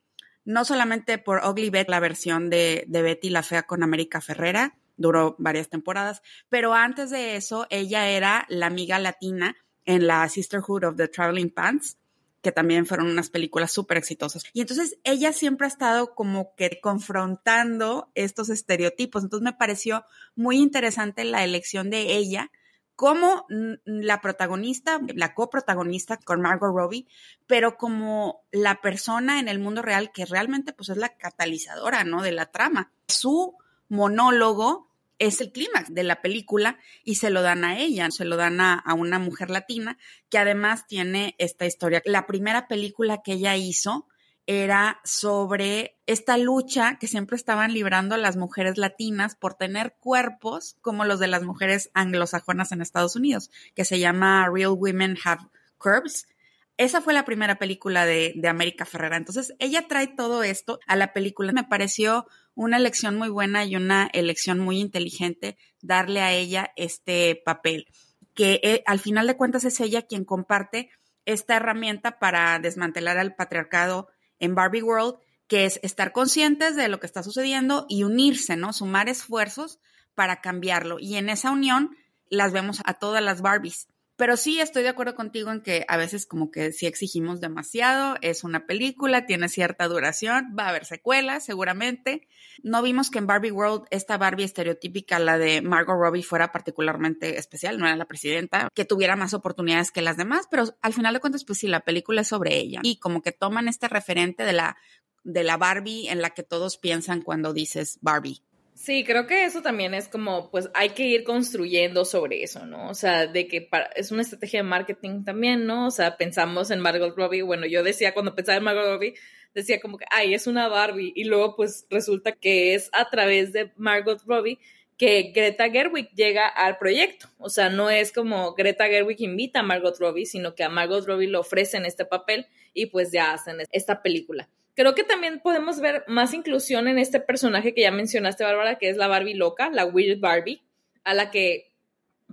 no 0.44 0.64
solamente 0.64 1.18
por 1.18 1.44
Ugly 1.44 1.70
Betty, 1.70 1.90
la 1.90 2.00
versión 2.00 2.50
de, 2.50 2.84
de 2.88 3.02
Betty 3.02 3.30
la 3.30 3.42
Fea 3.42 3.64
con 3.64 3.82
América 3.82 4.20
Ferrera, 4.20 4.78
duró 4.96 5.36
varias 5.38 5.68
temporadas, 5.68 6.22
pero 6.48 6.72
antes 6.72 7.10
de 7.10 7.36
eso 7.36 7.66
ella 7.68 8.08
era 8.08 8.46
la 8.48 8.66
amiga 8.66 8.98
latina 8.98 9.56
en 9.84 10.06
la 10.06 10.28
Sisterhood 10.28 10.84
of 10.84 10.96
the 10.96 11.08
Traveling 11.08 11.50
Pants 11.50 11.98
que 12.46 12.52
también 12.52 12.86
fueron 12.86 13.08
unas 13.08 13.28
películas 13.28 13.72
súper 13.72 13.96
exitosas. 13.96 14.44
Y 14.52 14.60
entonces 14.60 15.00
ella 15.02 15.32
siempre 15.32 15.64
ha 15.64 15.68
estado 15.68 16.14
como 16.14 16.54
que 16.54 16.78
confrontando 16.80 18.12
estos 18.14 18.50
estereotipos. 18.50 19.24
Entonces 19.24 19.42
me 19.42 19.52
pareció 19.52 20.04
muy 20.36 20.58
interesante 20.58 21.24
la 21.24 21.42
elección 21.42 21.90
de 21.90 22.14
ella 22.14 22.52
como 22.94 23.46
la 23.48 24.20
protagonista, 24.20 25.00
la 25.12 25.34
coprotagonista 25.34 26.18
con 26.18 26.40
Margot 26.40 26.72
Robbie, 26.72 27.08
pero 27.48 27.76
como 27.76 28.44
la 28.52 28.80
persona 28.80 29.40
en 29.40 29.48
el 29.48 29.58
mundo 29.58 29.82
real 29.82 30.12
que 30.12 30.24
realmente 30.24 30.72
pues 30.72 30.90
es 30.90 30.98
la 30.98 31.16
catalizadora, 31.16 32.04
¿no? 32.04 32.22
De 32.22 32.30
la 32.30 32.46
trama. 32.52 32.92
Su 33.08 33.56
monólogo 33.88 34.88
es 35.18 35.40
el 35.40 35.52
clímax 35.52 35.92
de 35.92 36.04
la 36.04 36.20
película 36.20 36.78
y 37.04 37.16
se 37.16 37.30
lo 37.30 37.42
dan 37.42 37.64
a 37.64 37.78
ella, 37.78 38.10
se 38.10 38.24
lo 38.24 38.36
dan 38.36 38.60
a, 38.60 38.82
una 38.96 39.18
mujer 39.18 39.50
latina 39.50 39.98
que 40.28 40.38
además 40.38 40.86
tiene 40.86 41.34
esta 41.38 41.66
historia. 41.66 42.02
La 42.04 42.26
primera 42.26 42.68
película 42.68 43.22
que 43.22 43.32
ella 43.32 43.56
hizo 43.56 44.06
era 44.46 45.00
sobre 45.04 45.98
esta 46.06 46.38
lucha 46.38 46.98
que 47.00 47.08
siempre 47.08 47.36
estaban 47.36 47.72
librando 47.72 48.16
las 48.16 48.36
mujeres 48.36 48.78
latinas 48.78 49.34
por 49.34 49.54
tener 49.54 49.96
cuerpos 49.98 50.76
como 50.82 51.04
los 51.04 51.18
de 51.18 51.26
las 51.26 51.42
mujeres 51.42 51.90
anglosajonas 51.94 52.70
en 52.70 52.80
Estados 52.80 53.16
Unidos, 53.16 53.50
que 53.74 53.84
se 53.84 53.98
llama 53.98 54.48
Real 54.48 54.72
Women 54.72 55.18
Have 55.24 55.42
Curves. 55.78 56.28
Esa 56.78 57.00
fue 57.00 57.14
la 57.14 57.24
primera 57.24 57.58
película 57.58 58.04
de, 58.04 58.34
de 58.36 58.48
América 58.48 58.84
Ferrera. 58.84 59.16
Entonces, 59.16 59.54
ella 59.58 59.88
trae 59.88 60.08
todo 60.08 60.42
esto 60.42 60.78
a 60.86 60.96
la 60.96 61.12
película. 61.12 61.52
Me 61.52 61.64
pareció 61.64 62.26
una 62.54 62.78
elección 62.78 63.16
muy 63.16 63.28
buena 63.28 63.64
y 63.64 63.76
una 63.76 64.10
elección 64.12 64.58
muy 64.58 64.80
inteligente 64.80 65.56
darle 65.80 66.20
a 66.22 66.32
ella 66.32 66.72
este 66.76 67.40
papel, 67.44 67.86
que 68.34 68.60
eh, 68.62 68.82
al 68.86 68.98
final 68.98 69.26
de 69.26 69.36
cuentas 69.36 69.64
es 69.64 69.80
ella 69.80 70.02
quien 70.02 70.24
comparte 70.24 70.90
esta 71.26 71.56
herramienta 71.56 72.18
para 72.18 72.58
desmantelar 72.58 73.18
al 73.18 73.34
patriarcado 73.34 74.08
en 74.38 74.54
Barbie 74.54 74.82
World, 74.82 75.16
que 75.48 75.64
es 75.64 75.80
estar 75.82 76.12
conscientes 76.12 76.76
de 76.76 76.88
lo 76.88 76.98
que 76.98 77.06
está 77.06 77.22
sucediendo 77.22 77.86
y 77.88 78.04
unirse, 78.04 78.56
¿no? 78.56 78.72
Sumar 78.72 79.08
esfuerzos 79.08 79.78
para 80.14 80.40
cambiarlo. 80.40 80.98
Y 80.98 81.16
en 81.16 81.28
esa 81.28 81.50
unión 81.50 81.96
las 82.28 82.52
vemos 82.52 82.80
a 82.84 82.94
todas 82.94 83.22
las 83.22 83.42
Barbies. 83.42 83.88
Pero 84.16 84.38
sí 84.38 84.60
estoy 84.60 84.82
de 84.82 84.88
acuerdo 84.88 85.14
contigo 85.14 85.52
en 85.52 85.60
que 85.60 85.84
a 85.88 85.98
veces 85.98 86.24
como 86.24 86.50
que 86.50 86.72
sí 86.72 86.86
exigimos 86.86 87.40
demasiado, 87.40 88.16
es 88.22 88.44
una 88.44 88.66
película, 88.66 89.26
tiene 89.26 89.48
cierta 89.50 89.86
duración, 89.88 90.54
va 90.58 90.64
a 90.64 90.68
haber 90.70 90.86
secuelas 90.86 91.44
seguramente. 91.44 92.26
No 92.62 92.82
vimos 92.82 93.10
que 93.10 93.18
en 93.18 93.26
Barbie 93.26 93.50
World 93.50 93.84
esta 93.90 94.16
Barbie 94.16 94.44
estereotípica, 94.44 95.18
la 95.18 95.36
de 95.36 95.60
Margot 95.60 95.96
Robbie, 95.98 96.22
fuera 96.22 96.50
particularmente 96.50 97.38
especial, 97.38 97.78
no 97.78 97.86
era 97.86 97.96
la 97.96 98.06
presidenta, 98.06 98.68
que 98.74 98.86
tuviera 98.86 99.16
más 99.16 99.34
oportunidades 99.34 99.90
que 99.90 100.00
las 100.00 100.16
demás, 100.16 100.46
pero 100.50 100.64
al 100.80 100.94
final 100.94 101.12
de 101.12 101.20
cuentas 101.20 101.44
pues 101.44 101.58
sí, 101.58 101.66
la 101.68 101.80
película 101.80 102.22
es 102.22 102.28
sobre 102.28 102.56
ella 102.56 102.80
y 102.82 102.98
como 102.98 103.20
que 103.20 103.32
toman 103.32 103.68
este 103.68 103.88
referente 103.88 104.44
de 104.44 104.54
la 104.54 104.76
de 105.24 105.42
la 105.42 105.56
Barbie 105.56 106.08
en 106.08 106.22
la 106.22 106.30
que 106.30 106.44
todos 106.44 106.78
piensan 106.78 107.20
cuando 107.20 107.52
dices 107.52 107.98
Barbie. 108.00 108.42
Sí, 108.76 109.04
creo 109.04 109.26
que 109.26 109.44
eso 109.46 109.62
también 109.62 109.94
es 109.94 110.06
como, 110.06 110.50
pues 110.50 110.68
hay 110.74 110.90
que 110.90 111.04
ir 111.04 111.24
construyendo 111.24 112.04
sobre 112.04 112.42
eso, 112.42 112.66
¿no? 112.66 112.90
O 112.90 112.94
sea, 112.94 113.26
de 113.26 113.48
que 113.48 113.70
es 113.94 114.12
una 114.12 114.20
estrategia 114.20 114.60
de 114.60 114.68
marketing 114.68 115.24
también, 115.24 115.64
¿no? 115.64 115.86
O 115.86 115.90
sea, 115.90 116.18
pensamos 116.18 116.70
en 116.70 116.80
Margot 116.80 117.16
Robbie, 117.16 117.40
bueno, 117.40 117.64
yo 117.64 117.82
decía 117.82 118.12
cuando 118.12 118.34
pensaba 118.34 118.58
en 118.58 118.64
Margot 118.64 118.84
Robbie, 118.84 119.14
decía 119.54 119.80
como 119.80 119.96
que, 119.96 120.04
ay, 120.10 120.34
es 120.34 120.46
una 120.46 120.68
Barbie, 120.68 121.10
y 121.16 121.24
luego 121.24 121.56
pues 121.56 121.86
resulta 121.88 122.32
que 122.32 122.74
es 122.74 122.90
a 122.92 123.08
través 123.08 123.54
de 123.54 123.72
Margot 123.76 124.20
Robbie 124.26 124.58
que 124.98 125.32
Greta 125.34 125.70
Gerwig 125.70 126.10
llega 126.14 126.46
al 126.46 126.76
proyecto. 126.76 127.28
O 127.38 127.48
sea, 127.48 127.70
no 127.70 127.88
es 127.88 128.12
como 128.12 128.54
Greta 128.54 128.88
Gerwig 128.88 129.22
invita 129.22 129.60
a 129.60 129.62
Margot 129.62 129.98
Robbie, 129.98 130.26
sino 130.26 130.54
que 130.54 130.64
a 130.64 130.68
Margot 130.68 131.06
Robbie 131.06 131.28
le 131.28 131.38
ofrecen 131.38 131.86
este 131.86 132.04
papel 132.04 132.46
y 132.74 132.86
pues 132.86 133.10
ya 133.10 133.32
hacen 133.32 133.56
esta 133.72 134.02
película. 134.02 134.50
Creo 134.76 134.94
que 134.94 135.04
también 135.04 135.40
podemos 135.40 135.80
ver 135.80 136.04
más 136.06 136.34
inclusión 136.34 136.86
en 136.86 136.98
este 136.98 137.18
personaje 137.18 137.72
que 137.74 137.80
ya 137.80 137.90
mencionaste, 137.90 138.44
Bárbara, 138.44 138.76
que 138.76 138.90
es 138.90 138.98
la 138.98 139.08
Barbie 139.08 139.34
loca, 139.34 139.70
la 139.70 139.86
Weird 139.86 140.20
Barbie, 140.20 140.62
a 141.02 141.14
la 141.14 141.30
que 141.30 141.72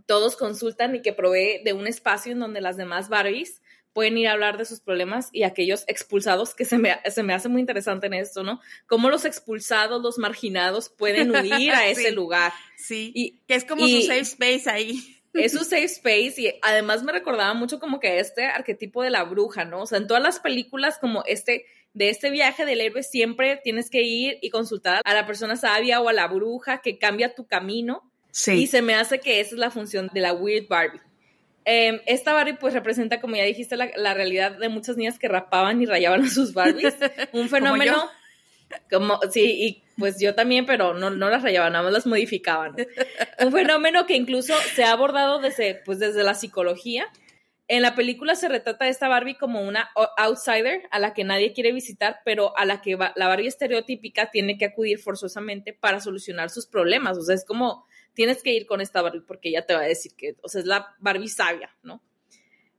todos 0.05 0.35
consultan 0.35 0.93
y 0.93 1.01
que 1.01 1.13
provee 1.13 1.61
de 1.63 1.71
un 1.71 1.87
espacio 1.87 2.33
en 2.33 2.39
donde 2.39 2.59
las 2.59 2.75
demás 2.75 3.07
Barbies 3.07 3.61
pueden 3.93 4.17
ir 4.17 4.27
a 4.27 4.33
hablar 4.33 4.57
de 4.57 4.65
sus 4.65 4.81
problemas 4.81 5.29
y 5.31 5.43
aquellos 5.43 5.85
expulsados, 5.87 6.53
que 6.53 6.65
se 6.65 6.77
me, 6.77 6.99
se 7.09 7.23
me 7.23 7.33
hace 7.33 7.47
muy 7.47 7.61
interesante 7.61 8.07
en 8.07 8.15
esto, 8.15 8.43
¿no? 8.43 8.59
Cómo 8.87 9.09
los 9.09 9.23
expulsados, 9.23 10.01
los 10.01 10.17
marginados 10.17 10.89
pueden 10.89 11.33
unir 11.33 11.71
a 11.71 11.87
ese 11.87 12.11
lugar. 12.11 12.51
Sí, 12.75 13.11
y, 13.15 13.39
que 13.47 13.55
es 13.55 13.63
como 13.63 13.87
su 13.87 14.01
safe 14.01 14.19
space 14.19 14.69
ahí. 14.69 15.21
Es 15.33 15.53
su 15.53 15.63
safe 15.63 15.85
space 15.85 16.35
y 16.37 16.53
además 16.61 17.03
me 17.03 17.11
recordaba 17.11 17.53
mucho 17.55 17.79
como 17.79 17.99
que 17.99 18.19
este 18.19 18.45
arquetipo 18.45 19.01
de 19.01 19.09
la 19.09 19.23
bruja, 19.23 19.65
¿no? 19.65 19.81
O 19.81 19.85
sea, 19.87 19.97
en 19.97 20.07
todas 20.07 20.21
las 20.21 20.39
películas 20.39 20.99
como 20.99 21.23
este 21.25 21.65
de 21.93 22.09
este 22.09 22.31
viaje 22.31 22.65
del 22.65 22.81
héroe 22.81 23.03
siempre 23.03 23.59
tienes 23.63 23.89
que 23.89 24.01
ir 24.01 24.39
y 24.41 24.49
consultar 24.49 25.01
a 25.05 25.13
la 25.13 25.25
persona 25.25 25.55
sabia 25.55 26.01
o 26.01 26.09
a 26.09 26.13
la 26.13 26.27
bruja 26.27 26.81
que 26.81 26.97
cambia 26.97 27.35
tu 27.35 27.45
camino. 27.45 28.09
Sí. 28.31 28.53
Y 28.53 28.67
se 28.67 28.81
me 28.81 28.95
hace 28.95 29.19
que 29.19 29.39
esa 29.39 29.55
es 29.55 29.59
la 29.59 29.69
función 29.69 30.09
de 30.13 30.21
la 30.21 30.33
Weird 30.33 30.67
Barbie. 30.67 31.01
Em, 31.65 32.01
esta 32.07 32.33
Barbie 32.33 32.57
pues 32.59 32.73
representa, 32.73 33.21
como 33.21 33.35
ya 33.35 33.43
dijiste, 33.43 33.77
la, 33.77 34.13
realidad 34.13 34.57
de 34.57 34.69
muchas 34.69 34.97
niñas 34.97 35.19
que 35.19 35.27
rapaban 35.27 35.81
y 35.81 35.85
rayaban 35.85 36.23
a 36.23 36.29
sus 36.29 36.53
Barbies. 36.53 36.95
Un 37.31 37.47
fenómeno 37.47 38.09
como, 38.89 39.19
sí, 39.31 39.43
y 39.43 39.83
pues 39.97 40.19
yo 40.19 40.35
también, 40.35 40.65
pero 40.65 40.93
no, 40.93 41.09
no 41.09 41.29
las 41.29 41.43
rayaban, 41.43 41.73
nada 41.73 41.83
más 41.83 41.93
las 41.93 42.05
modificaban. 42.05 42.75
Un 43.39 43.51
fenómeno 43.51 44.05
que 44.05 44.15
incluso 44.15 44.55
se 44.75 44.83
ha 44.83 44.91
abordado 44.91 45.39
desde, 45.39 45.75
pues, 45.75 45.99
desde 45.99 46.23
la 46.23 46.33
psicología 46.33 47.07
en 47.73 47.81
la 47.81 47.95
película 47.95 48.35
se 48.35 48.49
retrata 48.49 48.85
a 48.85 48.87
esta 48.87 49.07
Barbie 49.07 49.33
como 49.35 49.63
una 49.63 49.89
outsider 50.17 50.87
a 50.91 50.99
la 50.99 51.15
que 51.15 51.23
nadie 51.23 51.53
quiere 51.53 51.71
visitar, 51.71 52.19
pero 52.23 52.55
a 52.55 52.65
la 52.65 52.83
que 52.83 52.95
la 52.95 53.27
Barbie 53.27 53.47
estereotípica 53.47 54.29
tiene 54.29 54.59
que 54.59 54.65
acudir 54.65 54.99
forzosamente 54.99 55.73
para 55.73 55.99
solucionar 55.99 56.51
sus 56.51 56.67
problemas. 56.67 57.17
O 57.17 57.23
sea, 57.23 57.33
es 57.33 57.43
como 57.43 57.87
tienes 58.13 58.43
que 58.43 58.53
ir 58.53 58.67
con 58.67 58.79
esta 58.79 59.01
Barbie 59.01 59.23
porque 59.25 59.49
ella 59.49 59.65
te 59.65 59.73
va 59.73 59.79
a 59.79 59.85
decir 59.85 60.11
que, 60.15 60.35
o 60.43 60.49
sea, 60.49 60.61
es 60.61 60.67
la 60.67 60.95
Barbie 60.99 61.29
sabia, 61.29 61.75
¿no? 61.81 62.03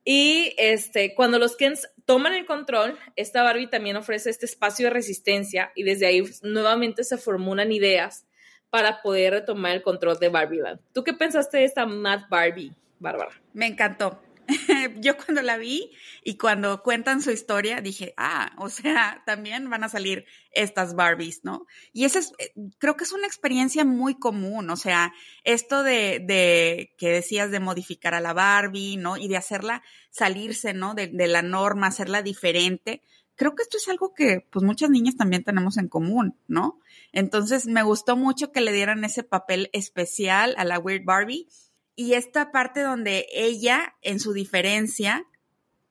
Y 0.04 0.54
este, 0.58 1.16
cuando 1.16 1.40
los 1.40 1.56
Kens 1.56 1.88
toman 2.04 2.34
el 2.34 2.46
control, 2.46 2.96
esta 3.16 3.42
Barbie 3.42 3.66
también 3.66 3.96
ofrece 3.96 4.30
este 4.30 4.46
espacio 4.46 4.86
de 4.86 4.90
resistencia 4.90 5.72
y 5.74 5.82
desde 5.82 6.06
ahí 6.06 6.22
nuevamente 6.42 7.02
se 7.02 7.18
formulan 7.18 7.72
ideas 7.72 8.28
para 8.70 9.02
poder 9.02 9.32
retomar 9.32 9.72
el 9.72 9.82
control 9.82 10.20
de 10.20 10.28
Barbie 10.28 10.60
Land. 10.60 10.80
¿Tú 10.92 11.02
qué 11.02 11.14
pensaste 11.14 11.58
de 11.58 11.64
esta 11.64 11.84
Mad 11.84 12.28
Barbie? 12.30 12.72
Bárbara. 13.00 13.32
Me 13.54 13.66
encantó. 13.66 14.20
yo 15.00 15.16
cuando 15.16 15.42
la 15.42 15.56
vi 15.56 15.90
y 16.22 16.36
cuando 16.36 16.82
cuentan 16.82 17.22
su 17.22 17.30
historia 17.30 17.80
dije, 17.80 18.14
ah, 18.16 18.52
o 18.58 18.68
sea, 18.68 19.22
también 19.26 19.68
van 19.70 19.84
a 19.84 19.88
salir 19.88 20.26
estas 20.52 20.94
Barbies, 20.94 21.40
¿no? 21.44 21.66
Y 21.92 22.04
esa 22.04 22.18
es, 22.18 22.32
eh, 22.38 22.52
creo 22.78 22.96
que 22.96 23.04
es 23.04 23.12
una 23.12 23.26
experiencia 23.26 23.84
muy 23.84 24.18
común, 24.18 24.70
o 24.70 24.76
sea, 24.76 25.12
esto 25.44 25.82
de, 25.82 26.20
de 26.24 26.94
que 26.98 27.10
decías 27.10 27.50
de 27.50 27.60
modificar 27.60 28.14
a 28.14 28.20
la 28.20 28.32
Barbie, 28.32 28.96
¿no? 28.96 29.16
Y 29.16 29.28
de 29.28 29.36
hacerla 29.36 29.82
salirse, 30.10 30.74
¿no? 30.74 30.94
De, 30.94 31.08
de 31.08 31.26
la 31.26 31.42
norma, 31.42 31.88
hacerla 31.88 32.22
diferente. 32.22 33.02
Creo 33.36 33.56
que 33.56 33.62
esto 33.62 33.78
es 33.78 33.88
algo 33.88 34.14
que 34.14 34.46
pues 34.50 34.64
muchas 34.64 34.90
niñas 34.90 35.16
también 35.16 35.42
tenemos 35.42 35.76
en 35.76 35.88
común, 35.88 36.38
¿no? 36.46 36.78
Entonces 37.12 37.66
me 37.66 37.82
gustó 37.82 38.16
mucho 38.16 38.52
que 38.52 38.60
le 38.60 38.72
dieran 38.72 39.04
ese 39.04 39.24
papel 39.24 39.70
especial 39.72 40.54
a 40.56 40.64
la 40.64 40.78
Weird 40.78 41.04
Barbie 41.04 41.48
y 41.96 42.14
esta 42.14 42.50
parte 42.50 42.80
donde 42.80 43.26
ella, 43.32 43.94
en 44.02 44.20
su 44.20 44.32
diferencia, 44.32 45.26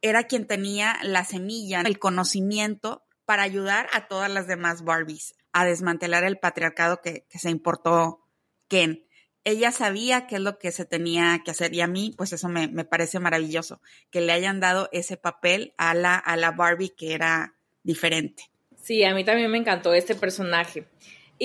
era 0.01 0.23
quien 0.23 0.47
tenía 0.47 0.97
la 1.03 1.23
semilla, 1.23 1.81
el 1.81 1.99
conocimiento 1.99 3.03
para 3.25 3.43
ayudar 3.43 3.87
a 3.93 4.07
todas 4.07 4.29
las 4.29 4.47
demás 4.47 4.83
Barbies 4.83 5.35
a 5.53 5.65
desmantelar 5.65 6.23
el 6.23 6.39
patriarcado 6.39 6.99
que, 7.01 7.25
se 7.29 7.49
importó 7.49 8.19
Ken. 8.67 9.05
Ella 9.45 9.71
sabía 9.71 10.27
qué 10.27 10.35
es 10.35 10.41
lo 10.41 10.57
que 10.57 10.71
se 10.71 10.85
tenía 10.85 11.41
que 11.43 11.51
hacer 11.51 11.73
y 11.73 11.81
a 11.81 11.87
mí, 11.87 12.13
pues 12.17 12.33
eso 12.33 12.49
me, 12.49 12.67
me 12.67 12.85
parece 12.85 13.19
maravilloso, 13.19 13.81
que 14.09 14.21
le 14.21 14.33
hayan 14.33 14.59
dado 14.59 14.89
ese 14.91 15.15
papel 15.15 15.73
a 15.77 15.93
la, 15.93 16.15
a 16.15 16.35
la 16.37 16.51
Barbie 16.51 16.93
que 16.95 17.13
era 17.13 17.55
diferente. 17.83 18.43
Sí, 18.81 19.03
a 19.03 19.13
mí 19.13 19.23
también 19.23 19.51
me 19.51 19.57
encantó 19.57 19.93
este 19.93 20.15
personaje. 20.15 20.87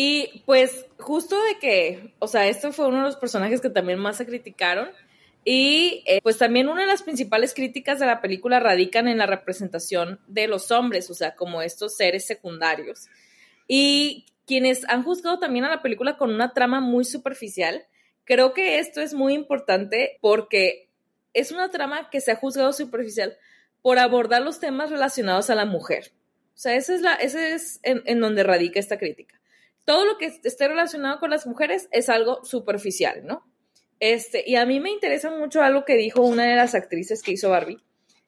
Y 0.01 0.45
pues 0.47 0.87
justo 1.01 1.35
de 1.43 1.59
que, 1.59 2.15
o 2.21 2.29
sea, 2.29 2.47
esto 2.47 2.71
fue 2.71 2.87
uno 2.87 2.99
de 2.99 3.03
los 3.03 3.17
personajes 3.17 3.61
que 3.61 3.69
también 3.69 3.99
más 3.99 4.17
se 4.17 4.27
criticaron. 4.27 4.91
Y 5.45 6.05
eh, 6.07 6.21
pues 6.23 6.39
también 6.39 6.69
una 6.69 6.83
de 6.83 6.87
las 6.87 7.03
principales 7.03 7.53
críticas 7.53 7.99
de 7.99 8.07
la 8.07 8.21
película 8.21 8.61
radican 8.61 9.09
en 9.09 9.19
la 9.19 9.27
representación 9.27 10.21
de 10.29 10.47
los 10.47 10.71
hombres, 10.71 11.11
o 11.11 11.15
sea, 11.15 11.35
como 11.35 11.63
estos 11.63 11.97
seres 11.97 12.25
secundarios. 12.25 13.09
Y 13.67 14.27
quienes 14.47 14.89
han 14.89 15.03
juzgado 15.03 15.41
también 15.41 15.65
a 15.65 15.69
la 15.69 15.83
película 15.83 16.17
con 16.17 16.33
una 16.33 16.55
trama 16.55 16.81
muy 16.81 17.05
superficial, 17.05 17.85
creo 18.25 18.55
que 18.55 18.79
esto 18.79 19.01
es 19.01 19.15
muy 19.15 19.35
importante 19.35 20.19
porque 20.21 20.91
es 21.35 21.51
una 21.51 21.71
trama 21.71 22.09
que 22.09 22.21
se 22.21 22.31
ha 22.31 22.37
juzgado 22.37 22.73
superficial 22.73 23.37
por 23.83 23.99
abordar 23.99 24.43
los 24.43 24.61
temas 24.61 24.93
relacionados 24.93 25.51
a 25.51 25.57
la 25.57 25.65
mujer. 25.65 26.13
O 26.55 26.61
sea, 26.61 26.77
ese 26.77 26.95
es, 26.95 27.01
la, 27.01 27.15
ese 27.15 27.55
es 27.55 27.81
en 27.83 28.21
donde 28.21 28.45
radica 28.45 28.79
esta 28.79 28.97
crítica 28.97 29.38
todo 29.89 30.05
lo 30.05 30.19
que 30.19 30.27
esté 30.27 30.69
relacionado 30.69 31.19
con 31.19 31.31
las 31.31 31.47
mujeres 31.47 31.89
es 31.93 32.11
algo 32.11 32.45
superficial, 32.45 33.25
¿no? 33.25 33.51
Este, 34.01 34.45
y 34.47 34.57
a 34.57 34.67
mí 34.67 34.81
me 34.81 34.91
interesa 34.91 35.31
mucho 35.31 35.63
algo 35.63 35.87
que 35.87 35.97
dijo 35.97 36.21
una 36.21 36.45
de 36.45 36.57
las 36.57 36.75
actrices 36.75 37.23
que 37.23 37.33
hizo 37.33 37.49
Barbie, 37.49 37.83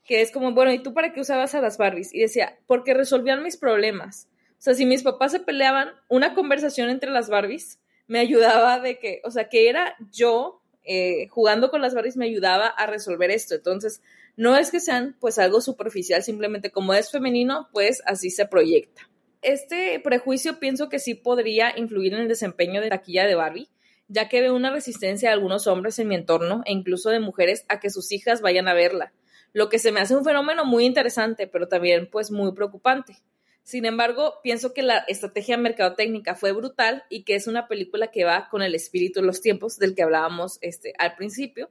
que 0.06 0.22
es 0.22 0.30
como, 0.30 0.54
bueno, 0.54 0.72
¿y 0.72 0.82
tú 0.82 0.94
para 0.94 1.12
qué 1.12 1.20
usabas 1.20 1.54
a 1.54 1.60
las 1.60 1.76
Barbies? 1.76 2.14
Y 2.14 2.20
decía, 2.20 2.58
porque 2.66 2.94
resolvían 2.94 3.42
mis 3.42 3.58
problemas. 3.58 4.26
O 4.52 4.62
sea, 4.62 4.72
si 4.72 4.86
mis 4.86 5.02
papás 5.02 5.32
se 5.32 5.40
peleaban, 5.40 5.90
una 6.08 6.32
conversación 6.32 6.88
entre 6.88 7.10
las 7.10 7.28
Barbies 7.28 7.78
me 8.06 8.20
ayudaba 8.20 8.80
de 8.80 8.98
que, 8.98 9.20
o 9.24 9.30
sea, 9.30 9.50
que 9.50 9.68
era 9.68 9.96
yo 10.10 10.62
eh, 10.84 11.28
jugando 11.28 11.70
con 11.70 11.82
las 11.82 11.92
Barbies 11.92 12.16
me 12.16 12.24
ayudaba 12.24 12.68
a 12.68 12.86
resolver 12.86 13.30
esto. 13.30 13.54
Entonces, 13.54 14.00
no 14.34 14.56
es 14.56 14.70
que 14.70 14.80
sean 14.80 15.14
pues 15.20 15.38
algo 15.38 15.60
superficial, 15.60 16.22
simplemente 16.22 16.70
como 16.70 16.94
es 16.94 17.10
femenino, 17.10 17.68
pues 17.70 18.02
así 18.06 18.30
se 18.30 18.46
proyecta 18.46 19.10
este 19.42 19.98
prejuicio 20.00 20.58
pienso 20.58 20.88
que 20.88 20.98
sí 20.98 21.14
podría 21.14 21.76
influir 21.76 22.14
en 22.14 22.20
el 22.20 22.28
desempeño 22.28 22.80
de 22.80 22.90
taquilla 22.90 23.26
de 23.26 23.34
Barbie, 23.34 23.68
ya 24.08 24.28
que 24.28 24.40
veo 24.40 24.54
una 24.54 24.70
resistencia 24.70 25.28
de 25.28 25.34
algunos 25.34 25.66
hombres 25.66 25.98
en 25.98 26.08
mi 26.08 26.14
entorno 26.14 26.62
e 26.66 26.72
incluso 26.72 27.10
de 27.10 27.20
mujeres 27.20 27.64
a 27.68 27.80
que 27.80 27.90
sus 27.90 28.12
hijas 28.12 28.40
vayan 28.40 28.68
a 28.68 28.74
verla, 28.74 29.12
lo 29.52 29.68
que 29.68 29.78
se 29.78 29.92
me 29.92 30.00
hace 30.00 30.16
un 30.16 30.24
fenómeno 30.24 30.64
muy 30.64 30.84
interesante, 30.84 31.46
pero 31.46 31.68
también 31.68 32.08
pues 32.10 32.30
muy 32.30 32.52
preocupante. 32.52 33.16
Sin 33.62 33.84
embargo, 33.84 34.34
pienso 34.42 34.72
que 34.72 34.82
la 34.82 34.98
estrategia 35.06 35.56
mercadotécnica 35.56 36.34
fue 36.34 36.52
brutal 36.52 37.04
y 37.08 37.22
que 37.24 37.34
es 37.34 37.46
una 37.46 37.68
película 37.68 38.08
que 38.08 38.24
va 38.24 38.48
con 38.48 38.62
el 38.62 38.74
espíritu 38.74 39.20
de 39.20 39.26
los 39.26 39.40
tiempos 39.40 39.78
del 39.78 39.94
que 39.94 40.02
hablábamos 40.02 40.58
este, 40.60 40.92
al 40.98 41.14
principio 41.14 41.70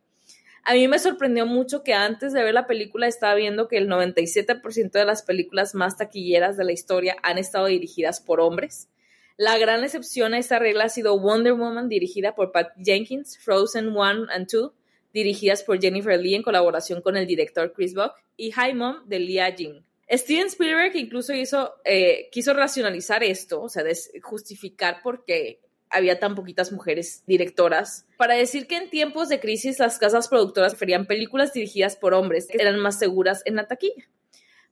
a 0.63 0.73
mí 0.73 0.87
me 0.87 0.99
sorprendió 0.99 1.45
mucho 1.45 1.83
que 1.83 1.93
antes 1.93 2.33
de 2.33 2.43
ver 2.43 2.53
la 2.53 2.67
película 2.67 3.07
estaba 3.07 3.35
viendo 3.35 3.67
que 3.67 3.77
el 3.77 3.87
97% 3.87 4.91
de 4.91 5.05
las 5.05 5.23
películas 5.23 5.75
más 5.75 5.97
taquilleras 5.97 6.57
de 6.57 6.65
la 6.65 6.71
historia 6.71 7.15
han 7.23 7.37
estado 7.37 7.67
dirigidas 7.67 8.19
por 8.21 8.39
hombres. 8.39 8.89
La 9.37 9.57
gran 9.57 9.83
excepción 9.83 10.33
a 10.33 10.37
esta 10.37 10.59
regla 10.59 10.85
ha 10.85 10.89
sido 10.89 11.17
Wonder 11.19 11.53
Woman, 11.53 11.87
dirigida 11.87 12.35
por 12.35 12.51
Pat 12.51 12.71
Jenkins, 12.83 13.37
Frozen 13.37 13.95
1 13.95 14.27
and 14.31 14.47
2, 14.51 14.71
dirigidas 15.13 15.63
por 15.63 15.79
Jennifer 15.79 16.19
Lee 16.19 16.35
en 16.35 16.43
colaboración 16.43 17.01
con 17.01 17.15
el 17.15 17.25
director 17.25 17.71
Chris 17.73 17.93
Buck, 17.93 18.13
y 18.35 18.51
High 18.51 18.73
Mom 18.73 19.07
de 19.07 19.19
Leah 19.19 19.55
Jing. 19.55 19.83
Steven 20.11 20.47
Spielberg 20.47 20.95
incluso 20.95 21.33
eh, 21.85 22.29
quiso 22.31 22.53
racionalizar 22.53 23.23
esto, 23.23 23.61
o 23.61 23.69
sea, 23.69 23.83
justificar 24.21 25.01
por 25.01 25.23
qué 25.23 25.61
había 25.89 26.19
tan 26.19 26.35
poquitas 26.35 26.71
mujeres 26.71 27.23
directoras, 27.25 28.05
para 28.17 28.35
decir 28.35 28.67
que 28.67 28.77
en 28.77 28.89
tiempos 28.89 29.29
de 29.29 29.39
crisis 29.39 29.79
las 29.79 29.97
casas 29.97 30.27
productoras 30.27 30.73
preferían 30.73 31.05
películas 31.05 31.53
dirigidas 31.53 31.95
por 31.95 32.13
hombres 32.13 32.47
que 32.47 32.61
eran 32.61 32.79
más 32.79 32.99
seguras 32.99 33.41
en 33.45 33.55
la 33.55 33.67
taquilla. 33.67 34.07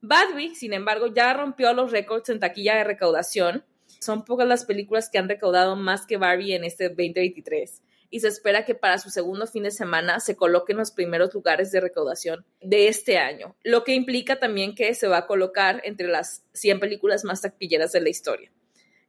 Barbie, 0.01 0.55
sin 0.55 0.73
embargo, 0.73 1.07
ya 1.07 1.33
rompió 1.33 1.73
los 1.73 1.91
récords 1.91 2.29
en 2.29 2.39
taquilla 2.39 2.75
de 2.75 2.83
recaudación. 2.83 3.65
Son 3.99 4.25
pocas 4.25 4.47
las 4.47 4.65
películas 4.65 5.09
que 5.09 5.17
han 5.17 5.27
recaudado 5.27 5.75
más 5.75 6.05
que 6.05 6.17
Barbie 6.17 6.53
en 6.53 6.63
este 6.63 6.89
2023 6.89 7.81
y 8.09 8.19
se 8.19 8.27
espera 8.27 8.65
que 8.65 8.75
para 8.75 8.97
su 8.97 9.09
segundo 9.09 9.47
fin 9.47 9.63
de 9.63 9.71
semana 9.71 10.19
se 10.19 10.35
coloque 10.35 10.71
en 10.71 10.77
los 10.77 10.91
primeros 10.91 11.33
lugares 11.33 11.71
de 11.71 11.81
recaudación 11.81 12.45
de 12.61 12.87
este 12.87 13.17
año, 13.17 13.55
lo 13.63 13.83
que 13.83 13.95
implica 13.95 14.39
también 14.39 14.75
que 14.75 14.93
se 14.93 15.07
va 15.07 15.17
a 15.19 15.27
colocar 15.27 15.81
entre 15.83 16.07
las 16.07 16.43
100 16.53 16.79
películas 16.79 17.23
más 17.23 17.41
taquilleras 17.41 17.91
de 17.91 18.01
la 18.01 18.09
historia. 18.09 18.51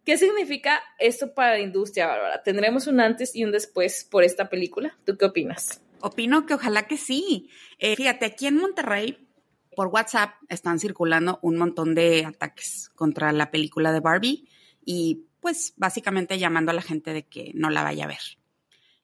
¿Qué 0.09 0.17
significa 0.17 0.81
esto 0.99 1.35
para 1.35 1.51
la 1.51 1.61
industria, 1.61 2.07
Bárbara? 2.07 2.43
¿Tendremos 2.43 2.87
un 2.87 2.99
antes 2.99 3.37
y 3.37 3.45
un 3.45 3.53
después 3.53 4.09
por 4.11 4.25
esta 4.25 4.49
película? 4.49 4.97
¿Tú 5.05 5.19
qué 5.19 5.27
opinas? 5.27 5.83
Opino 6.01 6.47
que 6.47 6.55
ojalá 6.55 6.87
que 6.87 6.97
sí. 6.97 7.51
Eh, 7.79 7.95
fíjate, 7.95 8.25
aquí 8.25 8.47
en 8.47 8.57
Monterrey, 8.57 9.29
por 9.77 9.89
WhatsApp, 9.89 10.31
están 10.49 10.79
circulando 10.79 11.39
un 11.43 11.59
montón 11.59 11.95
de 11.95 12.25
ataques 12.25 12.91
contra 12.95 13.33
la 13.33 13.51
película 13.51 13.93
de 13.93 14.01
Barbie 14.01 14.49
y 14.83 15.27
pues 15.41 15.75
básicamente 15.77 16.39
llamando 16.39 16.71
a 16.71 16.75
la 16.75 16.81
gente 16.81 17.13
de 17.13 17.27
que 17.27 17.51
no 17.53 17.69
la 17.69 17.83
vaya 17.83 18.05
a 18.05 18.09
ver. 18.09 18.39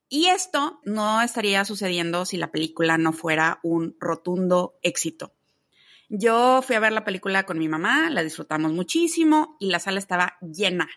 Y 0.09 0.29
esto 0.29 0.81
no 0.87 1.21
estaría 1.21 1.67
sucediendo 1.67 2.25
si 2.25 2.39
la 2.39 2.51
película 2.51 2.97
no 2.97 3.13
fuera 3.13 3.61
un 3.63 3.95
rotundo 4.01 4.79
éxito. 4.81 5.35
Yo 6.09 6.63
fui 6.63 6.77
a 6.77 6.81
ver 6.81 6.93
la 6.93 7.05
película 7.05 7.45
con 7.45 7.59
mi 7.59 7.69
mamá, 7.69 8.11
la 8.11 8.23
disfrutamos 8.23 8.73
muchísimo 8.73 9.57
y 9.59 9.71
la 9.71 9.81
sala 9.81 9.99
estaba 9.99 10.37
llena. 10.41 10.89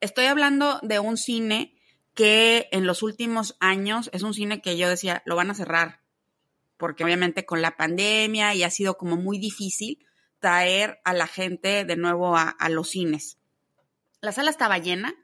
Estoy 0.00 0.26
hablando 0.26 0.78
de 0.82 0.98
un 0.98 1.16
cine 1.16 1.74
que 2.14 2.68
en 2.70 2.86
los 2.86 3.02
últimos 3.02 3.56
años 3.58 4.08
es 4.12 4.22
un 4.22 4.34
cine 4.34 4.62
que 4.62 4.76
yo 4.76 4.88
decía, 4.88 5.22
lo 5.26 5.36
van 5.36 5.50
a 5.50 5.54
cerrar, 5.54 6.00
porque 6.76 7.04
obviamente 7.04 7.44
con 7.44 7.62
la 7.62 7.76
pandemia 7.76 8.54
y 8.54 8.62
ha 8.62 8.70
sido 8.70 8.96
como 8.96 9.16
muy 9.16 9.38
difícil 9.38 10.06
traer 10.38 11.00
a 11.04 11.14
la 11.14 11.26
gente 11.26 11.84
de 11.84 11.96
nuevo 11.96 12.36
a, 12.36 12.56
los 12.68 12.90
cines. 12.90 13.38
La 14.20 14.30
sala 14.30 14.50
estaba 14.50 14.78
llena, 14.78 15.14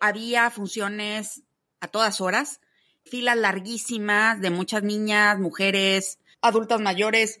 había 0.00 0.48
funciones 0.50 1.42
a 1.80 1.88
todas 1.88 2.20
horas, 2.20 2.60
filas 3.04 3.36
larguísimas 3.36 4.40
de 4.40 4.50
muchas 4.50 4.82
niñas, 4.82 5.38
mujeres, 5.38 6.18
adultas 6.40 6.80
mayores, 6.80 7.40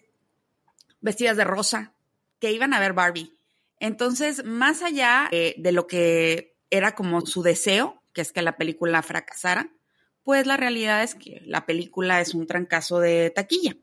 vestidas 1.00 1.36
de 1.36 1.44
rosa, 1.44 1.94
que 2.38 2.52
iban 2.52 2.74
a 2.74 2.80
ver 2.80 2.92
Barbie. 2.92 3.32
Entonces, 3.78 4.44
más 4.44 4.82
allá 4.82 5.28
eh, 5.32 5.54
de 5.56 5.72
lo 5.72 5.86
que 5.86 6.56
era 6.70 6.94
como 6.94 7.24
su 7.26 7.42
deseo, 7.42 8.02
que 8.12 8.20
es 8.20 8.32
que 8.32 8.42
la 8.42 8.56
película 8.56 9.02
fracasara, 9.02 9.70
pues 10.22 10.46
la 10.46 10.56
realidad 10.56 11.02
es 11.02 11.14
que 11.14 11.42
la 11.46 11.66
película 11.66 12.20
es 12.20 12.34
un 12.34 12.46
trancazo 12.46 13.00
de 13.00 13.30
taquilla. 13.30 13.76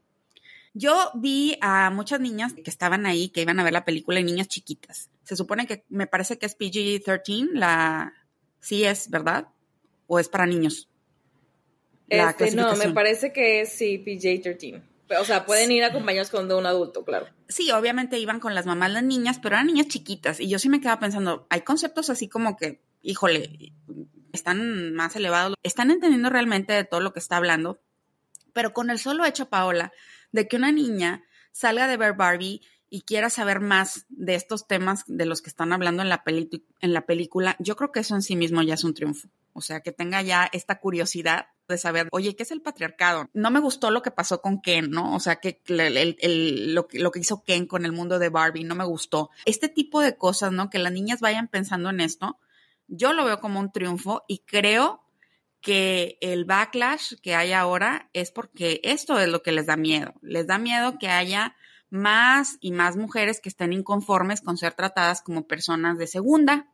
Yo 0.73 1.11
vi 1.15 1.57
a 1.61 1.89
muchas 1.89 2.19
niñas 2.19 2.53
que 2.53 2.69
estaban 2.69 3.07
ahí, 3.07 3.29
que 3.29 3.41
iban 3.41 3.59
a 3.59 3.63
ver 3.63 3.73
la 3.73 3.85
película, 3.85 4.19
y 4.19 4.23
niñas 4.23 4.47
chiquitas. 4.47 5.09
Se 5.23 5.35
supone 5.35 5.65
que 5.65 5.83
me 5.89 6.05
parece 6.05 6.37
que 6.37 6.45
es 6.45 6.57
PG-13, 6.57 7.49
la... 7.53 8.13
Sí 8.59 8.83
es, 8.83 9.09
¿verdad? 9.09 9.47
¿O 10.05 10.19
es 10.19 10.29
para 10.29 10.45
niños? 10.45 10.87
este, 12.09 12.51
no, 12.51 12.75
me 12.75 12.89
parece 12.91 13.33
que 13.33 13.61
es 13.61 13.69
sí, 13.69 13.97
PG-13. 14.05 14.81
O 15.19 15.25
sea, 15.25 15.45
pueden 15.45 15.71
ir 15.71 15.83
acompañados 15.83 16.29
con 16.29 16.47
de 16.47 16.55
un 16.55 16.65
adulto, 16.65 17.05
claro. 17.05 17.27
Sí, 17.47 17.71
obviamente 17.71 18.19
iban 18.19 18.39
con 18.39 18.55
las 18.55 18.65
mamás 18.65 18.91
las 18.91 19.03
niñas, 19.03 19.39
pero 19.41 19.55
eran 19.55 19.67
niñas 19.67 19.87
chiquitas. 19.87 20.39
Y 20.39 20.49
yo 20.49 20.59
sí 20.59 20.69
me 20.69 20.81
quedaba 20.81 20.99
pensando, 20.99 21.47
hay 21.49 21.61
conceptos 21.61 22.09
así 22.09 22.27
como 22.27 22.57
que, 22.57 22.81
híjole, 23.01 23.73
están 24.33 24.93
más 24.93 25.15
elevados, 25.15 25.55
están 25.63 25.91
entendiendo 25.91 26.29
realmente 26.29 26.73
de 26.73 26.83
todo 26.83 26.99
lo 26.99 27.13
que 27.13 27.19
está 27.19 27.37
hablando. 27.37 27.79
Pero 28.53 28.73
con 28.73 28.89
el 28.89 28.99
solo 28.99 29.25
hecho, 29.25 29.49
Paola, 29.49 29.93
de 30.31 30.47
que 30.47 30.57
una 30.57 30.71
niña 30.71 31.23
salga 31.51 31.87
de 31.87 31.97
ver 31.97 32.13
Barbie 32.13 32.61
y 32.89 33.01
quiera 33.01 33.29
saber 33.29 33.59
más 33.59 34.05
de 34.09 34.35
estos 34.35 34.67
temas 34.67 35.03
de 35.07 35.25
los 35.25 35.41
que 35.41 35.49
están 35.49 35.73
hablando 35.73 36.01
en 36.01 36.09
la, 36.09 36.23
en 36.25 36.93
la 36.93 37.05
película, 37.05 37.55
yo 37.59 37.75
creo 37.75 37.91
que 37.91 37.99
eso 37.99 38.15
en 38.15 38.21
sí 38.21 38.35
mismo 38.35 38.61
ya 38.61 38.75
es 38.75 38.83
un 38.83 38.93
triunfo. 38.93 39.29
o 39.53 39.61
sea, 39.61 39.81
que 39.81 39.91
tenga 39.91 40.21
ya 40.21 40.49
esta 40.51 40.79
curiosidad 40.79 41.47
de 41.67 41.77
saber, 41.77 42.07
oye, 42.11 42.35
¿qué 42.35 42.43
es 42.43 42.51
el 42.51 42.61
patriarcado? 42.61 43.29
No 43.33 43.51
me 43.51 43.59
gustó 43.59 43.91
lo 43.91 44.01
que 44.01 44.11
pasó 44.11 44.41
con 44.41 44.61
Ken, 44.61 44.89
¿no? 44.89 45.15
O 45.15 45.19
sea, 45.19 45.37
que 45.37 45.61
lo, 45.67 46.87
lo, 46.93 47.11
que 47.11 47.19
hizo 47.19 47.43
Ken 47.43 47.65
con 47.67 47.85
el 47.85 47.91
mundo 47.91 48.19
de 48.19 48.29
Barbie, 48.29 48.63
no 48.63 48.75
me 48.75 48.85
gustó. 48.85 49.29
Este 49.45 49.69
tipo 49.69 50.01
de 50.01 50.17
cosas, 50.17 50.51
¿no? 50.51 50.69
Que 50.69 50.79
las 50.79 50.93
niñas 50.93 51.19
vayan 51.19 51.47
pensando 51.47 51.89
en 51.89 51.99
esto, 51.99 52.39
yo 52.87 53.13
lo 53.13 53.25
veo 53.25 53.39
como 53.39 53.59
un 53.59 53.71
triunfo 53.71 54.23
y 54.27 54.39
creo 54.39 55.03
que 55.61 56.17
el 56.21 56.45
backlash 56.45 57.15
que 57.21 57.35
hay 57.35 57.51
ahora 57.51 58.09
es 58.13 58.31
porque 58.31 58.79
esto 58.83 59.19
es 59.19 59.27
lo 59.27 59.43
que 59.43 59.51
les 59.51 59.65
da 59.65 59.75
miedo. 59.75 60.13
Les 60.21 60.47
da 60.47 60.57
miedo 60.57 60.97
que 60.97 61.09
haya 61.09 61.55
más 61.89 62.57
y 62.61 62.71
más 62.71 62.95
mujeres 62.95 63.41
que 63.41 63.49
estén 63.49 63.73
inconformes 63.73 64.41
con 64.41 64.57
ser 64.57 64.73
tratadas 64.73 65.21
como 65.21 65.47
personas 65.47 65.97
de 65.97 66.07
segunda 66.07 66.67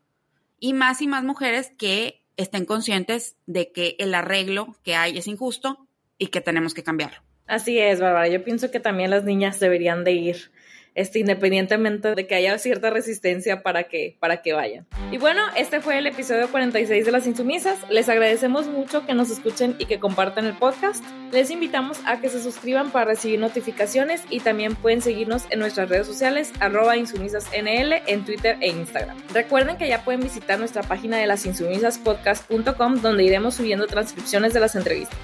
y 0.60 0.74
más 0.74 1.02
y 1.02 1.08
más 1.08 1.24
mujeres 1.24 1.72
que 1.78 2.23
estén 2.38 2.66
conscientes 2.66 3.36
de 3.46 3.72
que 3.72 3.96
el 4.00 4.16
arreglo 4.16 4.76
que 4.84 4.96
hay 4.96 5.18
es 5.18 5.28
injusto 5.28 5.88
y 6.18 6.28
que 6.28 6.42
tenemos 6.42 6.74
que 6.74 6.84
cambiarlo. 6.84 7.20
Así 7.48 7.78
es, 7.80 8.00
Bárbara. 8.00 8.28
Yo 8.28 8.44
pienso 8.44 8.72
que 8.72 8.80
también 8.80 9.10
las 9.10 9.26
niñas 9.26 9.60
deberían 9.60 10.04
de 10.04 10.14
ir 10.14 10.52
este, 10.96 11.20
independientemente 11.20 12.16
de 12.16 12.28
que 12.28 12.36
haya 12.36 12.58
cierta 12.58 12.90
resistencia 12.90 13.64
para 13.64 13.84
que, 13.84 14.16
para 14.20 14.42
que 14.42 14.54
vayan. 14.54 14.86
Y 15.12 15.18
bueno, 15.18 15.42
este 15.56 15.82
fue 15.82 15.98
el 15.98 16.08
episodio 16.08 16.50
46 16.50 17.06
de 17.06 17.12
Las 17.12 17.28
Insumisas. 17.28 17.78
Les 17.90 18.10
agradecemos 18.10 18.68
mucho 18.68 19.06
que 19.06 19.14
nos 19.14 19.30
escuchen 19.30 19.76
y 19.80 19.86
que 19.86 20.00
compartan 20.00 20.46
el 20.46 20.54
podcast. 20.54 21.04
Les 21.32 21.50
invitamos 21.52 22.00
a 22.06 22.22
que 22.22 22.30
se 22.30 22.42
suscriban 22.42 22.92
para 22.92 23.06
recibir 23.06 23.40
notificaciones 23.40 24.22
y 24.30 24.40
también 24.40 24.76
pueden 24.76 25.02
seguirnos 25.02 25.46
en 25.50 25.60
nuestras 25.60 25.90
redes 25.90 26.08
sociales 26.08 26.52
arroba 26.60 26.98
insumisasnl 26.98 27.94
en 28.06 28.26
Twitter 28.26 28.58
e 28.62 28.70
Instagram. 28.70 29.18
Recuerden 29.34 29.78
que 29.78 29.88
ya 29.88 30.04
pueden 30.04 30.22
visitar 30.22 30.60
nuestra 30.60 30.84
página 30.84 31.18
de 31.18 31.28
lasinsumisaspodcast.com 31.28 33.02
donde 33.02 33.24
iremos 33.24 33.56
subiendo 33.56 33.88
transcripciones 33.88 34.54
de 34.54 34.60
las 34.60 34.76
entrevistas. 34.76 35.20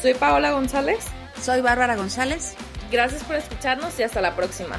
Soy 0.00 0.14
Paola 0.14 0.52
González. 0.52 1.04
Soy 1.40 1.60
Bárbara 1.60 1.96
González. 1.96 2.54
Gracias 2.90 3.24
por 3.24 3.36
escucharnos 3.36 3.98
y 3.98 4.02
hasta 4.02 4.20
la 4.20 4.36
próxima. 4.36 4.78